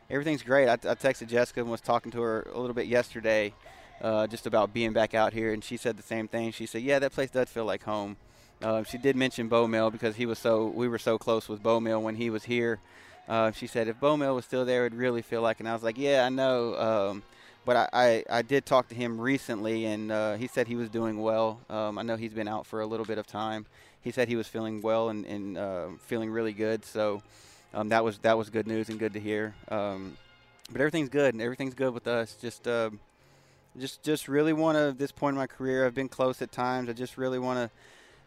[0.09, 0.67] everything's great.
[0.67, 3.53] I, I texted Jessica and was talking to her a little bit yesterday,
[4.01, 6.51] uh, just about being back out here, and she said the same thing.
[6.51, 8.17] She said, "Yeah, that place does feel like home."
[8.61, 12.01] Uh, she did mention BoMel because he was so we were so close with BoMel
[12.01, 12.79] when he was here.
[13.27, 15.59] Uh, she said if BoMel was still there, it'd really feel like.
[15.59, 16.75] And I was like, yeah, I know.
[16.75, 17.23] Um,
[17.65, 20.89] but I, I, I, did talk to him recently, and uh, he said he was
[20.89, 21.59] doing well.
[21.69, 23.67] Um, I know he's been out for a little bit of time.
[24.01, 26.83] He said he was feeling well and, and uh, feeling really good.
[26.83, 27.21] So
[27.73, 29.53] um, that was that was good news and good to hear.
[29.69, 30.17] Um,
[30.71, 32.35] but everything's good, and everything's good with us.
[32.41, 32.89] Just uh,
[33.77, 34.95] just just really want to.
[34.97, 36.89] This point in my career, I've been close at times.
[36.89, 37.69] I just really want to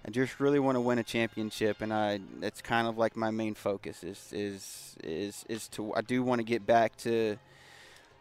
[0.04, 3.30] I just really want to win a championship, and I that's kind of like my
[3.30, 7.38] main focus is is is is to I do want to get back to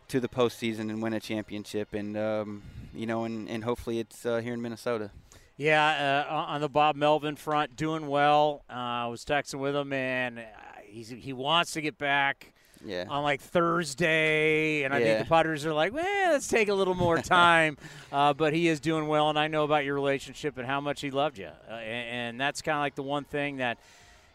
[0.10, 2.64] to the postseason and win a championship, and um,
[2.94, 5.10] you know, and, and hopefully it's uh, here in Minnesota.
[5.58, 8.64] Yeah, uh, on the Bob Melvin front, doing well.
[8.70, 10.44] Uh, I was texting with him, and
[10.86, 12.54] he's, he wants to get back
[12.86, 13.06] yeah.
[13.10, 15.06] on like Thursday, and I Yeah.
[15.06, 17.78] think the Padres are like, well, let's take a little more time.
[18.12, 21.02] uh, but he is doing well, and I know about your relationship and how much
[21.02, 23.78] he loved you, uh, and, and that's kind of like the one thing that.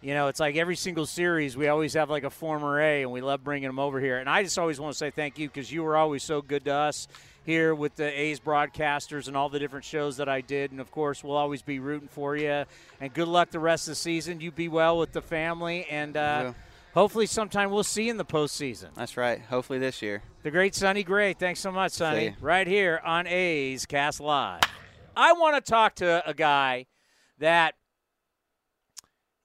[0.03, 3.11] You know, it's like every single series, we always have like a former A, and
[3.11, 4.19] we love bringing them over here.
[4.19, 6.67] And I just always want to say thank you because you were always so good
[6.67, 7.09] to us
[7.45, 10.71] here with the A's broadcasters and all the different shows that I did.
[10.71, 12.67] And of course, we'll always be rooting for you.
[13.01, 14.41] And good luck the rest of the season.
[14.41, 16.55] You be well with the family, and uh, will.
[16.97, 18.89] Hopefully, sometime we'll see you in the postseason.
[18.95, 19.41] That's right.
[19.43, 20.23] Hopefully this year.
[20.43, 21.35] The great Sonny Gray.
[21.35, 22.35] Thanks so much, Sonny.
[22.41, 24.63] Right here on A's Cast Live.
[25.15, 26.87] I want to talk to a guy
[27.39, 27.75] that,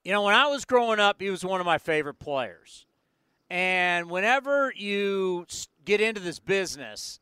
[0.04, 2.86] you know, when I was growing up, he was one of my favorite players.
[3.50, 5.46] And whenever you
[5.84, 7.20] get into this business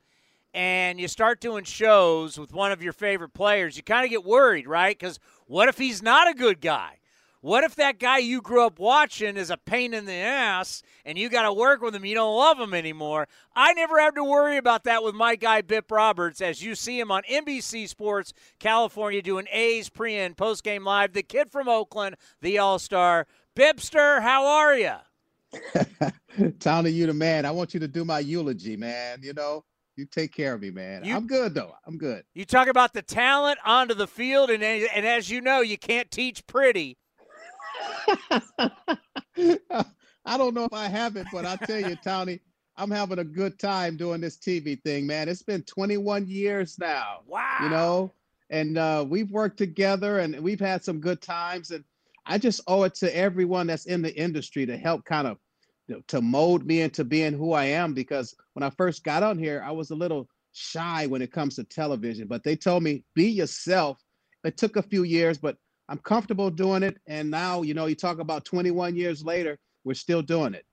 [0.54, 4.24] and you start doing shows with one of your favorite players, you kind of get
[4.24, 4.98] worried, right?
[4.98, 7.00] Because what if he's not a good guy?
[7.42, 11.18] What if that guy you grew up watching is a pain in the ass and
[11.18, 13.30] you got to work with him, you don't love him anymore?
[13.56, 17.00] I never have to worry about that with my guy Bip Roberts as you see
[17.00, 21.14] him on NBC Sports California doing A's pre and post game live.
[21.14, 23.26] The kid from Oakland, the All Star.
[23.56, 24.96] Bipster, how are you?
[26.60, 27.46] Tony, you the man.
[27.46, 29.20] I want you to do my eulogy, man.
[29.24, 29.64] You know,
[29.96, 31.06] you take care of me, man.
[31.06, 31.74] You- I'm good though.
[31.88, 32.24] I'm good.
[32.34, 36.12] You talk about the talent onto the field, and, and as you know, you can't
[36.12, 36.98] teach pretty.
[40.26, 42.40] I don't know if I have it, but I tell you, Tony,
[42.78, 45.28] I'm having a good time doing this TV thing, man.
[45.28, 47.22] It's been 21 years now.
[47.28, 47.58] Wow.
[47.62, 48.14] You know,
[48.50, 51.72] and uh, we've worked together and we've had some good times.
[51.72, 51.84] And
[52.26, 55.38] I just owe it to everyone that's in the industry to help kind of
[56.08, 57.94] to mold me into being who I am.
[57.94, 61.56] Because when I first got on here, I was a little shy when it comes
[61.56, 64.00] to television, but they told me be yourself.
[64.44, 65.58] It took a few years, but
[65.90, 66.98] I'm comfortable doing it.
[67.08, 70.66] And now, you know, you talk about 21 years later, we're still doing it.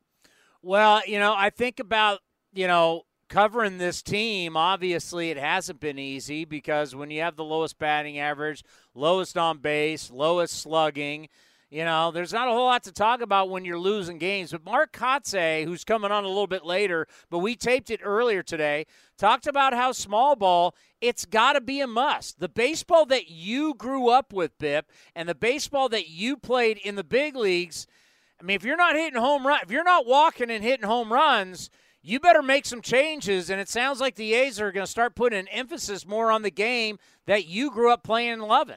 [0.63, 2.21] Well, you know, I think about,
[2.53, 4.57] you know, covering this team.
[4.57, 8.63] Obviously, it hasn't been easy because when you have the lowest batting average,
[8.95, 11.29] lowest on base, lowest slugging,
[11.71, 14.53] you know, there's not a whole lot to talk about when you're losing games.
[14.53, 18.43] But Mark Kotsay, who's coming on a little bit later, but we taped it earlier
[18.43, 18.87] today,
[19.19, 22.41] talked about how small ball, it's got to be a must.
[22.41, 26.95] The baseball that you grew up with, Bip, and the baseball that you played in
[26.95, 27.87] the big leagues–
[28.41, 31.13] I mean, if you're not hitting home run, if you're not walking and hitting home
[31.13, 31.71] runs,
[32.03, 33.51] you better make some changes.
[33.51, 36.43] And it sounds like the A's are going to start putting an emphasis more on
[36.43, 38.77] the game that you grew up playing and loving.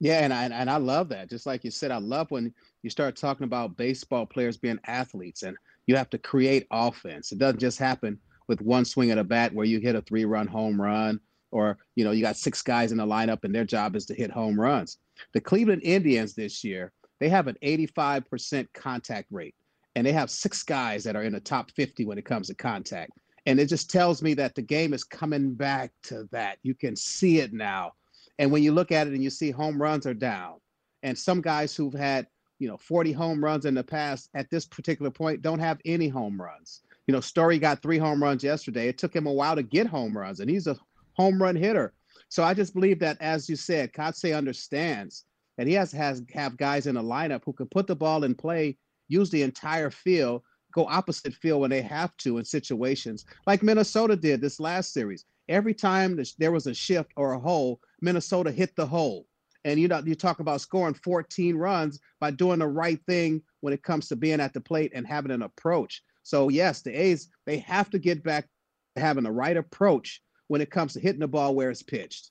[0.00, 1.28] Yeah, and I and I love that.
[1.30, 5.42] Just like you said, I love when you start talking about baseball players being athletes
[5.42, 5.56] and
[5.86, 7.32] you have to create offense.
[7.32, 8.18] It doesn't just happen
[8.48, 11.20] with one swing of the bat where you hit a three-run home run
[11.50, 14.14] or you know, you got six guys in the lineup and their job is to
[14.14, 14.98] hit home runs.
[15.34, 19.54] The Cleveland Indians this year, they have an 85% contact rate.
[19.96, 22.54] and they have six guys that are in the top 50 when it comes to
[22.54, 23.12] contact.
[23.46, 26.58] And it just tells me that the game is coming back to that.
[26.62, 27.92] You can see it now.
[28.40, 30.54] And when you look at it and you see home runs are down,
[31.02, 32.26] and some guys who've had,
[32.58, 36.08] you know, 40 home runs in the past at this particular point don't have any
[36.08, 36.80] home runs.
[37.06, 38.88] You know, Story got three home runs yesterday.
[38.88, 40.76] It took him a while to get home runs, and he's a
[41.18, 41.92] home run hitter.
[42.30, 45.26] So I just believe that, as you said, Kotsay understands
[45.58, 48.34] that he has has have guys in the lineup who can put the ball in
[48.34, 50.42] play, use the entire field,
[50.72, 55.26] go opposite field when they have to in situations like Minnesota did this last series.
[55.50, 59.26] Every time there was a shift or a hole, Minnesota hit the hole.
[59.64, 63.74] And you know, you talk about scoring 14 runs by doing the right thing when
[63.74, 66.02] it comes to being at the plate and having an approach.
[66.22, 68.48] So yes, the A's they have to get back
[68.96, 72.30] to having the right approach when it comes to hitting the ball where it's pitched.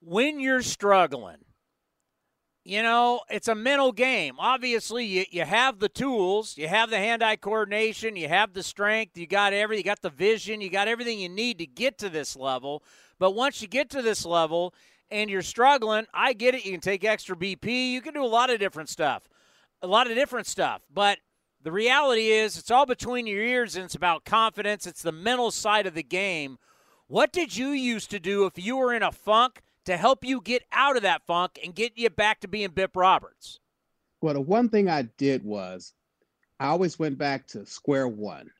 [0.00, 1.44] When you're struggling,
[2.64, 4.36] you know, it's a mental game.
[4.38, 8.62] Obviously, you, you have the tools, you have the hand eye coordination, you have the
[8.62, 11.98] strength, you got everything, you got the vision, you got everything you need to get
[11.98, 12.82] to this level.
[13.20, 14.74] But once you get to this level
[15.12, 16.64] and you're struggling, I get it.
[16.64, 19.28] You can take extra BP, you can do a lot of different stuff,
[19.80, 20.82] a lot of different stuff.
[20.92, 21.18] But
[21.62, 25.52] the reality is, it's all between your ears and it's about confidence, it's the mental
[25.52, 26.58] side of the game.
[27.06, 29.62] What did you used to do if you were in a funk?
[29.90, 32.96] to help you get out of that funk and get you back to being Bip
[32.96, 33.60] Roberts?
[34.20, 35.94] Well, the one thing I did was
[36.58, 38.50] I always went back to square one,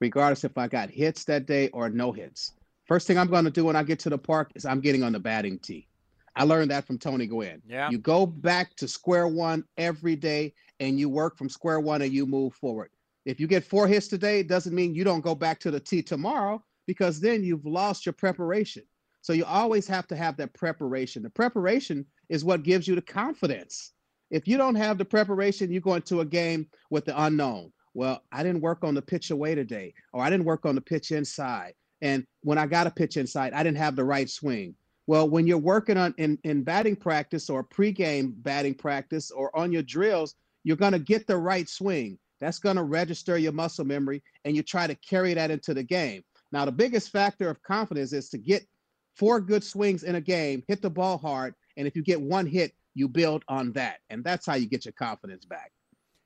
[0.00, 2.52] regardless if I got hits that day or no hits.
[2.88, 5.02] First thing I'm going to do when I get to the park is I'm getting
[5.02, 5.86] on the batting tee.
[6.34, 7.60] I learned that from Tony Gwynn.
[7.68, 7.90] Yeah.
[7.90, 12.12] You go back to square one every day and you work from square one and
[12.12, 12.90] you move forward.
[13.26, 15.80] If you get four hits today, it doesn't mean you don't go back to the
[15.80, 18.84] tee tomorrow because then you've lost your preparation.
[19.20, 21.22] So you always have to have that preparation.
[21.22, 23.92] The preparation is what gives you the confidence.
[24.30, 27.72] If you don't have the preparation, you go into a game with the unknown.
[27.92, 30.80] Well, I didn't work on the pitch away today, or I didn't work on the
[30.80, 31.74] pitch inside.
[32.02, 34.74] And when I got a pitch inside, I didn't have the right swing.
[35.06, 39.72] Well, when you're working on in, in batting practice or pregame batting practice or on
[39.72, 40.34] your drills,
[40.64, 42.18] you're going to get the right swing.
[42.40, 45.82] That's going to register your muscle memory and you try to carry that into the
[45.82, 46.22] game.
[46.52, 48.66] Now, the biggest factor of confidence is to get
[49.14, 52.46] four good swings in a game, hit the ball hard, and if you get one
[52.46, 55.72] hit, you build on that, and that's how you get your confidence back.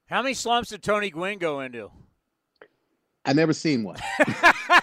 [0.06, 1.90] How many slumps did Tony Gwynn go into?
[3.24, 3.98] I never seen one.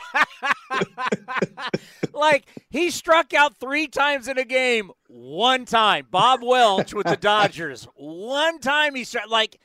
[2.14, 4.92] like he struck out three times in a game.
[5.08, 7.88] One time, Bob Welch with the Dodgers.
[7.96, 9.30] One time he struck.
[9.30, 9.60] Like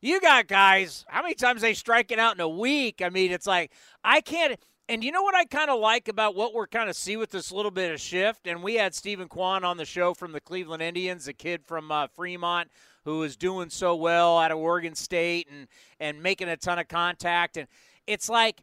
[0.00, 1.04] you got guys.
[1.08, 3.02] How many times they striking out in a week?
[3.02, 3.72] I mean, it's like
[4.04, 4.58] I can't.
[4.88, 7.30] And you know what I kind of like about what we're kind of see with
[7.30, 8.48] this little bit of shift?
[8.48, 11.92] And we had Steven Kwan on the show from the Cleveland Indians, a kid from
[11.92, 12.68] uh, Fremont
[13.04, 15.66] who is doing so well out of Oregon State and,
[15.98, 17.56] and making a ton of contact.
[17.56, 17.66] And
[18.06, 18.62] it's like,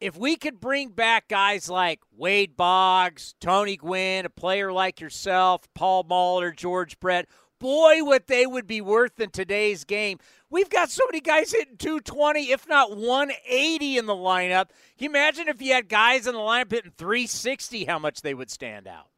[0.00, 5.62] if we could bring back guys like Wade Boggs, Tony Gwynn, a player like yourself,
[5.74, 7.26] Paul Molitor, George Brett,
[7.58, 10.18] boy, what they would be worth in today's game.
[10.50, 14.68] We've got so many guys hitting 220, if not 180 in the lineup.
[14.98, 18.34] Can you imagine if you had guys in the lineup hitting 360, how much they
[18.34, 19.08] would stand out?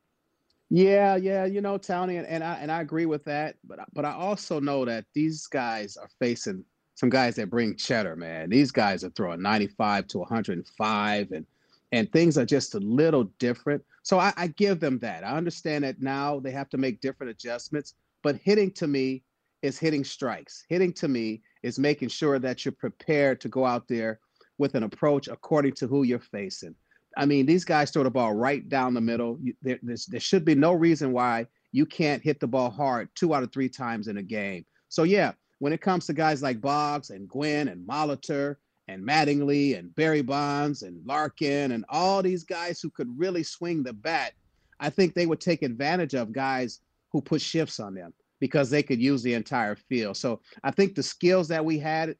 [0.70, 3.54] Yeah, yeah, you know, Tony, and, and I and I agree with that.
[3.64, 6.64] But but I also know that these guys are facing
[6.96, 8.50] some guys that bring cheddar, man.
[8.50, 11.46] These guys are throwing 95 to 105, and
[11.92, 13.84] and things are just a little different.
[14.02, 15.22] So I, I give them that.
[15.22, 17.94] I understand that now they have to make different adjustments.
[18.24, 19.22] But hitting to me
[19.62, 20.64] is hitting strikes.
[20.68, 24.18] Hitting to me is making sure that you're prepared to go out there
[24.58, 26.74] with an approach according to who you're facing.
[27.16, 29.38] I mean, these guys throw the ball right down the middle.
[29.62, 33.42] There, there should be no reason why you can't hit the ball hard two out
[33.42, 34.64] of three times in a game.
[34.88, 38.56] So, yeah, when it comes to guys like Boggs and Gwynn and Molitor
[38.88, 43.82] and Mattingly and Barry Bonds and Larkin and all these guys who could really swing
[43.82, 44.32] the bat,
[44.80, 46.80] I think they would take advantage of guys
[47.10, 50.16] who put shifts on them because they could use the entire field.
[50.16, 52.16] So I think the skills that we had,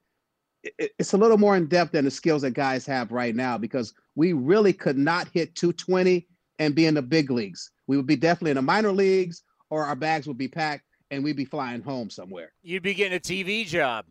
[0.63, 3.93] it's a little more in depth than the skills that guys have right now because
[4.15, 6.27] we really could not hit 220
[6.59, 7.71] and be in the big leagues.
[7.87, 11.23] We would be definitely in the minor leagues or our bags would be packed and
[11.23, 12.53] we'd be flying home somewhere.
[12.63, 14.07] You'd be getting a TV job.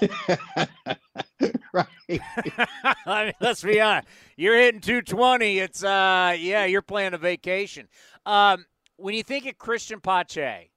[1.72, 1.86] right.
[3.06, 4.08] I mean, let's be honest.
[4.36, 5.58] You're hitting 220.
[5.58, 7.88] It's uh, yeah, you're playing a vacation.
[8.26, 8.66] Um,
[8.96, 10.70] when you think of Cristian Pache,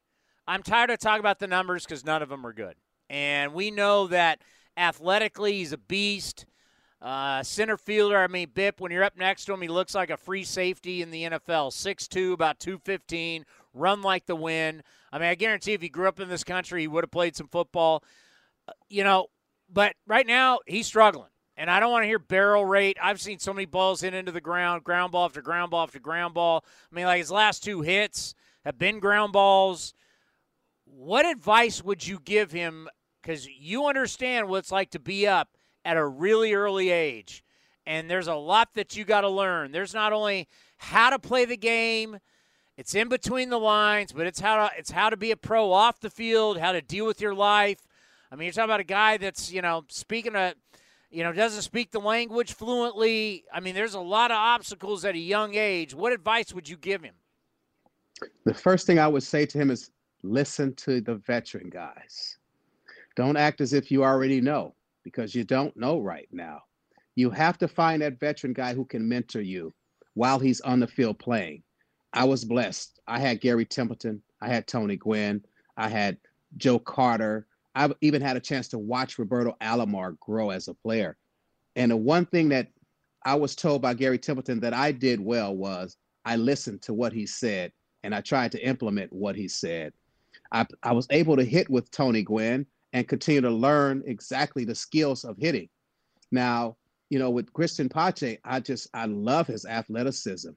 [0.47, 2.75] I'm tired of talking about the numbers because none of them are good.
[3.09, 4.41] And we know that
[4.77, 6.45] athletically, he's a beast.
[7.01, 10.09] Uh, center fielder, I mean, Bip, when you're up next to him, he looks like
[10.09, 11.71] a free safety in the NFL.
[11.71, 14.83] 6'2, about 215, run like the wind.
[15.11, 17.35] I mean, I guarantee if he grew up in this country, he would have played
[17.35, 18.03] some football.
[18.89, 19.27] You know,
[19.71, 21.29] but right now he's struggling.
[21.55, 22.97] And I don't want to hear barrel rate.
[23.01, 25.99] I've seen so many balls hit into the ground, ground ball after ground ball after
[25.99, 26.65] ground ball.
[26.91, 28.33] I mean, like his last two hits
[28.65, 29.93] have been ground balls.
[30.85, 32.89] What advice would you give him?
[33.21, 35.49] Because you understand what it's like to be up
[35.85, 37.43] at a really early age.
[37.85, 39.71] And there's a lot that you got to learn.
[39.71, 40.47] There's not only
[40.77, 42.17] how to play the game,
[42.77, 45.71] it's in between the lines, but it's how to it's how to be a pro
[45.71, 47.79] off the field, how to deal with your life.
[48.31, 50.55] I mean, you're talking about a guy that's, you know, speaking a
[51.13, 53.45] you know, doesn't speak the language fluently.
[53.53, 55.93] I mean, there's a lot of obstacles at a young age.
[55.93, 57.13] What advice would you give him?
[58.45, 59.91] The first thing I would say to him is
[60.23, 62.37] listen to the veteran guys.
[63.15, 64.73] Don't act as if you already know
[65.03, 66.61] because you don't know right now.
[67.13, 69.71] You have to find that veteran guy who can mentor you
[70.15, 71.61] while he's on the field playing.
[72.13, 72.99] I was blessed.
[73.07, 75.43] I had Gary Templeton, I had Tony Gwynn,
[75.77, 76.17] I had
[76.57, 81.17] Joe Carter, I've even had a chance to watch Roberto Alomar grow as a player.
[81.75, 82.67] And the one thing that
[83.25, 87.13] I was told by Gary Templeton that I did well was I listened to what
[87.13, 87.71] he said
[88.03, 89.93] and I tried to implement what he said.
[90.51, 94.75] I, I was able to hit with Tony Gwynn and continue to learn exactly the
[94.75, 95.69] skills of hitting.
[96.31, 96.77] Now,
[97.09, 100.51] you know, with Cristian Pache, I just I love his athleticism.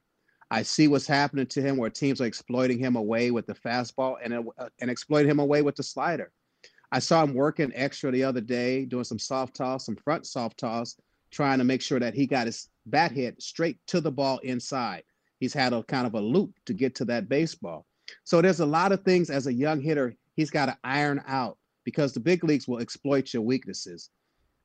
[0.51, 4.17] I see what's happening to him where teams are exploiting him away with the fastball
[4.23, 6.31] and uh, and exploiting him away with the slider.
[6.93, 10.59] I saw him working extra the other day, doing some soft toss, some front soft
[10.59, 10.97] toss,
[11.33, 15.03] trying to make sure that he got his bat hit straight to the ball inside.
[15.41, 17.87] He's had a kind of a loop to get to that baseball.
[18.25, 21.59] So there's a lot of things as a young hitter he's got to iron out
[21.85, 24.11] because the big leagues will exploit your weaknesses.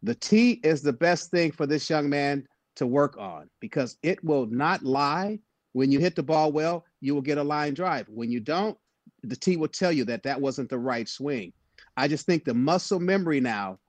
[0.04, 4.24] The tee is the best thing for this young man to work on because it
[4.24, 5.40] will not lie.
[5.74, 8.08] When you hit the ball well, you will get a line drive.
[8.10, 8.78] When you don't,
[9.24, 11.54] the tee will tell you that that wasn't the right swing.
[11.98, 13.80] I just think the muscle memory now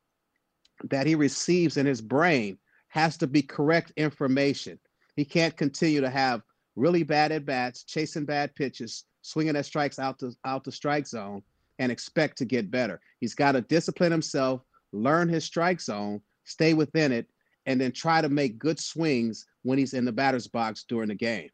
[0.85, 4.79] that he receives in his brain has to be correct information.
[5.17, 6.43] He can't continue to have
[6.77, 11.07] really bad at bats, chasing bad pitches, swinging at strikes out the out the strike
[11.07, 11.43] zone,
[11.79, 13.01] and expect to get better.
[13.21, 17.27] He's got to discipline himself, learn his strike zone, stay within it,
[17.67, 21.15] and then try to make good swings when he's in the batter's box during the
[21.15, 21.51] game.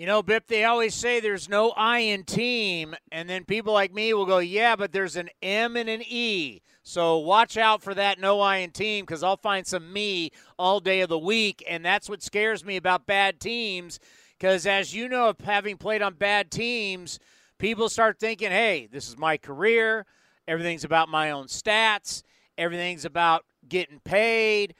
[0.00, 3.92] You know, Bip, they always say there's no I in team, and then people like
[3.92, 6.62] me will go, yeah, but there's an M and an E.
[6.82, 10.80] So watch out for that no I in team because I'll find some me all
[10.80, 14.00] day of the week, and that's what scares me about bad teams.
[14.38, 17.18] Because as you know, having played on bad teams,
[17.58, 20.06] people start thinking, hey, this is my career.
[20.48, 22.22] Everything's about my own stats.
[22.56, 24.74] Everything's about getting paid,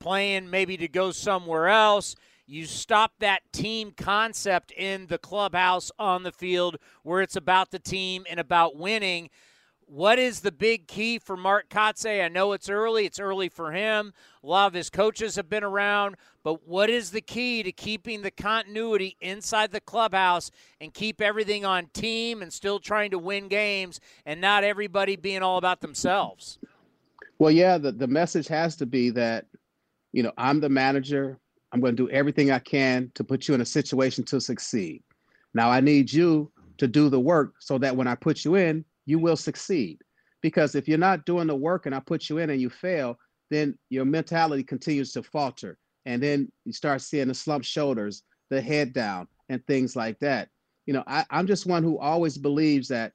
[0.00, 2.16] playing maybe to go somewhere else.
[2.46, 7.78] You stop that team concept in the clubhouse on the field where it's about the
[7.78, 9.30] team and about winning.
[9.86, 12.24] What is the big key for Mark Kotsay?
[12.24, 13.04] I know it's early.
[13.04, 14.12] It's early for him.
[14.42, 16.16] A lot of his coaches have been around.
[16.42, 20.50] But what is the key to keeping the continuity inside the clubhouse
[20.80, 25.42] and keep everything on team and still trying to win games and not everybody being
[25.42, 26.58] all about themselves?
[27.38, 29.46] Well, yeah, the, the message has to be that,
[30.12, 31.38] you know, I'm the manager.
[31.72, 35.02] I'm going to do everything I can to put you in a situation to succeed.
[35.54, 38.84] Now, I need you to do the work so that when I put you in,
[39.06, 39.98] you will succeed.
[40.42, 43.18] Because if you're not doing the work and I put you in and you fail,
[43.50, 45.78] then your mentality continues to falter.
[46.04, 50.48] And then you start seeing the slumped shoulders, the head down, and things like that.
[50.86, 53.12] You know, I, I'm just one who always believes that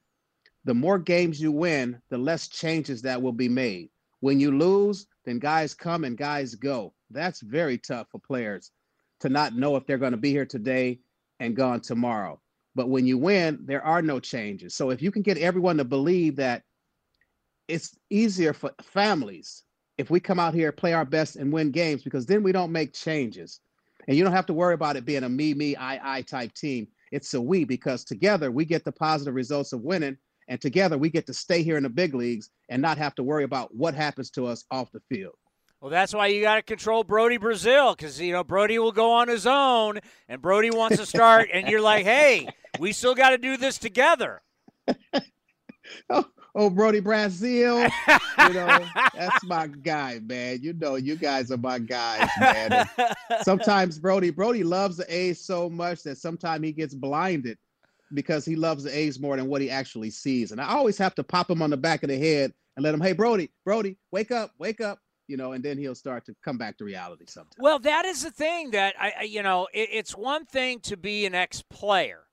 [0.64, 3.90] the more games you win, the less changes that will be made.
[4.20, 6.94] When you lose, then guys come and guys go.
[7.10, 8.70] That's very tough for players
[9.20, 11.00] to not know if they're going to be here today
[11.40, 12.40] and gone tomorrow.
[12.74, 14.74] But when you win, there are no changes.
[14.74, 16.62] So if you can get everyone to believe that
[17.66, 19.64] it's easier for families
[19.98, 22.72] if we come out here, play our best, and win games, because then we don't
[22.72, 23.60] make changes.
[24.06, 26.54] And you don't have to worry about it being a me, me, I, I type
[26.54, 26.86] team.
[27.10, 30.16] It's a we, because together we get the positive results of winning.
[30.48, 33.22] And together we get to stay here in the big leagues and not have to
[33.22, 35.34] worry about what happens to us off the field.
[35.80, 39.12] Well, that's why you got to control Brodie Brazil because, you know, Brodie will go
[39.12, 42.48] on his own and Brodie wants to start, and you're like, hey,
[42.80, 44.42] we still got to do this together.
[46.10, 46.24] oh,
[46.56, 47.82] oh, Brodie Brazil.
[47.82, 50.58] you know, that's my guy, man.
[50.62, 52.72] You know, you guys are my guys, man.
[52.96, 57.56] And sometimes Brodie, Brodie loves the A's so much that sometimes he gets blinded
[58.14, 60.52] because he loves the A's more than what he actually sees.
[60.52, 62.94] And I always have to pop him on the back of the head and let
[62.94, 64.98] him, hey, Brodie, Brodie, wake up, wake up
[65.28, 67.54] you know, and then he'll start to come back to reality sometimes.
[67.58, 71.26] Well, that is the thing that I, you know, it, it's one thing to be
[71.26, 72.24] an ex-player,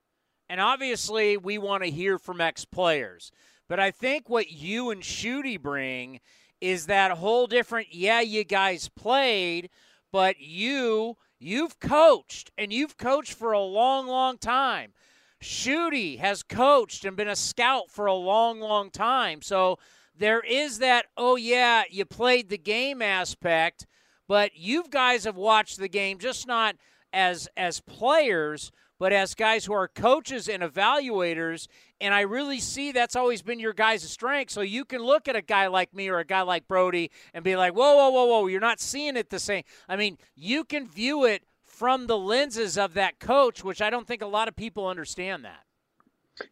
[0.48, 3.30] and obviously we want to hear from ex-players.
[3.68, 6.20] But I think what you and Shooty bring
[6.60, 9.68] is that whole different, yeah, you guys played,
[10.10, 14.94] but you you've coached and you've coached for a long, long time.
[15.42, 19.42] Shooty has coached and been a scout for a long, long time.
[19.42, 19.78] So
[20.16, 23.86] there is that, oh yeah, you played the game aspect,
[24.28, 26.76] but you guys have watched the game just not
[27.12, 31.68] as as players, but as guys who are coaches and evaluators.
[32.00, 34.50] And I really see that's always been your guys' strength.
[34.50, 37.44] So you can look at a guy like me or a guy like Brodie and
[37.44, 39.64] be like, whoa, whoa, whoa, whoa, you're not seeing it the same.
[39.88, 41.44] I mean, you can view it
[41.76, 45.44] from the lenses of that coach, which I don't think a lot of people understand
[45.44, 45.62] that.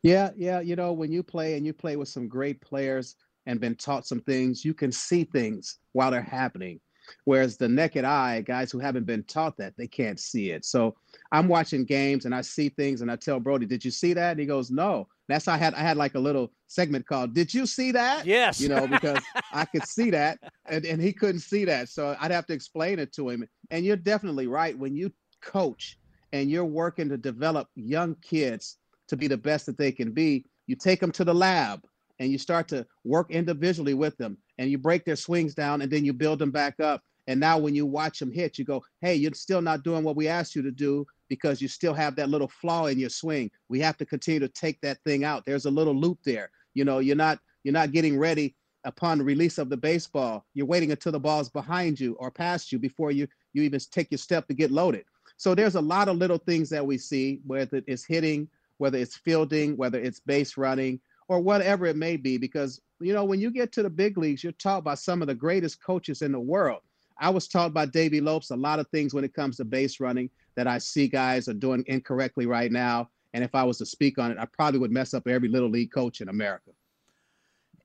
[0.02, 0.60] Yeah, yeah.
[0.60, 4.06] You know, when you play and you play with some great players and been taught
[4.06, 6.78] some things, you can see things while they're happening.
[7.24, 10.66] Whereas the naked eye, guys who haven't been taught that, they can't see it.
[10.66, 10.94] So
[11.32, 14.32] I'm watching games and I see things and I tell Brodie, "Did you see that?"
[14.32, 17.34] And he goes, "No." That's how I had I had like a little segment called
[17.34, 18.60] "Did you see that?" Yes.
[18.60, 19.18] You know, because
[19.52, 22.98] I could see that and, and he couldn't see that, so I'd have to explain
[22.98, 23.46] it to him.
[23.70, 25.98] And you're definitely right when you coach
[26.32, 28.78] and you're working to develop young kids
[29.08, 30.44] to be the best that they can be.
[30.66, 31.82] You take them to the lab
[32.18, 35.90] and you start to work individually with them and you break their swings down and
[35.90, 37.02] then you build them back up.
[37.26, 40.16] And now when you watch them hit, you go, hey, you're still not doing what
[40.16, 43.50] we asked you to do because you still have that little flaw in your swing.
[43.68, 45.44] We have to continue to take that thing out.
[45.44, 46.48] There's a little loop there.
[46.74, 48.54] You know, you're not you're not getting ready
[48.84, 50.44] upon release of the baseball.
[50.54, 54.12] You're waiting until the ball's behind you or past you before you you even take
[54.12, 55.04] your step to get loaded.
[55.36, 58.48] So there's a lot of little things that we see, whether it's hitting,
[58.78, 62.38] whether it's fielding, whether it's base running, or whatever it may be.
[62.38, 65.26] Because you know, when you get to the big leagues, you're taught by some of
[65.26, 66.82] the greatest coaches in the world.
[67.18, 70.00] I was taught by Davey Lopes a lot of things when it comes to base
[70.00, 73.10] running that I see guys are doing incorrectly right now.
[73.32, 75.68] And if I was to speak on it, I probably would mess up every little
[75.68, 76.70] league coach in America.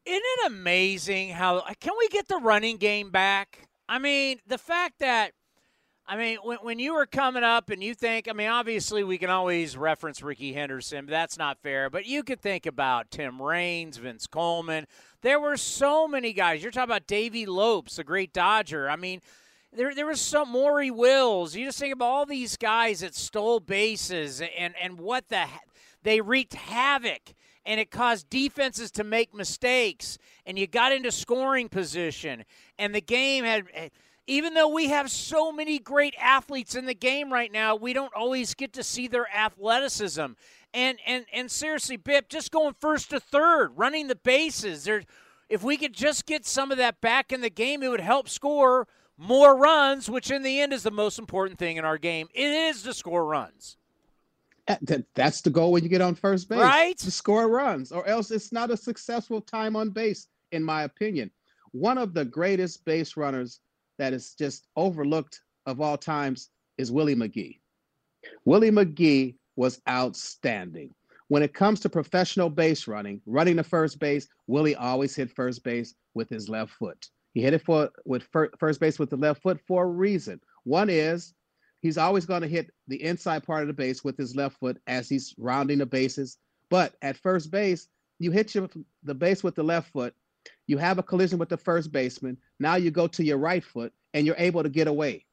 [0.06, 3.68] Isn't it amazing how can we get the running game back?
[3.88, 5.34] I mean, the fact that
[6.10, 9.20] I mean, when, when you were coming up and you think, I mean, obviously we
[9.20, 11.92] can always reference Rickey Henderson, but that's not fair.
[11.92, 14.88] But you could think about Tim Raines, Vince Coleman.
[15.22, 16.64] There were so many guys.
[16.64, 18.90] You're talking about Davey Lopes, the great Dodger.
[18.90, 19.22] I mean,
[19.74, 21.56] there there was some Maury Wills.
[21.56, 25.46] You just think about all these guys that stole bases and and what the
[26.04, 27.34] they wreaked havoc
[27.66, 32.46] and it caused defenses to make mistakes and you got into scoring position
[32.78, 33.66] and the game had
[34.30, 38.14] even though we have so many great athletes in the game right now, we don't
[38.14, 40.26] always get to see their athleticism.
[40.72, 44.84] And and and seriously, Bip, just going first to third, running the bases.
[44.84, 45.02] There,
[45.50, 48.30] if we could just get some of that back in the game, it would help
[48.30, 48.88] score
[49.20, 52.28] more runs, which in the end is the most important thing in our game.
[52.34, 53.76] It is to score runs.
[55.16, 56.98] That's the goal when you get on first base, right?
[57.00, 61.32] To score runs, or else it's not a successful time on base, in my opinion.
[61.72, 63.60] One of the greatest base runners
[63.98, 67.60] that is just overlooked of all times is Willie McGee.
[68.46, 70.94] Willie McGee was outstanding.
[71.30, 75.64] When it comes to professional base running, running the first base, Willie always hit first
[75.64, 77.08] base with his left foot.
[77.34, 78.28] He hit it for with
[78.58, 80.42] first base with the left foot for a reason.
[80.64, 81.34] One is
[81.82, 84.78] he's always going to hit the inside part of the base with his left foot
[84.88, 86.38] as he's rounding the bases.
[86.70, 87.88] But at first base,
[88.20, 88.68] you hit your,
[89.04, 90.14] the base with the left foot,
[90.68, 92.38] you have a collision with the first baseman.
[92.60, 95.26] Now you go to your right foot and you're able to get away.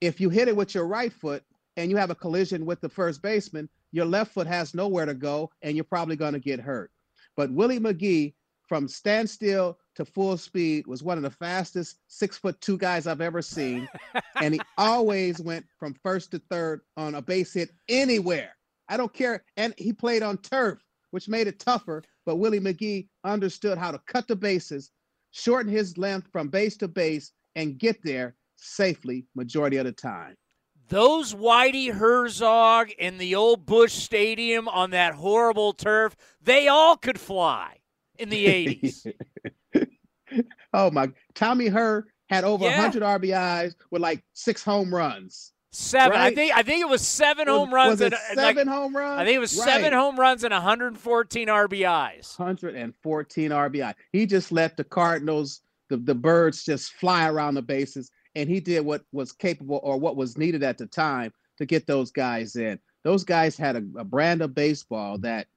[0.00, 1.42] If you hit it with your right foot
[1.76, 5.14] and you have a collision with the first baseman, your left foot has nowhere to
[5.14, 6.90] go and you're probably going to get hurt.
[7.36, 8.34] But Willie McGee,
[8.68, 13.20] from standstill to full speed, was one of the fastest six foot two guys I've
[13.20, 13.88] ever seen.
[14.40, 18.56] and he always went from first to third on a base hit anywhere.
[18.88, 19.44] I don't care.
[19.56, 20.78] And he played on turf,
[21.10, 24.90] which made it tougher but Willie McGee understood how to cut the bases,
[25.30, 30.34] shorten his length from base to base, and get there safely majority of the time.
[30.88, 37.18] Those Whitey Herzog in the old Busch Stadium on that horrible turf, they all could
[37.18, 37.78] fly
[38.18, 39.12] in the 80s.
[40.74, 42.80] oh my, Tommy Herr had over yeah.
[42.82, 45.52] 100 RBIs with like six home runs.
[45.74, 46.12] Seven.
[46.12, 46.32] Right?
[46.32, 47.90] I think I think it was seven was, home runs.
[47.90, 49.20] Was and, uh, seven like, home runs?
[49.20, 49.64] I think it was right.
[49.66, 52.38] seven home runs and 114 RBIs.
[52.38, 53.94] 114 RBI.
[54.12, 58.60] He just let the Cardinals, the, the birds just fly around the bases, and he
[58.60, 62.54] did what was capable or what was needed at the time to get those guys
[62.54, 62.78] in.
[63.02, 65.48] Those guys had a, a brand of baseball that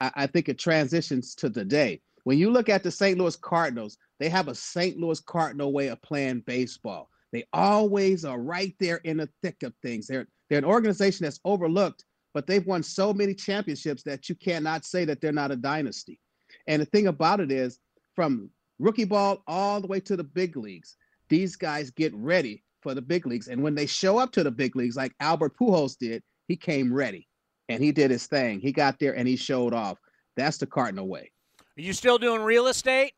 [0.00, 2.00] I, think it transitions to today.
[2.24, 3.18] When you look at the St.
[3.18, 4.98] Louis Cardinals, they have a St.
[4.98, 9.74] Louis Cardinal way of playing baseball they always are right there in the thick of
[9.82, 10.06] things.
[10.06, 14.84] They're they're an organization that's overlooked, but they've won so many championships that you cannot
[14.84, 16.20] say that they're not a dynasty.
[16.66, 17.78] And the thing about it is,
[18.14, 18.48] from
[18.78, 20.96] rookie ball all the way to the big leagues.
[21.28, 23.48] These guys get ready for the big leagues.
[23.48, 26.90] And when they show up to the big leagues, like Albert Pujols did, he came
[26.90, 27.28] ready
[27.68, 28.60] and he did his thing.
[28.60, 29.98] He got there and he showed off.
[30.36, 31.30] That's the Cardinal way.
[31.78, 33.12] Are you still doing real estate?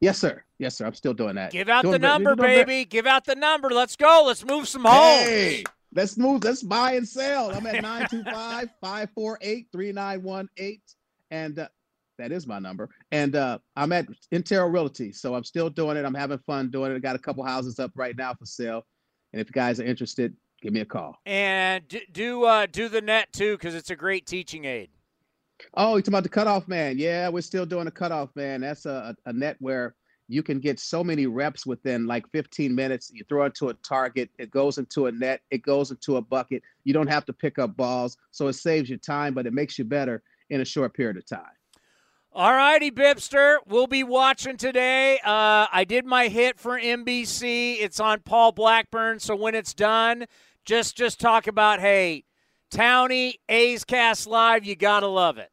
[0.00, 0.42] Yes, sir.
[0.58, 0.86] Yes, sir.
[0.86, 1.52] I'm still doing that.
[1.52, 2.84] Give out doing the number, baby.
[2.84, 3.70] Give out the number.
[3.70, 4.24] Let's go.
[4.26, 5.26] Let's move some homes.
[5.26, 6.44] Hey, let's move.
[6.44, 7.50] Let's buy and sell.
[7.50, 10.80] I'm at 925 548 3918.
[11.30, 11.68] And uh,
[12.18, 12.90] that is my number.
[13.12, 15.12] And uh, I'm at Intero Realty.
[15.12, 16.04] So I'm still doing it.
[16.04, 16.96] I'm having fun doing it.
[16.96, 18.84] I got a couple houses up right now for sale.
[19.32, 21.20] And if you guys are interested, give me a call.
[21.26, 24.88] And do do, uh, do the net too, because it's a great teaching aid.
[25.74, 26.98] Oh, you're talking about the cutoff man.
[26.98, 28.62] Yeah, we're still doing the cutoff man.
[28.62, 29.94] That's a, a net where
[30.26, 33.10] you can get so many reps within like 15 minutes.
[33.12, 36.22] You throw it to a target, it goes into a net, it goes into a
[36.22, 36.62] bucket.
[36.84, 38.16] You don't have to pick up balls.
[38.30, 41.26] So it saves you time, but it makes you better in a short period of
[41.26, 41.52] time.
[42.36, 43.58] All righty, Bipster.
[43.64, 45.20] We'll be watching today.
[45.24, 47.76] Uh, I did my hit for NBC.
[47.78, 49.20] It's on Paul Blackburn.
[49.20, 50.26] So when it's done,
[50.64, 52.24] just just talk about hey,
[52.70, 54.64] Townie A's Cast Live.
[54.64, 55.50] You gotta love it.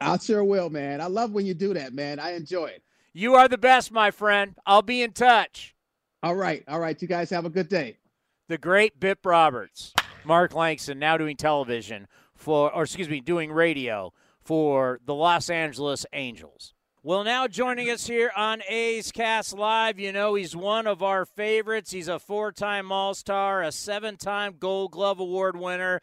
[0.00, 1.00] I sure will, man.
[1.00, 2.20] I love when you do that, man.
[2.20, 2.82] I enjoy it.
[3.12, 4.54] You are the best, my friend.
[4.64, 5.74] I'll be in touch.
[6.22, 7.00] All right, all right.
[7.00, 7.96] You guys have a good day.
[8.48, 9.92] The great Bip Roberts,
[10.24, 16.06] Mark Langston, now doing television for, or excuse me, doing radio for the Los Angeles
[16.12, 16.74] Angels.
[17.04, 21.24] Well, now joining us here on A's Cast Live, you know he's one of our
[21.24, 21.92] favorites.
[21.92, 26.02] He's a four-time All-Star, a seven-time Gold Glove Award winner.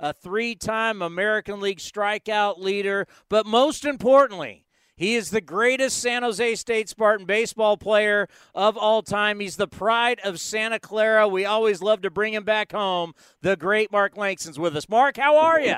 [0.00, 4.64] a three time American League strikeout leader, but most importantly,
[4.98, 9.38] he is the greatest San Jose State Spartan baseball player of all time.
[9.38, 11.28] He's the pride of Santa Clara.
[11.28, 13.14] We always love to bring him back home.
[13.40, 14.88] The great Mark Langston's with us.
[14.88, 15.76] Mark, how are you?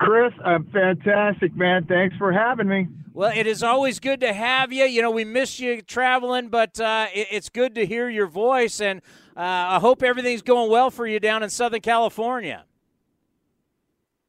[0.00, 1.84] Chris, I'm fantastic, man.
[1.84, 2.88] Thanks for having me.
[3.12, 4.84] Well, it is always good to have you.
[4.84, 8.80] You know, we miss you traveling, but uh, it, it's good to hear your voice.
[8.80, 9.00] And
[9.36, 12.64] uh, I hope everything's going well for you down in Southern California.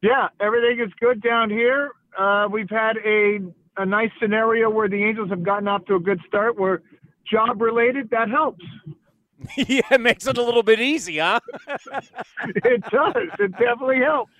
[0.01, 1.91] Yeah, everything is good down here.
[2.17, 3.39] Uh, we've had a
[3.77, 6.57] a nice scenario where the Angels have gotten off to a good start.
[6.57, 6.81] Where
[7.29, 8.63] job related, that helps.
[9.57, 11.39] yeah, it makes it a little bit easy, huh?
[11.67, 13.29] it does.
[13.39, 14.31] It definitely helps.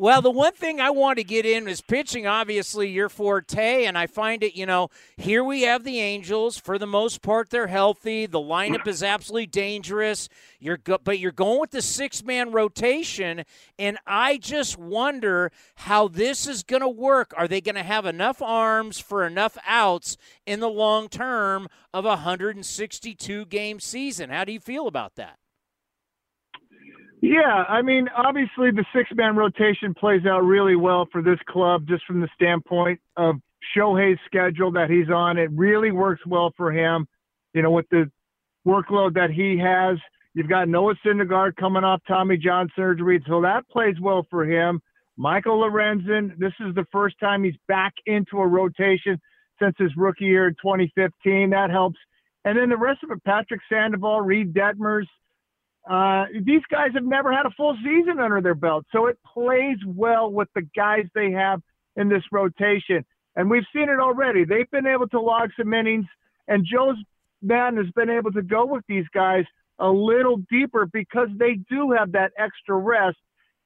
[0.00, 3.84] Well, the one thing I want to get in is pitching, obviously, your forte.
[3.84, 6.56] And I find it, you know, here we have the Angels.
[6.56, 8.24] For the most part, they're healthy.
[8.24, 10.30] The lineup is absolutely dangerous.
[10.58, 13.44] You're go- but you're going with the six man rotation.
[13.78, 17.34] And I just wonder how this is going to work.
[17.36, 20.16] Are they going to have enough arms for enough outs
[20.46, 24.30] in the long term of a 162 game season?
[24.30, 25.36] How do you feel about that?
[27.22, 31.86] Yeah, I mean, obviously the six man rotation plays out really well for this club
[31.86, 33.36] just from the standpoint of
[33.76, 35.36] Shohei's schedule that he's on.
[35.36, 37.06] It really works well for him,
[37.52, 38.10] you know, with the
[38.66, 39.98] workload that he has.
[40.32, 44.80] You've got Noah Syndergaard coming off Tommy John surgery, so that plays well for him.
[45.16, 49.20] Michael Lorenzen, this is the first time he's back into a rotation
[49.60, 51.50] since his rookie year in 2015.
[51.50, 51.98] That helps.
[52.46, 55.04] And then the rest of it, Patrick Sandoval, Reid Detmers,
[55.88, 59.78] uh, these guys have never had a full season under their belt, so it plays
[59.86, 61.62] well with the guys they have
[61.96, 63.04] in this rotation.
[63.36, 64.44] And we've seen it already.
[64.44, 66.06] They've been able to log some innings,
[66.48, 66.94] and Joe
[67.42, 69.44] Maddon has been able to go with these guys
[69.78, 73.16] a little deeper because they do have that extra rest.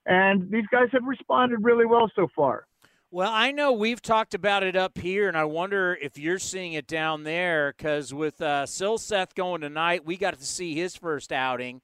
[0.06, 2.66] And these guys have responded really well so far.
[3.10, 6.72] Well, I know we've talked about it up here, and I wonder if you're seeing
[6.72, 11.32] it down there because with uh, Silseth going tonight, we got to see his first
[11.32, 11.80] outing.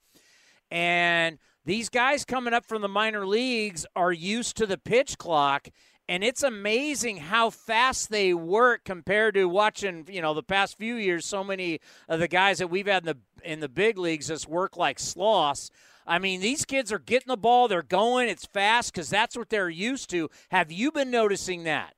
[0.71, 5.69] And these guys coming up from the minor leagues are used to the pitch clock
[6.11, 10.97] and it's amazing how fast they work compared to watching you know the past few
[10.97, 11.79] years so many
[12.09, 14.99] of the guys that we've had in the in the big leagues just work like
[14.99, 15.71] sloths.
[16.07, 19.51] I mean these kids are getting the ball they're going it's fast because that's what
[19.51, 20.29] they're used to.
[20.51, 21.95] Have you been noticing that?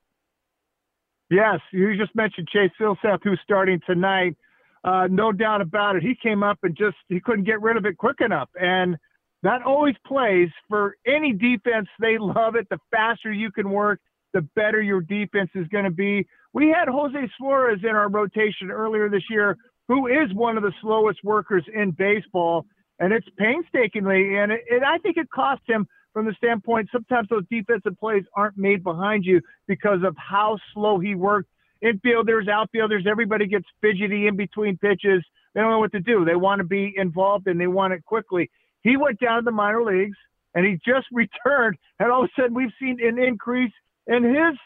[1.31, 4.36] Yes you just mentioned chase Silseth, who's starting tonight
[4.85, 6.03] uh, no doubt about it.
[6.03, 8.97] He came up and just he couldn't get rid of it quick enough, and
[9.43, 11.89] that always plays for any defense.
[12.01, 12.69] They love it.
[12.71, 14.01] The faster you can work,
[14.33, 16.27] the better your defense is going to be.
[16.53, 19.57] We had Jose Suarez in our rotation earlier this year,
[19.89, 22.67] who is one of the slowest workers in baseball,
[22.99, 27.29] and it's painstakingly, and, it, and I think it cost him from the standpoint sometimes
[27.31, 31.49] those defensive plays aren't made behind you because of how slow he worked.
[31.83, 35.25] Infielders, outfielders, everybody gets fidgety in between pitches.
[35.55, 36.25] They don't know what to do.
[36.25, 38.51] They want to be involved and they want it quickly.
[38.83, 40.17] He went down to the minor leagues
[40.55, 43.73] and he just returned, and all of a sudden we've seen an increase
[44.07, 44.59] in his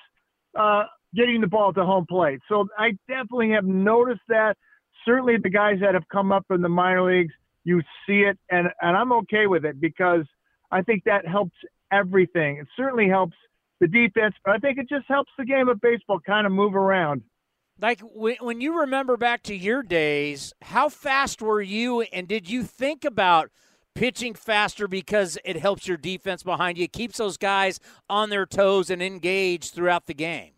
[0.59, 0.85] uh,
[1.15, 2.41] getting the ball to home plate.
[2.49, 4.57] So I definitely have noticed that.
[5.05, 7.33] Certainly, the guys that have come up from the minor leagues,
[7.63, 10.25] you see it, and and I'm okay with it because
[10.73, 11.55] I think that helps
[11.93, 12.57] everything.
[12.57, 13.37] It certainly helps
[13.81, 16.75] the defense, but I think it just helps the game of baseball kind of move
[16.75, 17.23] around.
[17.79, 22.63] Like when you remember back to your days, how fast were you, and did you
[22.63, 23.51] think about
[23.95, 27.79] pitching faster because it helps your defense behind you, it keeps those guys
[28.09, 30.53] on their toes and engaged throughout the game?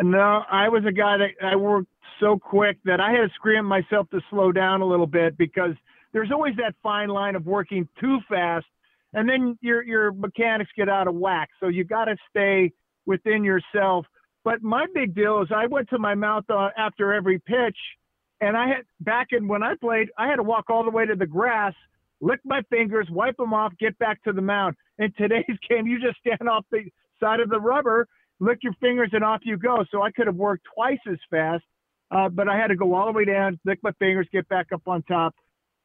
[0.00, 1.88] No, I was a guy that I worked
[2.20, 5.74] so quick that I had to scream myself to slow down a little bit because
[6.12, 8.66] there's always that fine line of working too fast
[9.14, 11.50] and then your your mechanics get out of whack.
[11.60, 12.72] So you got to stay
[13.06, 14.06] within yourself.
[14.44, 17.76] But my big deal is I went to my mouth uh, after every pitch,
[18.40, 21.06] and I had back in when I played, I had to walk all the way
[21.06, 21.74] to the grass,
[22.20, 24.76] lick my fingers, wipe them off, get back to the mound.
[24.98, 26.84] In today's game, you just stand off the
[27.20, 28.08] side of the rubber,
[28.40, 29.84] lick your fingers, and off you go.
[29.90, 31.62] So I could have worked twice as fast,
[32.10, 34.72] uh, but I had to go all the way down, lick my fingers, get back
[34.72, 35.36] up on top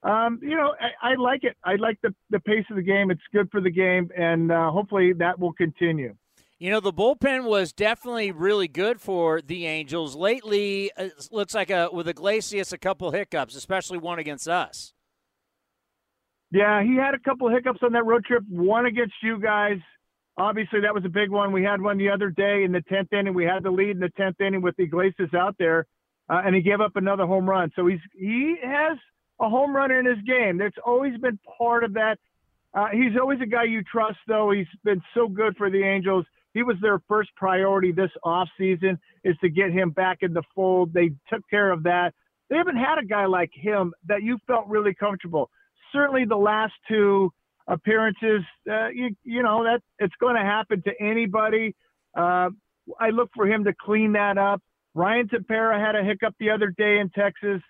[0.07, 1.57] um, you know, I, I, like it.
[1.65, 3.11] I like the, the pace of the game.
[3.11, 6.15] It's good for the game, and uh, hopefully that will continue.
[6.59, 10.15] You know, the bullpen was definitely really good for the Angels.
[10.15, 14.93] Lately, it uh, looks like a, with Iglesias, a couple hiccups, especially one against us.
[16.51, 18.43] Yeah, he had a couple hiccups on that road trip.
[18.49, 19.77] One against you guys.
[20.37, 21.51] Obviously, that was a big one.
[21.51, 23.33] We had one the other day in the 10th inning.
[23.33, 25.85] We had the lead in the 10th inning with Iglesias out there,
[26.29, 27.71] uh, and he gave up another home run.
[27.75, 28.97] So he's he has–
[29.39, 30.57] a home run in his game.
[30.57, 32.17] That's always been part of that.
[32.73, 34.51] Uh, he's always a guy you trust, though.
[34.51, 36.25] He's been so good for the Angels.
[36.53, 40.93] He was their first priority this offseason is to get him back in the fold.
[40.93, 42.13] They took care of that.
[42.49, 45.49] They haven't had a guy like him that you felt really comfortable.
[45.91, 47.31] Certainly, the last two
[47.67, 51.75] appearances, uh, you, you know that it's going to happen to anybody.
[52.15, 52.49] Uh,
[52.99, 54.61] I look for him to clean that up.
[54.93, 57.61] Ryan Tepera had a hiccup the other day in Texas.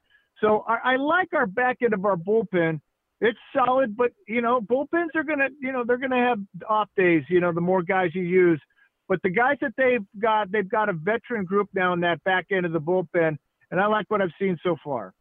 [0.41, 2.80] So I, I like our back end of our bullpen.
[3.19, 6.39] It's solid, but you know, bullpens are gonna, you know, they're gonna have
[6.69, 7.23] off days.
[7.30, 8.61] You know, the more guys you use.
[9.07, 12.47] But the guys that they've got, they've got a veteran group now in that back
[12.51, 13.38] end of the bullpen,
[13.72, 15.14] and I like what I've seen so far.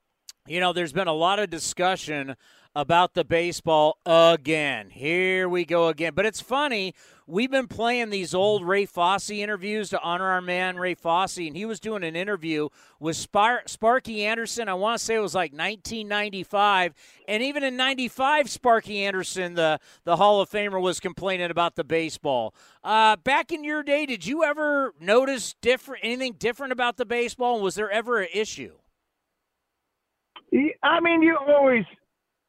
[0.48, 2.36] You know, there's been a lot of discussion
[2.74, 4.90] about the baseball again.
[4.90, 6.12] Here we go again.
[6.14, 6.94] But it's funny.
[7.28, 11.56] We've been playing these old Ray Fosse interviews to honor our man Ray Fosse, and
[11.56, 12.68] he was doing an interview
[13.00, 14.68] with Spar- Sparky Anderson.
[14.68, 16.94] I want to say it was like 1995,
[17.26, 21.82] and even in '95, Sparky Anderson, the the Hall of Famer, was complaining about the
[21.82, 22.54] baseball.
[22.84, 27.60] Uh, back in your day, did you ever notice different anything different about the baseball?
[27.60, 28.74] Was there ever an issue?
[30.84, 31.84] I mean, you always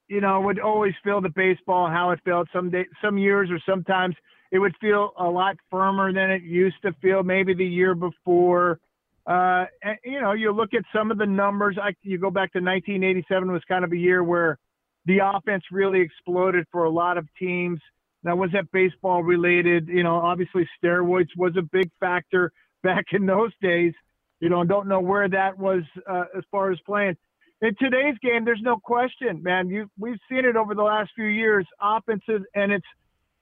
[0.08, 2.48] you know, would always feel the baseball how it felt.
[2.54, 4.16] Some day, some years or sometimes
[4.52, 7.24] it would feel a lot firmer than it used to feel.
[7.24, 8.80] Maybe the year before.
[9.26, 11.78] Uh, and, you know, you look at some of the numbers.
[11.82, 14.57] I, you go back to 1987 was kind of a year where
[15.06, 17.80] the offense really exploded for a lot of teams.
[18.24, 19.88] Now, was that baseball related?
[19.88, 22.52] You know, obviously steroids was a big factor
[22.84, 23.94] back in those days.
[24.40, 27.18] You know, don't know where that was uh, as far as playing
[27.61, 29.69] in today's game, there's no question, man.
[29.69, 32.86] You we've seen it over the last few years, offenses, and it's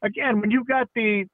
[0.05, 1.25] again when you've got the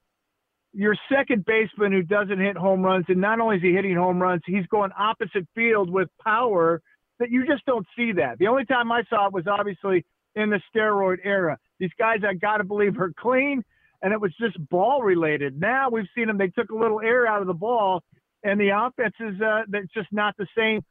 [0.74, 4.22] your second baseman who doesn't hit home runs, and not only is he hitting home
[4.22, 6.82] runs, he's going opposite field with power
[7.20, 8.40] that you just don't see that.
[8.40, 11.58] The only time I saw it was obviously in the steroid era.
[11.80, 13.64] These guys, I got to believe, are clean,
[14.02, 15.60] and it was just ball related.
[15.60, 18.02] Now we've seen them; they took a little air out of the ball,
[18.44, 20.82] and the offense is uh, that's just not the same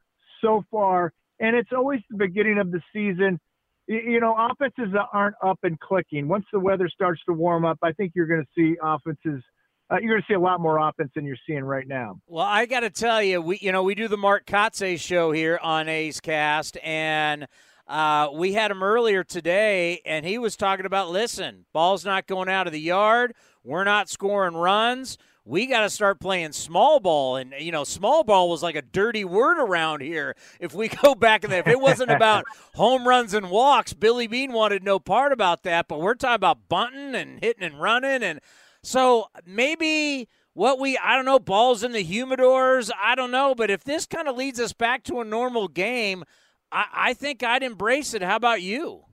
[0.41, 3.39] so far and it's always the beginning of the season.
[3.87, 6.27] You know, offenses aren't up and clicking.
[6.27, 9.43] Once the weather starts to warm up, I think you're going to see offenses.
[9.89, 12.17] Uh, you're going to see a lot more offense than you're seeing right now.
[12.27, 15.31] Well, I got to tell you, we you know we do the Mark Kotsay show
[15.31, 17.47] here on A's Cast, and
[17.87, 22.47] uh, we had him earlier today, and he was talking about listen, ball's not going
[22.47, 23.33] out of the yard.
[23.63, 27.35] We're not scoring runs we got to start playing small ball.
[27.35, 30.35] And, you know, small ball was like a dirty word around here.
[30.59, 32.45] If we go back and if it wasn't about
[32.75, 35.87] home runs and walks, Billy Beane wanted no part about that.
[35.87, 38.23] But we're talking about bunting and hitting and running.
[38.23, 38.39] And
[38.83, 43.69] so maybe what we I don't know balls in the humidors I don't know but
[43.69, 46.23] if this kind of leads us back to a normal game
[46.71, 49.05] I, I think I'd embrace it how about you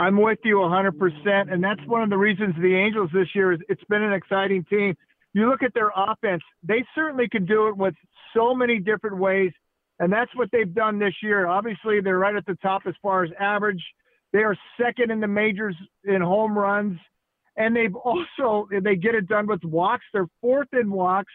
[0.00, 3.60] I'm with you 100% and that's one of the reasons the Angels this year is
[3.68, 4.96] it's been an exciting team
[5.32, 7.94] you look at their offense they certainly can do it with
[8.34, 9.52] so many different ways
[9.98, 13.22] and that's what they've done this year obviously they're right at the top as far
[13.24, 13.82] as average
[14.32, 16.98] they are second in the majors in home runs
[17.60, 20.04] and they've also they get it done with walks.
[20.12, 21.32] They're fourth in walks,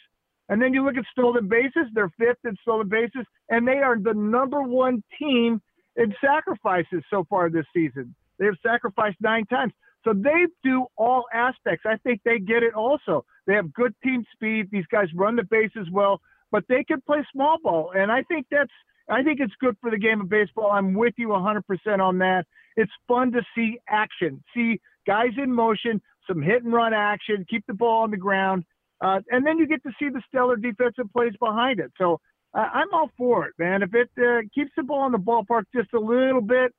[0.49, 1.87] and then you look at stolen bases.
[1.93, 5.61] They're fifth in stolen bases, and they are the number one team
[5.95, 8.13] in sacrifices so far this season.
[8.40, 11.86] They have sacrificed nine times, so they do all aspects.
[11.86, 13.26] I think they get it also.
[13.48, 14.70] They have good team speed.
[14.72, 16.22] These guys run the bases well,
[16.52, 18.72] but they can play small ball, and I think that's
[19.10, 20.72] I think it's good for the game of baseball.
[20.72, 21.62] I'm with you 100%
[21.99, 22.45] on that.
[22.76, 27.66] It's fun to see action, see guys in motion, some hit and run action, keep
[27.68, 28.64] the ball on the ground,
[29.02, 31.91] uh, and then you get to see the stellar defensive plays behind it.
[31.98, 32.20] So
[32.53, 33.84] uh, I'm all for it, man.
[33.84, 36.74] If it uh, keeps the ball in the ballpark just a little bit,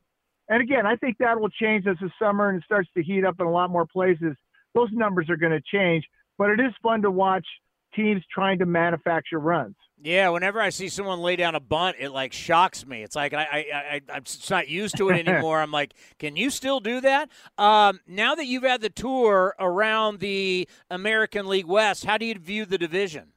[0.49, 3.25] and again, I think that will change as the summer and it starts to heat
[3.25, 4.35] up in a lot more places.
[4.75, 6.05] Those numbers are going to change,
[6.39, 7.47] but it is fun to watch
[7.95, 9.75] teams trying to manufacture runs.
[10.03, 13.03] Yeah, whenever I see someone lay down a bunt, it like shocks me.
[13.03, 15.61] It's like I, I, I I'm just not used to it anymore.
[15.61, 17.31] I'm like, can you still do that?
[17.57, 22.35] Um, now that you've had the tour around the American League West, how do you
[22.35, 23.33] view the division?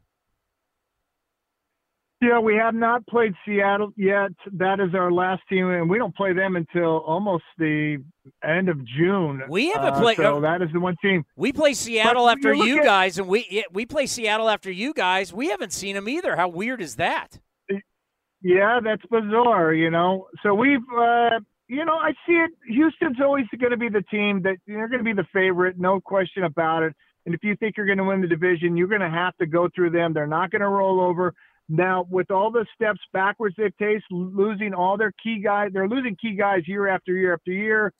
[2.21, 4.31] Yeah, we have not played Seattle yet.
[4.51, 8.03] That is our last team, and we don't play them until almost the
[8.43, 9.41] end of June.
[9.47, 10.17] We haven't uh, played.
[10.17, 11.23] So that is the one team.
[11.37, 14.93] We play Seattle But after you at- guys, and we we play Seattle after you
[14.93, 15.31] guys.
[15.31, 16.35] We haven't seen them either.
[16.35, 17.39] How weird is that?
[18.41, 20.27] Yeah, that's bizarre, you know.
[20.43, 22.51] So we've, uh, you know, I see it.
[22.67, 25.99] Houston's always going to be the team that they're going to be the favorite, no
[25.99, 26.93] question about it.
[27.25, 29.45] And if you think you're going to win the division, you're going to have to
[29.45, 30.13] go through them.
[30.13, 31.33] They're not going to roll over.
[31.69, 36.15] Now, with all the steps backwards they've taken, losing all their key guys, they're losing
[36.19, 37.93] key guys year after year after year.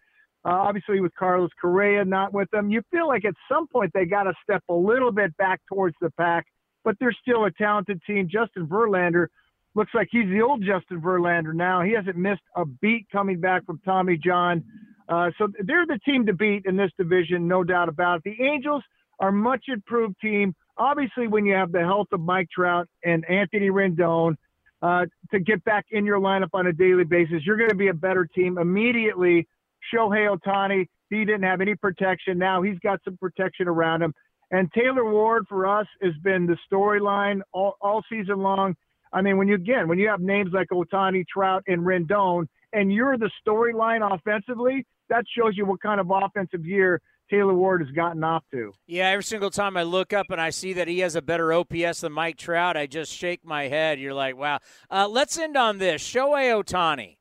[0.44, 4.06] Uh, obviously, with Carlos Correa not with them, you feel like at some point they
[4.06, 6.48] got to step a little bit back towards the pack.
[6.84, 8.28] But they're still a talented team.
[8.32, 9.28] Justin Verlander
[9.76, 11.84] looks like he's the old Justin Verlander now.
[11.84, 14.64] He hasn't missed a beat coming back from Tommy John.
[15.08, 18.36] Uh, so they're the team to beat in this division, no doubt about it.
[18.38, 18.84] The Angels
[19.20, 20.56] are much improved team.
[20.80, 24.35] Obviously, when you have the health of Mike Trout and Anthony Rendon
[24.81, 27.89] uh, to get back in your lineup on a daily basis, you're going to be
[27.89, 29.45] a better team immediately.
[29.93, 32.38] Shohei Ohtani, he didn't have any protection.
[32.38, 34.14] Now he's got some protection around him.
[34.51, 38.76] And Taylor Ward for us has been the storyline all, all season long.
[39.11, 42.93] I mean, when you again, when you have names like Ohtani, Trout, and Rendon, and
[42.93, 47.91] you're the storyline offensively, that shows you what kind of offensive year Taylor Ward has
[47.91, 48.73] gotten off to.
[48.88, 51.53] Yeah, every single time I look up and I see that he has a better
[51.53, 53.99] OPS than Mike Trout, I just shake my head.
[53.99, 54.60] You're like, wow.
[54.89, 56.01] Uh, let's end on this.
[56.01, 57.18] Shohei Ohtani.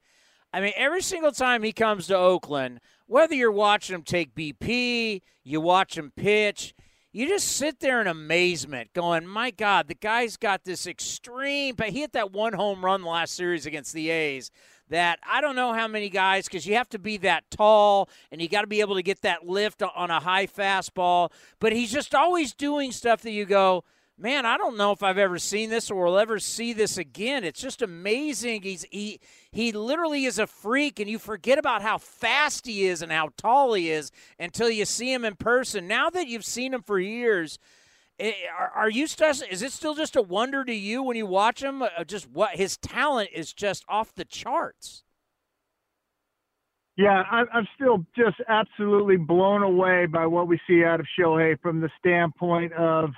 [0.52, 5.20] I mean, every single time he comes to Oakland, whether you're watching him take BP,
[5.44, 6.74] you watch him pitch,
[7.12, 11.74] you just sit there in amazement going, my God, the guy's got this extreme.
[11.74, 14.50] But he hit that one home run last series against the A's
[14.88, 18.40] that I don't know how many guys, because you have to be that tall and
[18.40, 21.30] you got to be able to get that lift on a high fastball.
[21.60, 23.84] But he's just always doing stuff that you go,
[24.18, 27.44] man, I don't know if I've ever seen this or will ever see this again.
[27.44, 28.62] It's just amazing.
[28.62, 29.20] He's he
[29.52, 33.30] he literally is a freak, and you forget about how fast he is and how
[33.36, 35.86] tall he is until you see him in person.
[35.86, 37.58] Now that you've seen him for years.
[38.18, 39.30] Eh, Are, are you still?
[39.50, 41.82] Is it still just a wonder to you when you watch him?
[41.82, 45.04] Uh, Just what his talent is just off the charts.
[46.98, 51.58] Yeah, I'm, I'm still just absolutely blown away by what we see out of Shohei
[51.60, 53.10] from the standpoint of,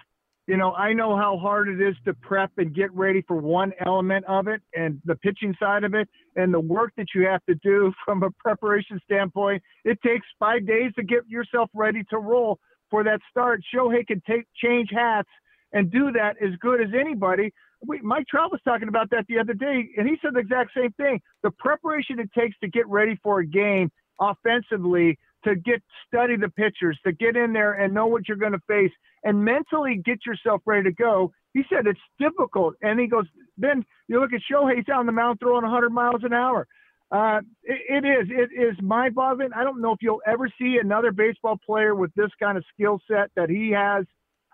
[0.46, 3.72] you know, I know how hard it is to prep and get ready for one
[3.86, 7.42] element of it and the pitching side of it and the work that you have
[7.46, 9.62] to do from a preparation standpoint.
[9.86, 12.58] It takes five days to get yourself ready to roll
[12.90, 13.62] for that start.
[13.74, 15.28] Shohei can take change hats
[15.72, 17.52] and do that as good as anybody.
[17.86, 20.72] We, Mike Trout was talking about that the other day, and he said the exact
[20.76, 21.20] same thing.
[21.42, 23.90] The preparation it takes to get ready for a game
[24.20, 28.52] offensively, to get study the pitchers, to get in there and know what you're going
[28.52, 28.92] to face,
[29.24, 31.32] and mentally get yourself ready to go.
[31.54, 33.24] He said it's difficult, and he goes.
[33.56, 36.66] Then you look at Shohei; he's on the mound throwing 100 miles an hour.
[37.10, 38.28] Uh, it, it is.
[38.30, 39.50] It is mind-boggling.
[39.54, 43.00] I don't know if you'll ever see another baseball player with this kind of skill
[43.10, 44.04] set that he has.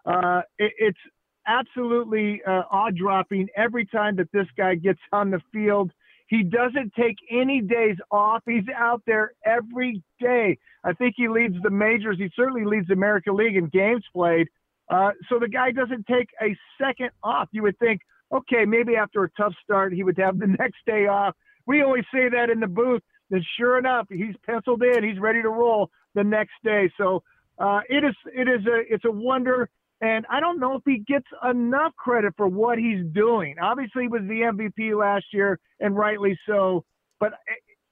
[0.07, 0.99] Uh, it, it's
[1.47, 5.91] absolutely uh, jaw-dropping every time that this guy gets on the field.
[6.29, 8.43] He doesn't take any days off.
[8.47, 10.59] He's out there every day.
[10.83, 12.19] I think he leads the majors.
[12.19, 14.49] He certainly leads the American League in games played.
[14.89, 17.49] Uh, so the guy doesn't take a second off.
[17.53, 18.01] You would think,
[18.33, 21.35] okay, maybe after a tough start, he would have the next day off.
[21.67, 23.03] We always say that in the booth.
[23.31, 25.03] And sure enough, he's penciled in.
[25.03, 26.91] He's ready to roll the next day.
[26.97, 27.23] So
[27.59, 29.69] uh, it is it is a it's a wonder.
[30.01, 33.57] And I don't know if he gets enough credit for what he's doing.
[33.61, 36.85] Obviously, he was the MVP last year, and rightly so.
[37.19, 37.33] But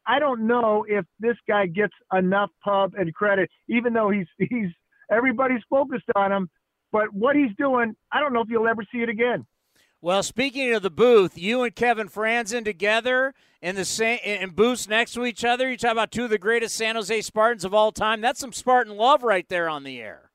[0.06, 4.68] I don't know if this guy gets enough pub and credit, even though he's he's
[5.10, 6.50] everybody's focused on him.
[6.92, 9.46] But what he's doing, I don't know if you'll ever see it again.
[10.04, 13.32] Well, speaking of the booth, you and Kevin Frandsen together
[13.62, 15.70] in the same in booths next to each other.
[15.70, 18.20] You talk about two of the greatest San Jose Spartans of all time.
[18.20, 20.30] That's some Spartan love right there on the air.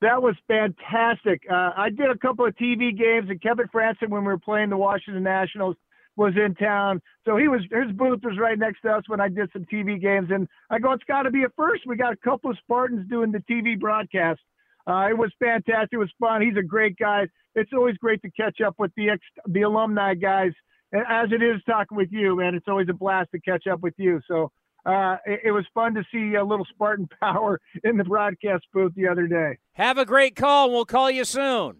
[0.00, 1.42] That was fantastic.
[1.48, 4.70] Uh, I did a couple of TV games, and Kevin Frandsen, when we were playing
[4.70, 5.76] the Washington Nationals,
[6.16, 7.00] was in town.
[7.26, 10.02] So he was his booth was right next to us when I did some TV
[10.02, 11.86] games, and I go, it's got to be a first.
[11.86, 14.40] We got a couple of Spartans doing the TV broadcast.
[14.86, 15.92] Uh, it was fantastic.
[15.92, 16.42] It was fun.
[16.42, 17.26] He's a great guy.
[17.54, 20.52] It's always great to catch up with the ex, the alumni guys,
[20.92, 22.54] as it is talking with you, man.
[22.54, 24.20] It's always a blast to catch up with you.
[24.28, 24.52] So
[24.84, 28.92] uh, it, it, was fun to see a little Spartan power in the broadcast booth
[28.94, 29.58] the other day.
[29.72, 30.70] Have a great call.
[30.70, 31.78] We'll call you soon.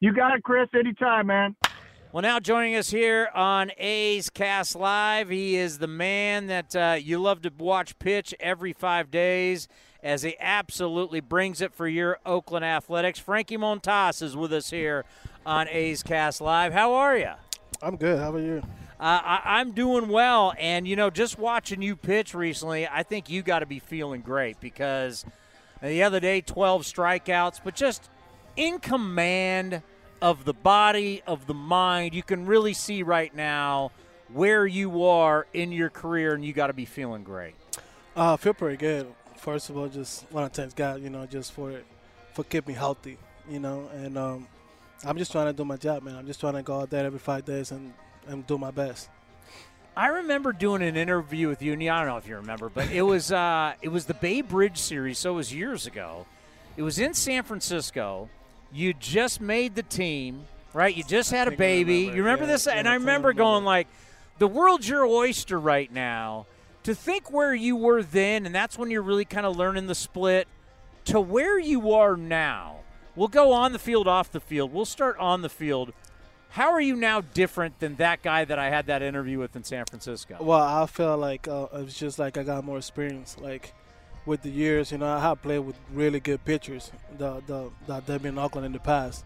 [0.00, 0.68] You got it, Chris.
[0.74, 1.56] Anytime, man.
[2.10, 6.96] Well, now joining us here on A's Cast Live, he is the man that uh,
[6.98, 9.68] you love to watch pitch every five days
[10.02, 13.18] as he absolutely brings it for your Oakland Athletics.
[13.18, 15.04] Frankie Montas is with us here
[15.44, 16.72] on A's Cast Live.
[16.72, 17.32] How are you?
[17.82, 18.18] I'm good.
[18.18, 18.62] How about you?
[18.98, 23.28] Uh, I, am doing well, and you know, just watching you pitch recently, I think
[23.28, 25.26] you got to be feeling great because
[25.82, 28.08] the other day, 12 strikeouts, but just
[28.56, 29.82] in command
[30.20, 32.14] of the body, of the mind.
[32.14, 33.92] You can really see right now
[34.32, 37.54] where you are in your career, and you got to be feeling great.
[38.16, 39.06] Uh, I feel pretty good
[39.38, 41.80] first of all, just want to thank God, you know, just for
[42.34, 43.16] for keeping me healthy,
[43.48, 44.46] you know, and um,
[45.04, 46.16] I'm just trying to do my job, man.
[46.16, 47.94] I'm just trying to go out there every five days and,
[48.26, 49.08] and do my best.
[49.96, 52.90] I remember doing an interview with you, and I don't know if you remember, but
[52.90, 56.26] it was uh, it was the Bay Bridge series, so it was years ago.
[56.76, 58.28] It was in San Francisco.
[58.72, 60.94] You just made the team, right?
[60.94, 62.00] You just had a baby.
[62.00, 62.16] Remember.
[62.16, 62.66] You remember yeah, this?
[62.66, 63.88] Yeah, and I remember going like,
[64.38, 66.46] "The world's your oyster right now."
[66.88, 69.94] to think where you were then, and that's when you're really kind of learning the
[69.94, 70.48] split,
[71.04, 72.76] to where you are now.
[73.14, 74.72] We'll go on the field, off the field.
[74.72, 75.92] We'll start on the field.
[76.50, 79.64] How are you now different than that guy that I had that interview with in
[79.64, 80.38] San Francisco?
[80.40, 83.36] Well, I feel like uh, it's just like I got more experience.
[83.38, 83.74] Like
[84.28, 88.06] with the years, you know, I have played with really good pitchers that the, that
[88.06, 89.24] they've been in Oakland in the past.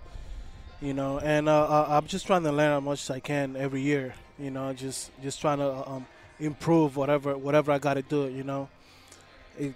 [0.80, 3.82] You know, and uh, I'm just trying to learn as much as I can every
[3.82, 4.14] year.
[4.38, 6.06] You know, just just trying to um,
[6.40, 8.28] improve whatever whatever I got to do.
[8.28, 8.68] You know,
[9.58, 9.74] it,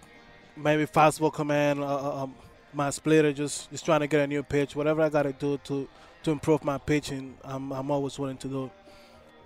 [0.56, 2.34] maybe fastball command, uh, uh, um,
[2.72, 4.74] my splitter, just just trying to get a new pitch.
[4.74, 5.88] Whatever I got to do to
[6.24, 8.70] to improve my pitching, I'm I'm always willing to do.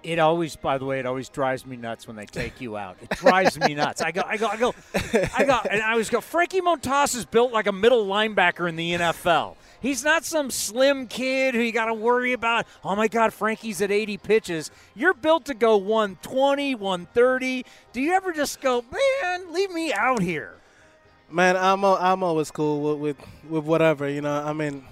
[0.02, 2.96] It always, by the way, it always drives me nuts when they take you out.
[3.02, 4.00] It drives me nuts.
[4.00, 6.20] I go, I go, I go, I go, and I always go.
[6.20, 9.56] Frankie Montas is built like a middle linebacker in the NFL.
[9.80, 12.66] He's not some slim kid who you got to worry about.
[12.84, 14.70] Oh my God, Frankie's at 80 pitches.
[14.94, 17.64] You're built to go 120, 130.
[17.92, 20.54] Do you ever just go, man, leave me out here?
[21.30, 24.08] Man, I'm I'm always cool with, with with whatever.
[24.08, 24.84] You know, I mean,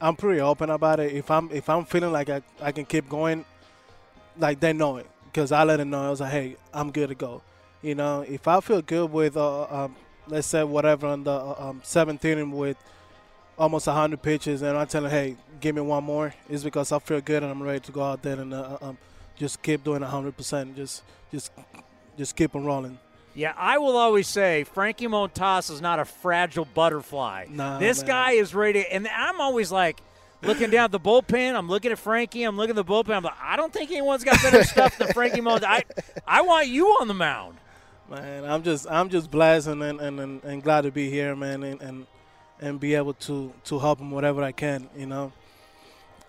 [0.00, 1.12] I'm pretty open about it.
[1.12, 3.46] If I'm if I'm feeling like I, I can keep going,
[4.38, 6.06] like they know it because I let them know.
[6.06, 7.42] I was like, hey, I'm good to go.
[7.82, 9.96] You know, if I feel good with, uh, um,
[10.26, 12.76] let's say whatever on the uh, um, seventh inning with
[13.58, 16.98] almost 100 pitches, and I tell him, hey, give me one more, it's because I
[16.98, 18.98] feel good and I'm ready to go out there and uh, um,
[19.36, 20.74] just keep doing 100%.
[20.74, 21.52] Just, just,
[22.16, 22.98] just keep on rolling.
[23.34, 27.44] Yeah, I will always say Frankie Montas is not a fragile butterfly.
[27.50, 28.06] Nah, this man.
[28.06, 30.00] guy is ready, and I'm always like
[30.46, 31.54] looking down the bullpen.
[31.54, 32.44] I'm looking at Frankie.
[32.44, 33.16] I'm looking at the bullpen.
[33.16, 35.64] I'm like, I don't think anyone's got better stuff than Frankie Montas.
[35.64, 35.84] I,
[36.26, 37.58] I want you on the mound.
[38.08, 41.62] Man, I'm just, I'm just blasting and, and, and, and glad to be here, man,
[41.62, 42.06] and, and
[42.58, 45.32] and be able to to help him whatever I can, you know.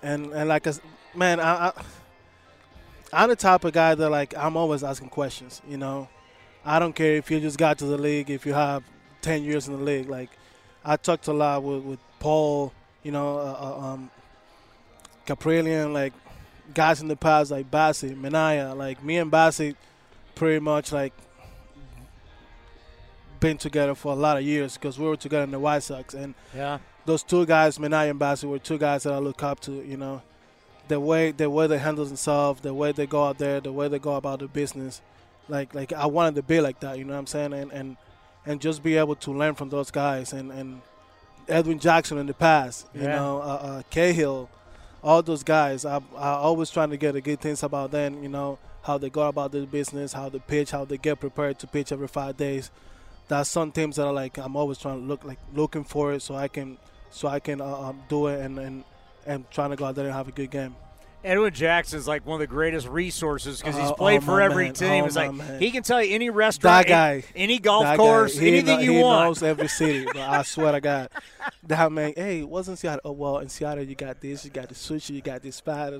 [0.01, 0.73] And and like, a,
[1.15, 1.71] man, I, I
[3.13, 6.09] I'm the type of guy that like I'm always asking questions, you know.
[6.65, 8.83] I don't care if you just got to the league, if you have
[9.21, 10.09] 10 years in the league.
[10.09, 10.29] Like,
[10.83, 12.73] I talked a lot with, with Paul,
[13.07, 14.11] you know, uh, uh um,
[15.93, 16.13] like
[16.73, 18.75] guys in the past like Bassitt, Manaea.
[18.75, 19.77] Like me and Bassitt,
[20.35, 21.13] pretty much like
[23.39, 26.13] been together for a lot of years because we were together in the White Sox.
[26.13, 29.61] And yeah, those two guys, Manaea and Bassitt, were two guys that I look up
[29.61, 29.71] to.
[29.71, 30.21] You know,
[30.89, 33.87] the way the way they handle themselves, the way they go out there, the way
[33.87, 35.01] they go about the business.
[35.47, 36.97] Like like I wanted to be like that.
[36.97, 37.53] You know what I'm saying?
[37.53, 37.95] And and
[38.45, 40.81] and just be able to learn from those guys and and
[41.47, 42.87] Edwin Jackson in the past.
[42.93, 43.15] You Yeah.
[43.15, 44.49] know, uh, uh, Cahill,
[45.03, 45.85] all those guys.
[45.85, 48.21] I I always trying to get the good things about them.
[48.23, 51.59] You know how they go about their business, how they pitch, how they get prepared
[51.59, 52.71] to pitch every five days.
[53.27, 56.21] That's some things that are like I'm always trying to look like looking for it
[56.21, 56.77] so I can
[57.09, 58.83] so I can uh, um, do it and and
[59.25, 60.75] and trying to go out there and have a good game.
[61.23, 64.65] Edwin Jackson's like one of the greatest resources because he's Oh, played oh, for every
[64.65, 64.73] man.
[64.73, 65.03] team.
[65.03, 65.59] Oh, it's like man.
[65.59, 69.01] he can tell you any restaurant, guy, any golf guy, course, he anything you he
[69.01, 69.25] want.
[69.27, 70.05] knows every city.
[70.05, 71.09] But I swear to God,
[71.63, 72.13] that man.
[72.15, 73.01] Hey, wasn't Seattle?
[73.05, 75.93] Oh well, in Seattle you got this, you got the sushi, you got this spot.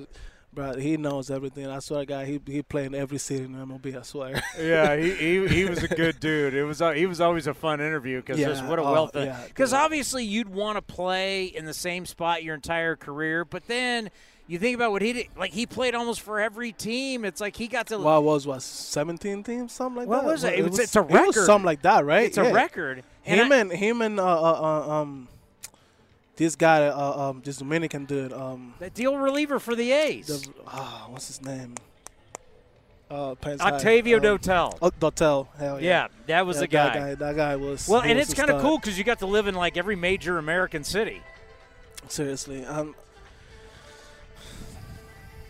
[0.50, 1.66] Bro, he knows everything.
[1.66, 3.98] I swear to God, he he played in every city in MLB.
[3.98, 4.42] I swear.
[4.58, 6.54] yeah, he, he he was a good dude.
[6.54, 9.10] It was uh, he was always a fun interview because Yeah, what a oh, wealth.
[9.14, 13.66] yeah, Because obviously you'd want to play in the same spot your entire career, but
[13.66, 14.08] then
[14.48, 15.26] you think about what he did.
[15.36, 17.24] Like he played almost for every team.
[17.24, 17.98] It's like he got to.
[17.98, 18.62] What was what?
[18.62, 20.24] Seventeen teams, something like What that.
[20.24, 20.58] What was it?
[20.58, 21.44] It was- it's a It record.
[21.46, 22.24] something like that, right?
[22.24, 22.52] It's a Yeah.
[22.52, 23.04] record.
[23.24, 24.52] And Him I- and him and uh, uh,
[24.88, 25.28] uh, um,
[26.36, 26.96] this guy, uh,
[27.30, 30.26] um, this Dominican dude, um, the deal reliever for the A's.
[30.28, 31.74] the, ah, what's his name?
[33.10, 34.78] Uh, Octavio High, um, Dotel.
[34.82, 35.46] Oh, Dotel.
[35.58, 35.88] Hell yeah.
[35.88, 37.14] Yeah, that was Yeah, the that guy.
[37.14, 37.88] That guy was.
[37.88, 39.76] Well, and was it's a kind of cool because you got to live in like
[39.78, 41.22] every major American city.
[42.08, 42.94] Seriously, um,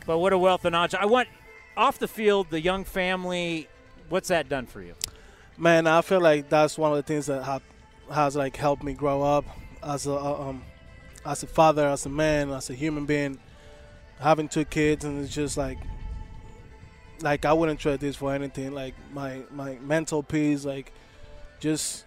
[0.08, 0.94] But what a wealth of knowledge!
[0.94, 1.28] I want
[1.76, 3.68] off the field, the young family.
[4.08, 4.94] What's that done for you?
[5.58, 7.62] man, I feel like that's one of the things that have,
[8.10, 9.44] has like helped me grow up
[9.82, 10.62] as a uh, um,
[11.26, 13.38] as a father, as a man, as a human being.
[14.18, 15.78] Having two kids and it's just like
[17.20, 18.72] like I wouldn't trade this for anything.
[18.72, 20.90] Like my my mental peace, like
[21.60, 22.06] just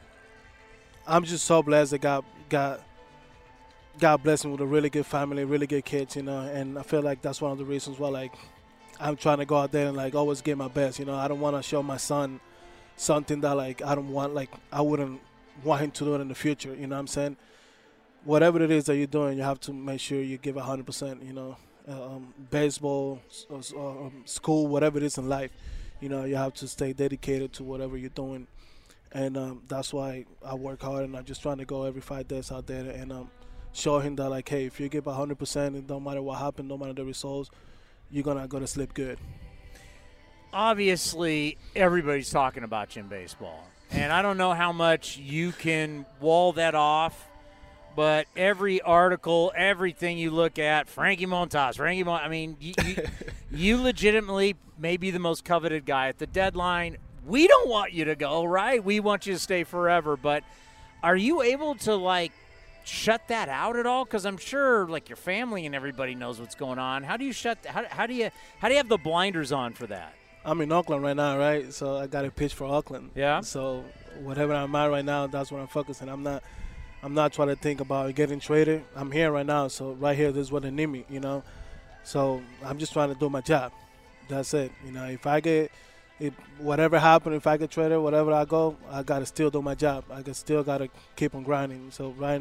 [1.05, 2.81] I'm just so blessed that God God
[3.99, 6.81] God bless me with a really good family, really good kids, you know, and I
[6.83, 8.33] feel like that's one of the reasons why like
[8.99, 10.99] I'm trying to go out there and like always give my best.
[10.99, 12.39] You know, I don't want to show my son
[12.95, 15.21] something that like I don't want like I wouldn't
[15.63, 16.73] want him to do it in the future.
[16.73, 17.37] You know what I'm saying?
[18.23, 21.25] Whatever it is that you're doing, you have to make sure you give 100%.
[21.25, 21.57] You know,
[21.87, 25.51] um, baseball, s- s- um, school, whatever it is in life,
[25.99, 28.47] you know, you have to stay dedicated to whatever you're doing,
[29.11, 32.27] and um, that's why I work hard and I'm just trying to go every five
[32.27, 33.29] days out there and um,
[33.73, 36.77] show him that like, hey, if you give 100%, it don't matter what happened, no
[36.77, 37.49] matter the results,
[38.09, 39.17] you're gonna go to sleep good.
[40.53, 43.67] obviously everybody's talking about you in baseball.
[43.89, 47.27] And I don't know how much you can wall that off,
[47.95, 52.95] but every article, everything you look at, Frankie Montas, Frankie Mon- I mean, you, you,
[53.51, 56.97] you legitimately may be the most coveted guy at the deadline.
[57.25, 58.83] We don't want you to go, right?
[58.83, 60.15] We want you to stay forever.
[60.15, 60.43] But
[61.03, 62.31] are you able to, like,
[62.83, 64.05] shut that out at all?
[64.05, 67.03] Because I'm sure, like, your family and everybody knows what's going on.
[67.03, 68.29] How do you shut, how, how do you,
[68.59, 70.13] how do you have the blinders on for that?
[70.43, 71.71] I'm in Oakland right now, right?
[71.71, 73.11] So I got to pitch for Oakland.
[73.15, 73.41] Yeah.
[73.41, 73.85] So
[74.21, 76.09] whatever I'm at right now, that's what I'm focusing.
[76.09, 76.43] I'm not,
[77.03, 78.83] I'm not trying to think about getting traded.
[78.95, 81.43] I'm here right now, so right here, this is what they need me, you know.
[82.03, 83.71] So I'm just trying to do my job.
[84.27, 84.71] That's it.
[84.85, 85.71] You know, if I get,
[86.21, 89.73] if whatever happened, if I get traded, whatever I go, I gotta still do my
[89.73, 90.03] job.
[90.11, 91.89] I can still gotta keep on grinding.
[91.89, 92.39] So right,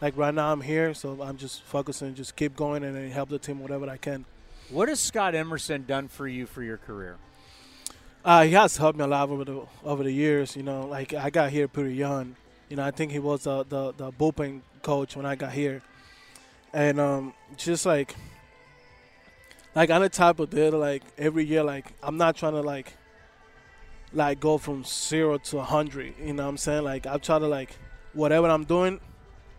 [0.00, 3.28] like right now, I'm here, so I'm just focusing, just keep going, and then help
[3.28, 4.24] the team whatever I can.
[4.70, 7.18] What has Scott Emerson done for you for your career?
[8.24, 10.56] Uh, he has helped me a lot over the over the years.
[10.56, 12.36] You know, like I got here pretty young.
[12.70, 15.82] You know, I think he was the the, the bullpen coach when I got here,
[16.72, 18.16] and um, just like
[19.74, 22.94] like I'm the type of dude like every year like I'm not trying to like
[24.12, 26.14] like go from zero to a hundred.
[26.22, 26.84] You know what I'm saying?
[26.84, 27.76] Like I try to like
[28.12, 29.00] whatever I'm doing,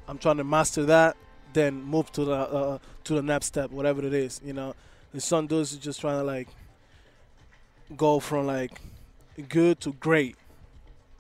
[0.08, 1.16] I'm trying to master that,
[1.54, 4.42] then move to the uh, to the next step, whatever it is.
[4.44, 4.76] You know,
[5.14, 6.50] and some dudes is just trying to like
[7.96, 8.80] go from like
[9.50, 10.36] good to great.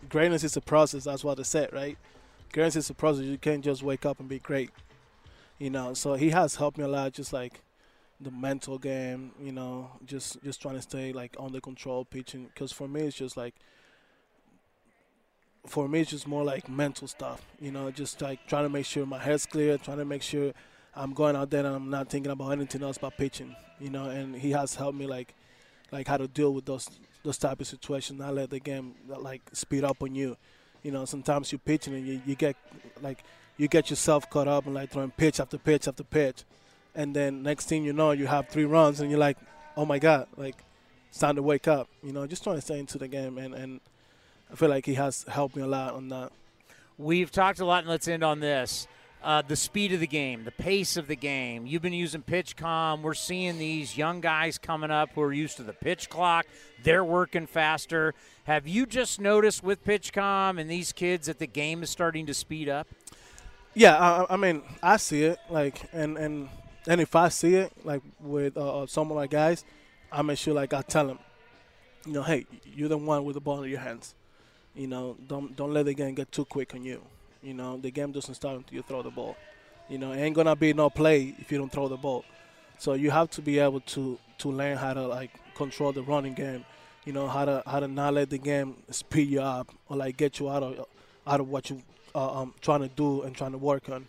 [0.09, 1.03] Greatness is a process.
[1.03, 1.97] That's what they said, right?
[2.51, 3.23] Greatness is a process.
[3.23, 4.71] You can't just wake up and be great.
[5.57, 7.13] You know, so he has helped me a lot.
[7.13, 7.61] Just like
[8.21, 12.45] the mental game, you know, just just trying to stay like under control pitching.
[12.45, 13.55] Because for me, it's just like
[15.65, 17.45] for me, it's just more like mental stuff.
[17.59, 20.53] You know, just like trying to make sure my head's clear, trying to make sure
[20.95, 23.55] I'm going out there and I'm not thinking about anything else but pitching.
[23.79, 25.33] You know, and he has helped me like
[25.91, 26.87] like how to deal with those
[27.23, 28.19] those type of situations.
[28.19, 30.37] Not let the game like speed up on you.
[30.83, 32.55] You know, sometimes you're pitching and you, you get
[33.01, 33.23] like
[33.57, 36.43] you get yourself caught up and like throwing pitch after pitch after pitch,
[36.95, 39.37] and then next thing you know, you have three runs and you're like,
[39.77, 40.55] oh my god, like
[41.09, 41.87] it's time to wake up.
[42.03, 43.81] You know, just trying to stay into the game and and
[44.51, 46.31] I feel like he has helped me a lot on that.
[46.97, 48.87] We've talked a lot, and let's end on this.
[49.23, 51.67] Uh, the speed of the game, the pace of the game.
[51.67, 53.01] You've been using pitch PitchCom.
[53.01, 56.47] We're seeing these young guys coming up who are used to the pitch clock.
[56.83, 58.15] They're working faster.
[58.45, 62.25] Have you just noticed with pitch PitchCom and these kids that the game is starting
[62.25, 62.87] to speed up?
[63.75, 66.49] Yeah, I, I mean, I see it like, and and
[66.87, 69.63] and if I see it like with uh, some of my guys,
[70.11, 71.19] I make sure like I tell them,
[72.05, 74.15] you know, hey, you're the one with the ball in your hands.
[74.75, 77.01] You know, don't don't let the game get too quick on you.
[77.43, 79.35] You know, the game doesn't start until you throw the ball.
[79.89, 82.23] You know, it ain't gonna be no play if you don't throw the ball.
[82.77, 86.33] So you have to be able to to learn how to like control the running
[86.33, 86.65] game.
[87.05, 90.17] You know how to how to not let the game speed you up or like
[90.17, 90.85] get you out of
[91.27, 91.81] out of what you
[92.15, 94.07] uh, um, trying to do and trying to work on.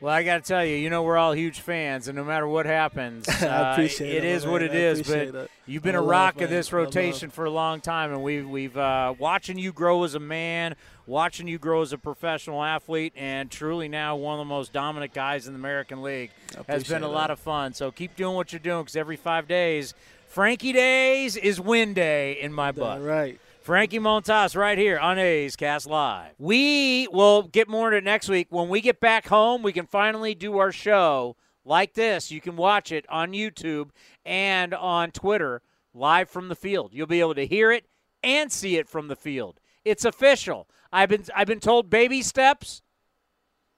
[0.00, 2.48] Well, I got to tell you, you know, we're all huge fans, and no matter
[2.48, 4.52] what happens, I uh, appreciate it it, is man.
[4.52, 5.02] what it I is.
[5.02, 5.50] But it.
[5.66, 8.76] you've been I a rock of this rotation for a long time, and we've we've
[8.78, 10.74] uh, watching you grow as a man,
[11.06, 15.12] watching you grow as a professional athlete, and truly now one of the most dominant
[15.12, 16.30] guys in the American League.
[16.66, 17.74] Has been a lot of fun.
[17.74, 19.92] So keep doing what you're doing, because every five days,
[20.28, 23.02] Frankie Days is win day in my book.
[23.02, 23.38] Right.
[23.70, 26.32] Frankie Montas right here on A's Cast Live.
[26.38, 28.48] We will get more into it next week.
[28.50, 32.32] When we get back home, we can finally do our show like this.
[32.32, 33.90] You can watch it on YouTube
[34.24, 35.62] and on Twitter
[35.94, 36.92] live from the field.
[36.92, 37.86] You'll be able to hear it
[38.24, 39.60] and see it from the field.
[39.84, 40.66] It's official.
[40.92, 42.82] I've been I've been told baby steps.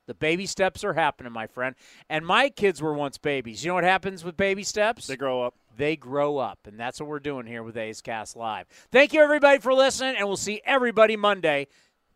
[0.06, 1.77] The baby steps are happening, my friend.
[2.09, 3.62] And my kids were once babies.
[3.62, 5.06] You know what happens with baby steps?
[5.06, 5.55] They grow up.
[5.77, 6.61] They grow up.
[6.66, 8.66] And that's what we're doing here with A's Cast Live.
[8.90, 10.16] Thank you, everybody, for listening.
[10.16, 11.69] And we'll see everybody Monday.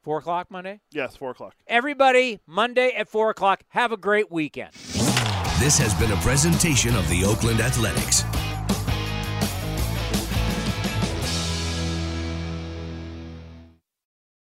[0.03, 0.81] 4 o'clock Monday?
[0.93, 1.57] Yes, four o'clock.
[1.67, 3.65] Everybody, Monday at 4 o'clock.
[3.71, 4.73] Have a great weekend.
[5.59, 8.23] This has been a presentation of the Oakland Athletics.